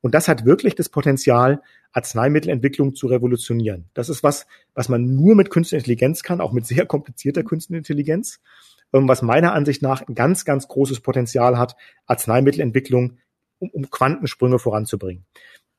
Und 0.02 0.16
das 0.16 0.28
hat 0.28 0.46
wirklich 0.46 0.76
das 0.76 0.90
Potenzial, 0.90 1.62
Arzneimittelentwicklung 1.98 2.94
zu 2.94 3.08
revolutionieren. 3.08 3.90
Das 3.96 4.08
ist 4.08 4.22
was, 4.22 4.46
was 4.76 4.88
man 4.88 5.16
nur 5.16 5.36
mit 5.36 5.50
künstlicher 5.50 5.80
Intelligenz 5.80 6.22
kann, 6.22 6.42
auch 6.42 6.54
mit 6.54 6.68
sehr 6.68 6.86
komplizierter 6.86 7.44
künstlicher 7.44 7.80
Intelligenz, 7.80 8.40
ähm, 8.94 9.08
was 9.08 9.24
meiner 9.24 9.54
Ansicht 9.54 9.82
nach 9.82 10.08
ein 10.08 10.14
ganz, 10.14 10.46
ganz 10.46 10.68
großes 10.68 11.00
Potenzial 11.02 11.58
hat, 11.58 11.76
Arzneimittelentwicklung 12.06 13.18
um, 13.58 13.70
um 13.72 13.90
Quantensprünge 13.90 14.60
voranzubringen. 14.60 15.26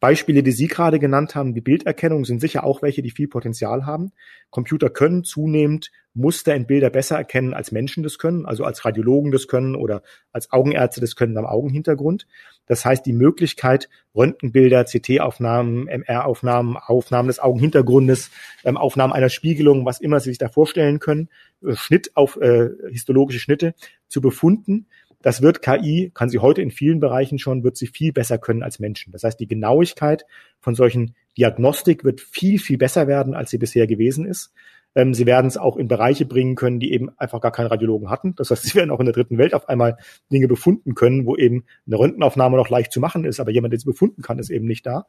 Beispiele, 0.00 0.42
die 0.42 0.52
Sie 0.52 0.68
gerade 0.68 0.98
genannt 0.98 1.34
haben, 1.34 1.54
die 1.54 1.60
Bilderkennung, 1.60 2.24
sind 2.24 2.40
sicher 2.40 2.64
auch 2.64 2.82
welche, 2.82 3.02
die 3.02 3.10
viel 3.10 3.28
Potenzial 3.28 3.84
haben. 3.84 4.12
Computer 4.50 4.90
können 4.90 5.24
zunehmend 5.24 5.90
Muster 6.14 6.54
in 6.54 6.66
Bilder 6.66 6.90
besser 6.90 7.16
erkennen, 7.16 7.54
als 7.54 7.72
Menschen 7.72 8.02
das 8.02 8.18
können, 8.18 8.46
also 8.46 8.64
als 8.64 8.84
Radiologen 8.84 9.30
das 9.30 9.48
können 9.48 9.76
oder 9.76 10.02
als 10.32 10.50
Augenärzte 10.52 11.00
das 11.00 11.16
können 11.16 11.36
am 11.36 11.46
Augenhintergrund. 11.46 12.26
Das 12.66 12.84
heißt, 12.84 13.06
die 13.06 13.12
Möglichkeit, 13.12 13.88
Röntgenbilder, 14.14 14.84
CT-Aufnahmen, 14.84 15.86
MR-Aufnahmen, 15.88 16.76
Aufnahmen 16.76 17.28
des 17.28 17.40
Augenhintergrundes, 17.40 18.30
ähm, 18.64 18.76
Aufnahmen 18.76 19.12
einer 19.12 19.30
Spiegelung, 19.30 19.86
was 19.86 20.00
immer 20.00 20.20
Sie 20.20 20.30
sich 20.30 20.38
da 20.38 20.48
vorstellen 20.48 20.98
können, 20.98 21.28
äh, 21.64 21.74
Schnitt 21.74 22.12
auf 22.14 22.36
äh, 22.36 22.68
histologische 22.90 23.40
Schnitte 23.40 23.74
zu 24.06 24.20
befunden, 24.20 24.86
das 25.22 25.42
wird 25.42 25.62
KI, 25.62 26.10
kann 26.14 26.28
sie 26.28 26.38
heute 26.38 26.62
in 26.62 26.70
vielen 26.70 27.00
Bereichen 27.00 27.38
schon, 27.38 27.64
wird 27.64 27.76
sie 27.76 27.88
viel 27.88 28.12
besser 28.12 28.38
können 28.38 28.62
als 28.62 28.78
Menschen. 28.78 29.12
Das 29.12 29.24
heißt, 29.24 29.40
die 29.40 29.48
Genauigkeit 29.48 30.24
von 30.60 30.74
solchen 30.74 31.14
Diagnostik 31.36 32.04
wird 32.04 32.20
viel, 32.20 32.58
viel 32.58 32.78
besser 32.78 33.06
werden, 33.06 33.34
als 33.34 33.50
sie 33.50 33.58
bisher 33.58 33.86
gewesen 33.86 34.26
ist. 34.26 34.52
Ähm, 34.94 35.14
sie 35.14 35.26
werden 35.26 35.46
es 35.46 35.56
auch 35.56 35.76
in 35.76 35.86
Bereiche 35.86 36.24
bringen 36.24 36.54
können, 36.54 36.80
die 36.80 36.92
eben 36.92 37.10
einfach 37.18 37.40
gar 37.40 37.52
keinen 37.52 37.66
Radiologen 37.66 38.10
hatten. 38.10 38.34
Das 38.36 38.50
heißt, 38.50 38.62
sie 38.64 38.74
werden 38.74 38.90
auch 38.90 39.00
in 39.00 39.06
der 39.06 39.14
dritten 39.14 39.38
Welt 39.38 39.54
auf 39.54 39.68
einmal 39.68 39.98
Dinge 40.32 40.48
befunden 40.48 40.94
können, 40.94 41.26
wo 41.26 41.36
eben 41.36 41.64
eine 41.86 41.98
Röntgenaufnahme 41.98 42.56
noch 42.56 42.68
leicht 42.68 42.92
zu 42.92 43.00
machen 43.00 43.24
ist, 43.24 43.40
aber 43.40 43.50
jemand, 43.50 43.72
der 43.72 43.80
sie 43.80 43.86
befunden 43.86 44.22
kann, 44.22 44.38
ist 44.38 44.50
eben 44.50 44.66
nicht 44.66 44.86
da. 44.86 45.06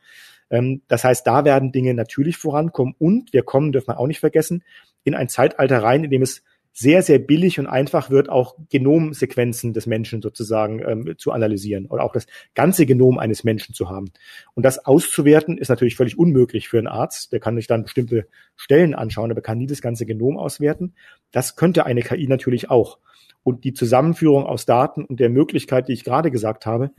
Ähm, 0.50 0.82
das 0.88 1.04
heißt, 1.04 1.26
da 1.26 1.46
werden 1.46 1.72
Dinge 1.72 1.94
natürlich 1.94 2.38
vorankommen 2.38 2.96
und 2.98 3.34
wir 3.34 3.44
kommen, 3.44 3.72
dürfen 3.72 3.90
wir 3.90 4.00
auch 4.00 4.08
nicht 4.08 4.20
vergessen, 4.20 4.64
in 5.04 5.16
ein 5.16 5.30
Zeitalter 5.30 5.82
rein, 5.82 6.04
in 6.04 6.12
dem 6.12 6.22
es 6.22 6.44
sehr, 6.80 7.04
sehr 7.04 7.20
billig 7.20 7.60
und 7.60 7.68
einfach 7.68 8.10
wird, 8.10 8.30
auch 8.30 8.56
Genomsequenzen 8.70 9.74
des 9.74 9.86
Menschen 9.86 10.22
sozusagen 10.22 10.80
ähm, 10.80 11.16
zu 11.18 11.34
analysieren 11.34 11.88
oder 11.88 12.06
auch 12.06 12.14
das 12.14 12.26
ganze 12.56 12.86
Genom 12.86 13.20
eines 13.20 13.44
Menschen 13.44 13.76
zu 13.76 13.90
haben. 13.90 14.12
Und 14.54 14.64
das 14.64 14.86
auszuwerten 14.86 15.58
ist 15.58 15.68
natürlich 15.68 15.98
völlig 15.98 16.18
unmöglich 16.18 16.70
für 16.70 16.78
einen 16.78 16.88
Arzt. 16.88 17.34
Der 17.34 17.42
kann 17.42 17.58
sich 17.58 17.68
dann 17.68 17.84
bestimmte 17.84 18.28
Stellen 18.56 18.96
anschauen, 18.96 19.30
aber 19.30 19.42
kann 19.42 19.58
nie 19.58 19.68
das 19.68 19.82
ganze 19.82 20.06
Genom 20.06 20.38
auswerten. 20.38 20.94
Das 21.32 21.58
könnte 21.58 21.86
eine 21.86 22.02
KI 22.02 22.28
natürlich 22.28 22.70
auch. 22.70 23.00
Und 23.44 23.66
die 23.66 23.74
Zusammenführung 23.74 24.46
aus 24.46 24.66
Daten 24.66 25.04
und 25.04 25.20
der 25.20 25.30
Möglichkeit, 25.30 25.90
die 25.90 25.94
ich 25.94 26.06
gerade 26.06 26.32
gesagt 26.32 26.66
habe, 26.66 26.92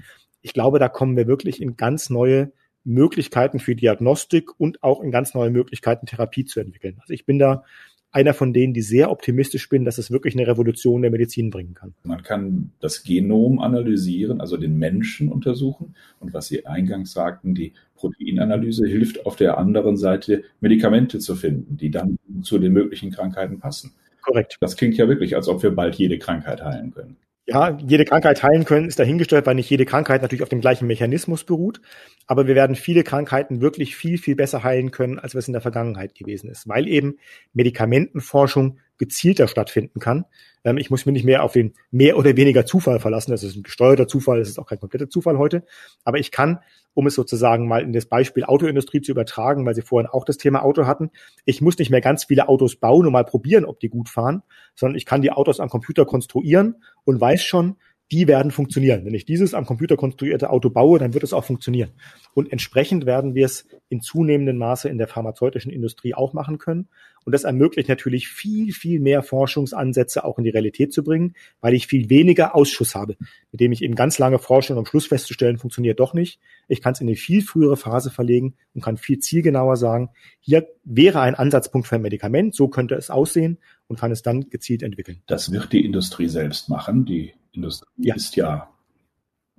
ich 0.42 0.52
glaube, 0.52 0.78
da 0.78 0.90
kommen 0.90 1.16
wir 1.16 1.26
wirklich 1.26 1.62
in 1.62 1.78
ganz 1.78 2.10
neue 2.10 2.52
Möglichkeiten 2.84 3.60
für 3.60 3.74
Diagnostik 3.74 4.50
und 4.60 4.82
auch 4.82 5.00
in 5.00 5.10
ganz 5.10 5.32
neue 5.32 5.50
Möglichkeiten, 5.50 6.04
Therapie 6.04 6.44
zu 6.44 6.60
entwickeln. 6.60 6.98
Also 7.00 7.14
ich 7.14 7.24
bin 7.24 7.38
da 7.38 7.64
einer 8.12 8.34
von 8.34 8.52
denen, 8.52 8.74
die 8.74 8.82
sehr 8.82 9.10
optimistisch 9.10 9.68
bin, 9.68 9.84
dass 9.84 9.98
es 9.98 10.10
wirklich 10.10 10.34
eine 10.34 10.46
Revolution 10.46 11.02
der 11.02 11.10
Medizin 11.10 11.50
bringen 11.50 11.74
kann. 11.74 11.94
Man 12.02 12.22
kann 12.22 12.72
das 12.80 13.02
Genom 13.02 13.60
analysieren, 13.60 14.40
also 14.40 14.56
den 14.56 14.78
Menschen 14.78 15.28
untersuchen. 15.28 15.94
Und 16.18 16.34
was 16.34 16.48
Sie 16.48 16.66
eingangs 16.66 17.12
sagten, 17.12 17.54
die 17.54 17.72
Proteinanalyse 17.94 18.86
hilft 18.86 19.26
auf 19.26 19.36
der 19.36 19.58
anderen 19.58 19.96
Seite, 19.96 20.42
Medikamente 20.60 21.18
zu 21.18 21.36
finden, 21.36 21.76
die 21.76 21.90
dann 21.90 22.18
zu 22.42 22.58
den 22.58 22.72
möglichen 22.72 23.10
Krankheiten 23.10 23.60
passen. 23.60 23.92
Korrekt. 24.22 24.56
Das 24.60 24.76
klingt 24.76 24.96
ja 24.96 25.08
wirklich, 25.08 25.36
als 25.36 25.48
ob 25.48 25.62
wir 25.62 25.70
bald 25.70 25.94
jede 25.94 26.18
Krankheit 26.18 26.62
heilen 26.62 26.92
können 26.92 27.16
ja, 27.50 27.76
jede 27.84 28.04
Krankheit 28.04 28.42
heilen 28.42 28.64
können, 28.64 28.86
ist 28.86 28.98
dahingestellt, 28.98 29.44
weil 29.46 29.56
nicht 29.56 29.68
jede 29.68 29.84
Krankheit 29.84 30.22
natürlich 30.22 30.42
auf 30.42 30.48
dem 30.48 30.60
gleichen 30.60 30.86
Mechanismus 30.86 31.44
beruht. 31.44 31.80
Aber 32.26 32.46
wir 32.46 32.54
werden 32.54 32.76
viele 32.76 33.02
Krankheiten 33.02 33.60
wirklich 33.60 33.96
viel, 33.96 34.18
viel 34.18 34.36
besser 34.36 34.62
heilen 34.62 34.92
können, 34.92 35.18
als 35.18 35.34
es 35.34 35.48
in 35.48 35.52
der 35.52 35.62
Vergangenheit 35.62 36.14
gewesen 36.14 36.48
ist, 36.48 36.68
weil 36.68 36.86
eben 36.86 37.18
Medikamentenforschung 37.52 38.78
gezielter 38.98 39.48
stattfinden 39.48 39.98
kann. 39.98 40.26
Ähm, 40.62 40.78
ich 40.78 40.90
muss 40.90 41.06
mich 41.06 41.12
nicht 41.12 41.24
mehr 41.24 41.42
auf 41.42 41.52
den 41.52 41.74
mehr 41.90 42.16
oder 42.16 42.36
weniger 42.36 42.66
Zufall 42.66 43.00
verlassen. 43.00 43.32
Das 43.32 43.42
ist 43.42 43.56
ein 43.56 43.62
gesteuerter 43.62 44.06
Zufall, 44.06 44.38
das 44.38 44.48
ist 44.48 44.58
auch 44.58 44.66
kein 44.66 44.78
kompletter 44.78 45.08
Zufall 45.08 45.38
heute. 45.38 45.64
Aber 46.04 46.18
ich 46.18 46.30
kann, 46.30 46.60
um 46.94 47.06
es 47.06 47.14
sozusagen 47.14 47.68
mal 47.68 47.82
in 47.82 47.92
das 47.92 48.06
Beispiel 48.06 48.44
Autoindustrie 48.44 49.00
zu 49.00 49.12
übertragen, 49.12 49.64
weil 49.64 49.74
Sie 49.74 49.82
vorhin 49.82 50.08
auch 50.08 50.24
das 50.24 50.38
Thema 50.38 50.62
Auto 50.62 50.86
hatten, 50.86 51.10
ich 51.44 51.60
muss 51.60 51.78
nicht 51.78 51.90
mehr 51.90 52.00
ganz 52.00 52.24
viele 52.24 52.48
Autos 52.48 52.76
bauen 52.76 53.06
und 53.06 53.12
mal 53.12 53.24
probieren, 53.24 53.64
ob 53.64 53.80
die 53.80 53.88
gut 53.88 54.08
fahren, 54.08 54.42
sondern 54.74 54.96
ich 54.96 55.06
kann 55.06 55.22
die 55.22 55.32
Autos 55.32 55.60
am 55.60 55.68
Computer 55.68 56.04
konstruieren 56.04 56.76
und 57.04 57.20
weiß 57.20 57.42
schon, 57.42 57.76
die 58.12 58.26
werden 58.26 58.50
funktionieren. 58.50 59.04
Wenn 59.04 59.14
ich 59.14 59.24
dieses 59.24 59.54
am 59.54 59.66
Computer 59.66 59.96
konstruierte 59.96 60.50
Auto 60.50 60.70
baue, 60.70 60.98
dann 60.98 61.14
wird 61.14 61.24
es 61.24 61.32
auch 61.32 61.44
funktionieren. 61.44 61.90
Und 62.34 62.50
entsprechend 62.50 63.06
werden 63.06 63.34
wir 63.34 63.46
es 63.46 63.66
in 63.88 64.00
zunehmendem 64.00 64.58
Maße 64.58 64.88
in 64.88 64.98
der 64.98 65.08
pharmazeutischen 65.08 65.70
Industrie 65.70 66.14
auch 66.14 66.32
machen 66.32 66.58
können. 66.58 66.88
Und 67.24 67.32
das 67.32 67.44
ermöglicht 67.44 67.88
natürlich 67.88 68.28
viel, 68.28 68.72
viel 68.72 68.98
mehr 68.98 69.22
Forschungsansätze 69.22 70.24
auch 70.24 70.38
in 70.38 70.44
die 70.44 70.50
Realität 70.50 70.92
zu 70.92 71.04
bringen, 71.04 71.34
weil 71.60 71.74
ich 71.74 71.86
viel 71.86 72.08
weniger 72.08 72.56
Ausschuss 72.56 72.94
habe, 72.94 73.16
mit 73.52 73.60
dem 73.60 73.72
ich 73.72 73.82
eben 73.82 73.94
ganz 73.94 74.18
lange 74.18 74.38
forsche 74.38 74.72
und 74.72 74.78
am 74.78 74.86
Schluss 74.86 75.06
festzustellen, 75.06 75.58
funktioniert 75.58 76.00
doch 76.00 76.14
nicht. 76.14 76.40
Ich 76.66 76.80
kann 76.80 76.94
es 76.94 77.00
in 77.00 77.08
eine 77.08 77.16
viel 77.16 77.42
frühere 77.42 77.76
Phase 77.76 78.10
verlegen 78.10 78.54
und 78.74 78.82
kann 78.82 78.96
viel 78.96 79.18
zielgenauer 79.18 79.76
sagen, 79.76 80.10
hier 80.40 80.66
wäre 80.84 81.20
ein 81.20 81.34
Ansatzpunkt 81.34 81.86
für 81.86 81.96
ein 81.96 82.02
Medikament, 82.02 82.54
so 82.54 82.68
könnte 82.68 82.94
es 82.94 83.10
aussehen 83.10 83.58
und 83.86 84.00
kann 84.00 84.10
es 84.10 84.22
dann 84.22 84.48
gezielt 84.48 84.82
entwickeln. 84.82 85.22
Das 85.26 85.52
wird 85.52 85.72
die 85.72 85.84
Industrie 85.84 86.28
selbst 86.28 86.70
machen. 86.70 87.04
Die 87.04 87.34
Industrie 87.52 87.88
ja. 87.96 88.14
ist 88.14 88.36
ja 88.36 88.70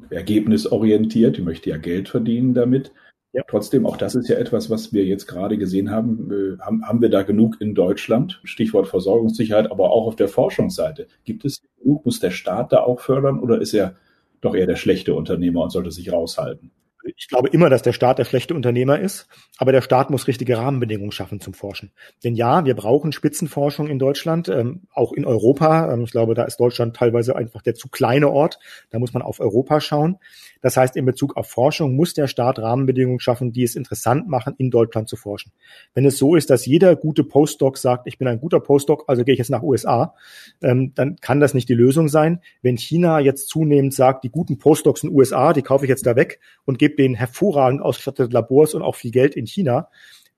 ergebnisorientiert, 0.10 1.38
die 1.38 1.42
möchte 1.42 1.70
ja 1.70 1.78
Geld 1.78 2.10
verdienen 2.10 2.54
damit. 2.54 2.92
Ja. 3.34 3.44
Trotzdem, 3.48 3.86
auch 3.86 3.96
das 3.96 4.16
ist 4.16 4.28
ja 4.28 4.36
etwas, 4.36 4.70
was 4.70 4.92
wir 4.92 5.06
jetzt 5.06 5.26
gerade 5.26 5.58
gesehen 5.58 5.90
haben. 5.90 6.32
Äh, 6.32 6.60
haben, 6.60 6.86
haben 6.86 7.02
wir 7.02 7.10
da 7.10 7.24
genug 7.24 7.62
in 7.62 7.76
Deutschland? 7.76 8.42
Stichwort 8.44 8.90
Versorgungssicherheit, 8.90 9.72
aber 9.72 9.92
auch 9.92 10.08
auf 10.08 10.18
der 10.18 10.28
Forschungsseite. 10.28 11.08
Gibt 11.24 11.46
es 11.46 11.62
genug? 11.82 12.06
Muss 12.06 12.20
der 12.20 12.32
Staat 12.32 12.74
da 12.74 12.82
auch 12.82 13.00
fördern 13.00 13.40
oder 13.40 13.62
ist 13.62 13.74
er 13.74 13.96
doch 14.42 14.54
eher 14.54 14.68
der 14.68 14.76
schlechte 14.76 15.14
Unternehmer 15.14 15.62
und 15.62 15.72
sollte 15.72 15.92
sich 15.92 16.12
raushalten? 16.12 16.72
Ich 17.04 17.28
glaube 17.28 17.50
immer, 17.50 17.70
dass 17.70 17.82
der 17.82 17.94
Staat 17.94 18.20
der 18.20 18.26
schlechte 18.26 18.54
Unternehmer 18.54 19.00
ist, 19.00 19.28
aber 19.58 19.72
der 19.72 19.82
Staat 19.82 20.10
muss 20.10 20.28
richtige 20.28 20.58
Rahmenbedingungen 20.58 21.12
schaffen 21.12 21.40
zum 21.40 21.54
Forschen. 21.54 21.92
Denn 22.24 22.36
ja, 22.36 22.66
wir 22.66 22.76
brauchen 22.76 23.12
Spitzenforschung 23.12 23.88
in 23.88 24.00
Deutschland, 24.00 24.50
ähm, 24.50 24.82
auch 24.94 25.12
in 25.14 25.26
Europa. 25.26 25.94
Ähm, 25.94 26.04
ich 26.04 26.12
glaube, 26.12 26.34
da 26.34 26.44
ist 26.44 26.60
Deutschland 26.60 26.96
teilweise 26.96 27.36
einfach 27.36 27.62
der 27.62 27.76
zu 27.76 27.90
kleine 27.90 28.30
Ort. 28.30 28.60
Da 28.90 29.00
muss 29.00 29.14
man 29.14 29.24
auf 29.24 29.40
Europa 29.40 29.82
schauen. 29.82 30.18
Das 30.62 30.78
heißt, 30.78 30.96
in 30.96 31.06
Bezug 31.06 31.38
auf 31.38 31.50
Forschung 31.50 31.96
muss 31.96 32.14
der 32.14 32.28
Staat 32.28 32.60
Rahmenbedingungen 32.60 33.20
schaffen, 33.20 33.52
die 33.52 33.64
es 33.64 33.76
interessant 33.76 34.28
machen, 34.28 34.54
in 34.58 34.70
Deutschland 34.70 35.10
zu 35.10 35.16
forschen. 35.16 35.52
Wenn 35.94 36.06
es 36.06 36.18
so 36.18 36.36
ist, 36.36 36.50
dass 36.50 36.66
jeder 36.66 36.96
gute 36.96 37.24
Postdoc 37.24 37.78
sagt, 37.78 38.08
ich 38.08 38.18
bin 38.18 38.28
ein 38.28 38.40
guter 38.40 38.60
Postdoc, 38.60 39.06
also 39.08 39.24
gehe 39.24 39.34
ich 39.34 39.40
jetzt 39.40 39.50
nach 39.50 39.64
USA, 39.64 40.14
ähm, 40.62 40.94
dann 40.94 41.16
kann 41.18 41.40
das 41.40 41.54
nicht 41.54 41.68
die 41.68 41.74
Lösung 41.74 42.08
sein. 42.08 42.42
Wenn 42.62 42.78
China 42.78 43.20
jetzt 43.20 43.50
zunehmend 43.50 43.94
sagt, 43.94 44.24
die 44.24 44.30
guten 44.30 44.60
Postdocs 44.60 45.04
in 45.04 45.10
USA, 45.10 45.54
die 45.54 45.64
kaufe 45.64 45.86
ich 45.86 45.90
jetzt 45.90 46.06
da 46.06 46.16
weg 46.16 46.40
und 46.66 46.78
gebe 46.78 46.91
denen 46.98 47.16
hervorragend 47.16 47.82
ausgestattete 47.82 48.34
Labors 48.34 48.74
und 48.74 48.82
auch 48.82 48.96
viel 48.96 49.12
Geld 49.12 49.36
in 49.36 49.46
China, 49.46 49.90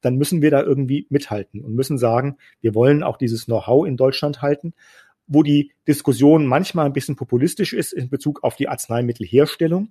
dann 0.01 0.15
müssen 0.15 0.41
wir 0.41 0.51
da 0.51 0.61
irgendwie 0.61 1.07
mithalten 1.09 1.61
und 1.61 1.75
müssen 1.75 1.97
sagen, 1.97 2.37
wir 2.61 2.75
wollen 2.75 3.03
auch 3.03 3.17
dieses 3.17 3.45
Know-how 3.45 3.87
in 3.87 3.97
Deutschland 3.97 4.41
halten 4.41 4.73
wo 5.27 5.43
die 5.43 5.71
Diskussion 5.87 6.45
manchmal 6.45 6.85
ein 6.85 6.93
bisschen 6.93 7.15
populistisch 7.15 7.73
ist 7.73 7.93
in 7.93 8.09
Bezug 8.09 8.43
auf 8.43 8.55
die 8.55 8.67
Arzneimittelherstellung. 8.67 9.89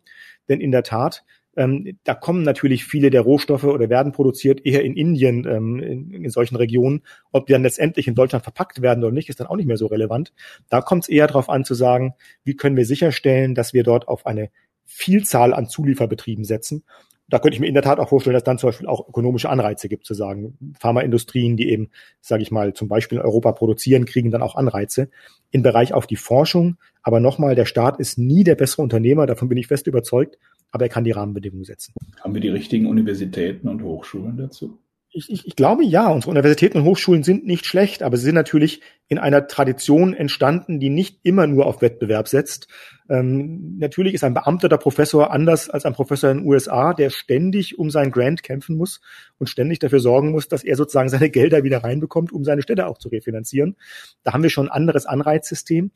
Denn 0.49 0.61
in 0.61 0.71
der 0.71 0.83
Tat, 0.83 1.25
ähm, 1.57 1.99
da 2.05 2.15
kommen 2.15 2.43
natürlich 2.43 2.85
viele 2.85 3.11
der 3.11 3.23
Rohstoffe 3.23 3.65
oder 3.65 3.89
werden 3.91 4.13
produziert 4.13 4.65
eher 4.65 4.83
in 4.85 4.97
Indien, 4.97 5.47
ähm, 5.47 5.81
in, 5.81 6.25
in, 6.25 6.31
solchen 6.31 6.57
Regionen. 6.57 7.03
Ob 7.31 7.47
die 7.47 7.53
dann 7.53 7.63
letztendlich 7.63 8.09
in 8.09 8.15
Deutschland 8.15 8.45
verpackt 8.45 8.83
werden 8.83 9.05
oder 9.05 9.13
nicht, 9.13 9.29
ist 9.29 9.41
dann 9.41 9.47
auch 9.47 9.57
nicht 9.57 9.67
mehr 9.67 9.77
so 9.77 9.87
relevant. 9.87 10.33
Da 10.69 10.81
kommt 10.81 11.05
es 11.05 11.09
eher 11.09 11.27
darauf 11.27 11.49
an 11.49 11.65
zu 11.65 11.75
sagen, 11.75 12.15
wie 12.45 12.57
können 12.57 12.77
wir 12.77 12.87
sicherstellen, 12.87 13.55
dass 13.55 13.75
wir 13.75 13.85
dort 13.85 14.09
auf 14.09 14.27
eine 14.27 14.51
Vielzahl 14.93 15.55
an 15.55 15.69
Zulieferbetrieben 15.69 16.45
setzen 16.45 16.85
da 17.33 17.39
könnte 17.39 17.55
ich 17.55 17.61
mir 17.61 17.67
in 17.67 17.73
der 17.73 17.83
Tat 17.83 17.99
auch 17.99 18.11
vorstellen, 18.11 18.35
dass 18.35 18.45
dann 18.45 18.59
zum 18.59 18.69
Beispiel 18.69 18.87
auch 18.87 19.09
ökonomische 19.09 19.49
Anreize 19.49 19.89
gibt, 19.89 20.05
zu 20.05 20.13
sagen, 20.13 20.75
Pharmaindustrien, 20.79 21.57
die 21.57 21.71
eben, 21.71 21.89
sage 22.21 22.43
ich 22.43 22.51
mal, 22.51 22.75
zum 22.75 22.89
Beispiel 22.89 23.17
in 23.17 23.25
Europa 23.25 23.53
produzieren, 23.53 24.05
kriegen 24.05 24.31
dann 24.31 24.43
auch 24.43 24.55
Anreize. 24.55 25.09
Im 25.51 25.63
Bereich 25.63 25.95
auf 25.95 26.07
die 26.07 26.17
Forschung, 26.17 26.77
aber 27.03 27.21
nochmal, 27.21 27.55
der 27.55 27.65
Staat 27.65 27.99
ist 27.99 28.19
nie 28.19 28.45
der 28.45 28.55
bessere 28.55 28.83
Unternehmer, 28.83 29.25
davon 29.25 29.49
bin 29.49 29.57
ich 29.57 29.67
fest 29.67 29.87
überzeugt, 29.87 30.37
aber 30.73 30.85
er 30.85 30.89
kann 30.91 31.05
die 31.05 31.11
Rahmenbedingungen 31.13 31.65
setzen. 31.65 31.95
Haben 32.21 32.35
wir 32.35 32.43
die 32.43 32.51
richtigen 32.51 32.87
Universitäten 32.87 33.67
und 33.67 33.83
Hochschulen 33.83 34.37
dazu? 34.37 34.79
Ich, 35.15 35.31
ich, 35.31 35.47
ich 35.47 35.57
glaube 35.57 35.85
ja, 35.85 36.09
unsere 36.09 36.31
Universitäten 36.31 36.79
und 36.79 36.85
Hochschulen 36.85 37.23
sind 37.23 37.45
nicht 37.45 37.67
schlecht, 37.67 38.03
aber 38.03 38.17
sie 38.17 38.25
sind 38.25 38.35
natürlich 38.35 38.81
in 39.09 39.19
einer 39.19 39.47
Tradition 39.47 40.15
entstanden, 40.15 40.81
die 40.81 40.89
nicht 40.89 41.21
immer 41.23 41.47
nur 41.47 41.67
auf 41.67 41.83
Wettbewerb 41.83 42.29
setzt. 42.29 42.67
Ähm, 43.11 43.77
natürlich 43.79 44.15
ist 44.15 44.25
ein 44.25 44.33
beamteter 44.33 44.79
Professor 44.79 45.31
anders 45.31 45.69
als 45.69 45.85
ein 45.85 45.93
Professor 45.93 46.31
in 46.31 46.39
den 46.39 46.47
USA, 46.47 46.95
der 46.95 47.11
ständig 47.11 47.79
um 47.79 47.91
sein 47.91 48.11
Grant 48.11 48.43
kämpfen 48.43 48.77
muss 48.79 49.03
und 49.39 49.49
ständig 49.49 49.81
dafür 49.81 50.01
sorgen 50.01 50.31
muss, 50.31 50.49
dass 50.49 50.65
er 50.65 50.77
sozusagen 50.77 51.11
seine 51.11 51.29
Gelder 51.29 51.63
wieder 51.63 51.85
reinbekommt, 51.85 52.33
um 52.33 52.43
seine 52.43 52.63
Stelle 52.63 52.87
auch 52.87 52.97
zu 52.97 53.11
refinanzieren. 53.11 53.77
Da 54.23 54.33
haben 54.33 54.43
wir 54.43 54.51
schon 54.51 54.69
ein 54.69 54.73
anderes 54.73 55.05
Anreizsystem. 55.05 55.91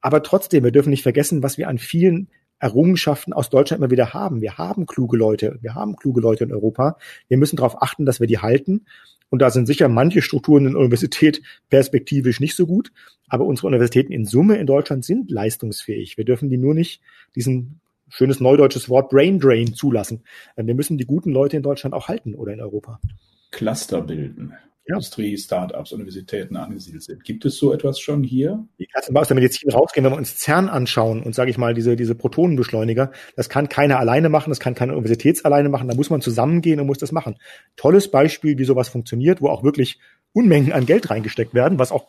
Aber 0.00 0.22
trotzdem, 0.22 0.64
wir 0.64 0.72
dürfen 0.72 0.90
nicht 0.90 1.04
vergessen, 1.04 1.42
was 1.42 1.58
wir 1.58 1.68
an 1.68 1.78
vielen 1.78 2.28
Errungenschaften 2.62 3.32
aus 3.32 3.50
Deutschland 3.50 3.80
immer 3.80 3.90
wieder 3.90 4.14
haben. 4.14 4.40
Wir 4.40 4.56
haben 4.56 4.86
kluge 4.86 5.16
Leute, 5.16 5.58
wir 5.60 5.74
haben 5.74 5.96
kluge 5.96 6.20
Leute 6.20 6.44
in 6.44 6.52
Europa. 6.52 6.96
Wir 7.26 7.36
müssen 7.36 7.56
darauf 7.56 7.82
achten, 7.82 8.06
dass 8.06 8.20
wir 8.20 8.28
die 8.28 8.38
halten. 8.38 8.86
Und 9.30 9.42
da 9.42 9.50
sind 9.50 9.66
sicher 9.66 9.88
manche 9.88 10.22
Strukturen 10.22 10.66
in 10.66 10.72
der 10.72 10.80
Universität 10.80 11.42
perspektivisch 11.70 12.38
nicht 12.38 12.54
so 12.54 12.66
gut. 12.66 12.92
Aber 13.28 13.46
unsere 13.46 13.66
Universitäten 13.66 14.12
in 14.12 14.26
Summe 14.26 14.58
in 14.58 14.66
Deutschland 14.66 15.04
sind 15.04 15.30
leistungsfähig. 15.30 16.16
Wir 16.16 16.24
dürfen 16.24 16.50
die 16.50 16.58
nur 16.58 16.74
nicht 16.74 17.02
diesen 17.34 17.80
schönes 18.08 18.38
neudeutsches 18.38 18.88
Wort 18.88 19.10
Brain 19.10 19.40
Drain 19.40 19.74
zulassen. 19.74 20.22
Wir 20.54 20.74
müssen 20.74 20.98
die 20.98 21.06
guten 21.06 21.32
Leute 21.32 21.56
in 21.56 21.62
Deutschland 21.64 21.94
auch 21.94 22.06
halten 22.06 22.34
oder 22.34 22.52
in 22.52 22.60
Europa. 22.60 23.00
Cluster 23.50 24.02
bilden. 24.02 24.52
Industrie, 24.84 25.36
Startups, 25.38 25.92
Universitäten 25.92 26.56
angesiedelt 26.56 27.04
sind. 27.04 27.22
Gibt 27.24 27.44
es 27.44 27.56
so 27.56 27.72
etwas 27.72 28.00
schon 28.00 28.24
hier? 28.24 28.66
Uns 28.94 29.10
mal 29.10 29.20
aus 29.20 29.28
der 29.28 29.36
Medizin 29.36 29.70
rausgehen, 29.70 30.04
wenn 30.04 30.12
wir 30.12 30.18
uns 30.18 30.38
CERN 30.38 30.68
anschauen 30.68 31.22
und 31.22 31.34
sage 31.34 31.50
ich 31.50 31.58
mal, 31.58 31.72
diese, 31.72 31.94
diese 31.94 32.14
Protonenbeschleuniger, 32.14 33.12
das 33.36 33.48
kann 33.48 33.68
keiner 33.68 33.98
alleine 33.98 34.28
machen, 34.28 34.50
das 34.50 34.60
kann 34.60 34.74
keine 34.74 34.92
Universitäts 34.92 35.44
alleine 35.44 35.68
machen, 35.68 35.88
da 35.88 35.94
muss 35.94 36.10
man 36.10 36.20
zusammengehen 36.20 36.80
und 36.80 36.86
muss 36.86 36.98
das 36.98 37.12
machen. 37.12 37.36
Tolles 37.76 38.10
Beispiel, 38.10 38.58
wie 38.58 38.64
sowas 38.64 38.88
funktioniert, 38.88 39.40
wo 39.40 39.48
auch 39.48 39.62
wirklich 39.62 40.00
Unmengen 40.34 40.72
an 40.72 40.86
Geld 40.86 41.10
reingesteckt 41.10 41.52
werden, 41.52 41.78
was 41.78 41.92
auch 41.92 42.08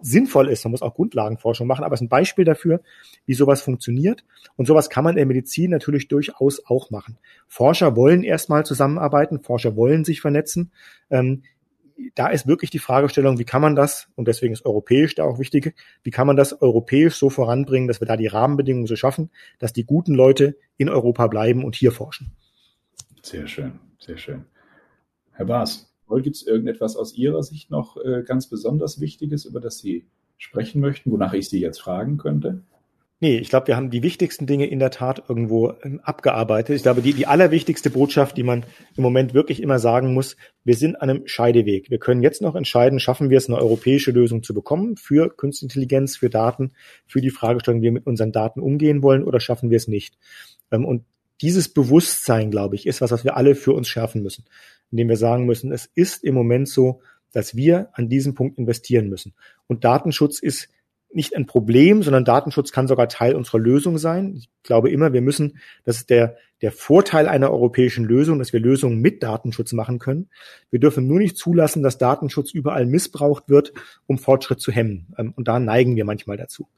sinnvoll 0.00 0.48
ist. 0.48 0.64
Man 0.64 0.70
muss 0.70 0.80
auch 0.80 0.94
Grundlagenforschung 0.94 1.66
machen, 1.66 1.84
aber 1.84 1.94
es 1.94 2.00
ist 2.00 2.06
ein 2.06 2.08
Beispiel 2.08 2.46
dafür, 2.46 2.80
wie 3.26 3.34
sowas 3.34 3.60
funktioniert. 3.60 4.24
Und 4.56 4.66
sowas 4.66 4.88
kann 4.88 5.04
man 5.04 5.12
in 5.12 5.18
der 5.18 5.26
Medizin 5.26 5.70
natürlich 5.70 6.08
durchaus 6.08 6.64
auch 6.64 6.90
machen. 6.90 7.18
Forscher 7.48 7.94
wollen 7.94 8.24
erstmal 8.24 8.64
zusammenarbeiten, 8.64 9.40
Forscher 9.40 9.76
wollen 9.76 10.04
sich 10.04 10.22
vernetzen. 10.22 10.72
Ähm, 11.10 11.42
da 12.14 12.28
ist 12.28 12.46
wirklich 12.46 12.70
die 12.70 12.78
Fragestellung, 12.78 13.38
wie 13.38 13.44
kann 13.44 13.62
man 13.62 13.74
das, 13.74 14.08
und 14.16 14.28
deswegen 14.28 14.52
ist 14.52 14.64
europäisch 14.64 15.14
da 15.14 15.24
auch 15.24 15.38
wichtig, 15.38 15.74
wie 16.02 16.10
kann 16.10 16.26
man 16.26 16.36
das 16.36 16.60
europäisch 16.60 17.16
so 17.16 17.30
voranbringen, 17.30 17.88
dass 17.88 18.00
wir 18.00 18.06
da 18.06 18.16
die 18.16 18.26
Rahmenbedingungen 18.26 18.86
so 18.86 18.96
schaffen, 18.96 19.30
dass 19.58 19.72
die 19.72 19.84
guten 19.84 20.14
Leute 20.14 20.56
in 20.76 20.88
Europa 20.88 21.26
bleiben 21.26 21.64
und 21.64 21.76
hier 21.76 21.92
forschen. 21.92 22.32
Sehr 23.22 23.46
schön, 23.46 23.78
sehr 23.98 24.18
schön. 24.18 24.44
Herr 25.32 25.46
Baas, 25.46 25.92
gibt 26.20 26.36
es 26.36 26.46
irgendetwas 26.46 26.96
aus 26.96 27.14
Ihrer 27.14 27.42
Sicht 27.42 27.70
noch 27.70 27.96
äh, 27.96 28.22
ganz 28.22 28.48
besonders 28.48 29.00
Wichtiges, 29.00 29.44
über 29.44 29.60
das 29.60 29.78
Sie 29.78 30.06
sprechen 30.36 30.80
möchten, 30.80 31.10
wonach 31.10 31.32
ich 31.32 31.48
Sie 31.48 31.60
jetzt 31.60 31.80
fragen 31.80 32.18
könnte? 32.18 32.62
Nee, 33.22 33.38
ich 33.38 33.50
glaube, 33.50 33.68
wir 33.68 33.76
haben 33.76 33.90
die 33.90 34.02
wichtigsten 34.02 34.48
Dinge 34.48 34.66
in 34.66 34.80
der 34.80 34.90
Tat 34.90 35.22
irgendwo 35.28 35.74
ähm, 35.84 36.00
abgearbeitet. 36.02 36.74
Ich 36.74 36.82
glaube, 36.82 37.02
die, 37.02 37.12
die 37.12 37.28
allerwichtigste 37.28 37.88
Botschaft, 37.88 38.36
die 38.36 38.42
man 38.42 38.64
im 38.96 39.04
Moment 39.04 39.32
wirklich 39.32 39.62
immer 39.62 39.78
sagen 39.78 40.12
muss, 40.12 40.36
wir 40.64 40.74
sind 40.74 40.96
an 41.00 41.08
einem 41.08 41.28
Scheideweg. 41.28 41.88
Wir 41.88 41.98
können 41.98 42.24
jetzt 42.24 42.42
noch 42.42 42.56
entscheiden, 42.56 42.98
schaffen 42.98 43.30
wir 43.30 43.38
es, 43.38 43.46
eine 43.48 43.58
europäische 43.58 44.10
Lösung 44.10 44.42
zu 44.42 44.54
bekommen 44.54 44.96
für 44.96 45.28
Künstliche 45.28 45.66
Intelligenz, 45.66 46.16
für 46.16 46.30
Daten, 46.30 46.72
für 47.06 47.20
die 47.20 47.30
Fragestellung, 47.30 47.80
wie 47.80 47.84
wir 47.84 47.92
mit 47.92 48.08
unseren 48.08 48.32
Daten 48.32 48.58
umgehen 48.58 49.04
wollen 49.04 49.22
oder 49.22 49.38
schaffen 49.38 49.70
wir 49.70 49.76
es 49.76 49.86
nicht. 49.86 50.18
Ähm, 50.72 50.84
und 50.84 51.04
dieses 51.42 51.68
Bewusstsein, 51.68 52.50
glaube 52.50 52.74
ich, 52.74 52.88
ist 52.88 53.02
was, 53.02 53.12
was 53.12 53.22
wir 53.22 53.36
alle 53.36 53.54
für 53.54 53.72
uns 53.72 53.86
schärfen 53.86 54.24
müssen, 54.24 54.46
indem 54.90 55.08
wir 55.08 55.16
sagen 55.16 55.46
müssen, 55.46 55.70
es 55.70 55.88
ist 55.94 56.24
im 56.24 56.34
Moment 56.34 56.68
so, 56.68 57.02
dass 57.30 57.54
wir 57.54 57.90
an 57.92 58.08
diesem 58.08 58.34
Punkt 58.34 58.58
investieren 58.58 59.08
müssen. 59.08 59.32
Und 59.68 59.84
Datenschutz 59.84 60.40
ist 60.40 60.70
nicht 61.14 61.36
ein 61.36 61.46
Problem, 61.46 62.02
sondern 62.02 62.24
Datenschutz 62.24 62.72
kann 62.72 62.88
sogar 62.88 63.08
Teil 63.08 63.34
unserer 63.34 63.58
Lösung 63.58 63.98
sein. 63.98 64.34
Ich 64.34 64.48
glaube 64.62 64.90
immer, 64.90 65.12
wir 65.12 65.22
müssen, 65.22 65.58
das 65.84 65.96
ist 65.96 66.10
der, 66.10 66.36
der 66.62 66.72
Vorteil 66.72 67.28
einer 67.28 67.50
europäischen 67.50 68.04
Lösung, 68.04 68.38
dass 68.38 68.52
wir 68.52 68.60
Lösungen 68.60 69.00
mit 69.00 69.22
Datenschutz 69.22 69.72
machen 69.72 69.98
können. 69.98 70.28
Wir 70.70 70.80
dürfen 70.80 71.06
nur 71.06 71.18
nicht 71.18 71.36
zulassen, 71.36 71.82
dass 71.82 71.98
Datenschutz 71.98 72.52
überall 72.52 72.86
missbraucht 72.86 73.48
wird, 73.48 73.72
um 74.06 74.18
Fortschritt 74.18 74.60
zu 74.60 74.72
hemmen. 74.72 75.08
Ähm, 75.18 75.32
und 75.36 75.48
da 75.48 75.58
neigen 75.58 75.96
wir 75.96 76.04
manchmal 76.04 76.36
dazu. 76.36 76.68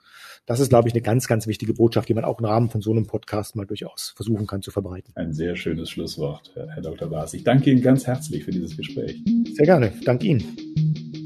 Das 0.46 0.60
ist, 0.60 0.68
glaube 0.68 0.88
ich, 0.88 0.94
eine 0.94 1.02
ganz, 1.02 1.26
ganz 1.26 1.46
wichtige 1.46 1.72
Botschaft, 1.72 2.08
die 2.08 2.14
man 2.14 2.24
auch 2.24 2.38
im 2.38 2.44
Rahmen 2.44 2.68
von 2.68 2.82
so 2.82 2.90
einem 2.90 3.06
Podcast 3.06 3.56
mal 3.56 3.66
durchaus 3.66 4.12
versuchen 4.14 4.46
kann 4.46 4.60
zu 4.60 4.70
verbreiten. 4.70 5.12
Ein 5.16 5.32
sehr 5.32 5.56
schönes 5.56 5.90
Schlusswort, 5.90 6.52
Herr 6.54 6.82
Dr. 6.82 7.08
Baas. 7.08 7.32
Ich 7.32 7.44
danke 7.44 7.70
Ihnen 7.70 7.80
ganz 7.80 8.06
herzlich 8.06 8.44
für 8.44 8.50
dieses 8.50 8.76
Gespräch. 8.76 9.22
Sehr 9.54 9.66
gerne. 9.66 9.92
Danke 10.04 10.26
Ihnen. 10.26 11.23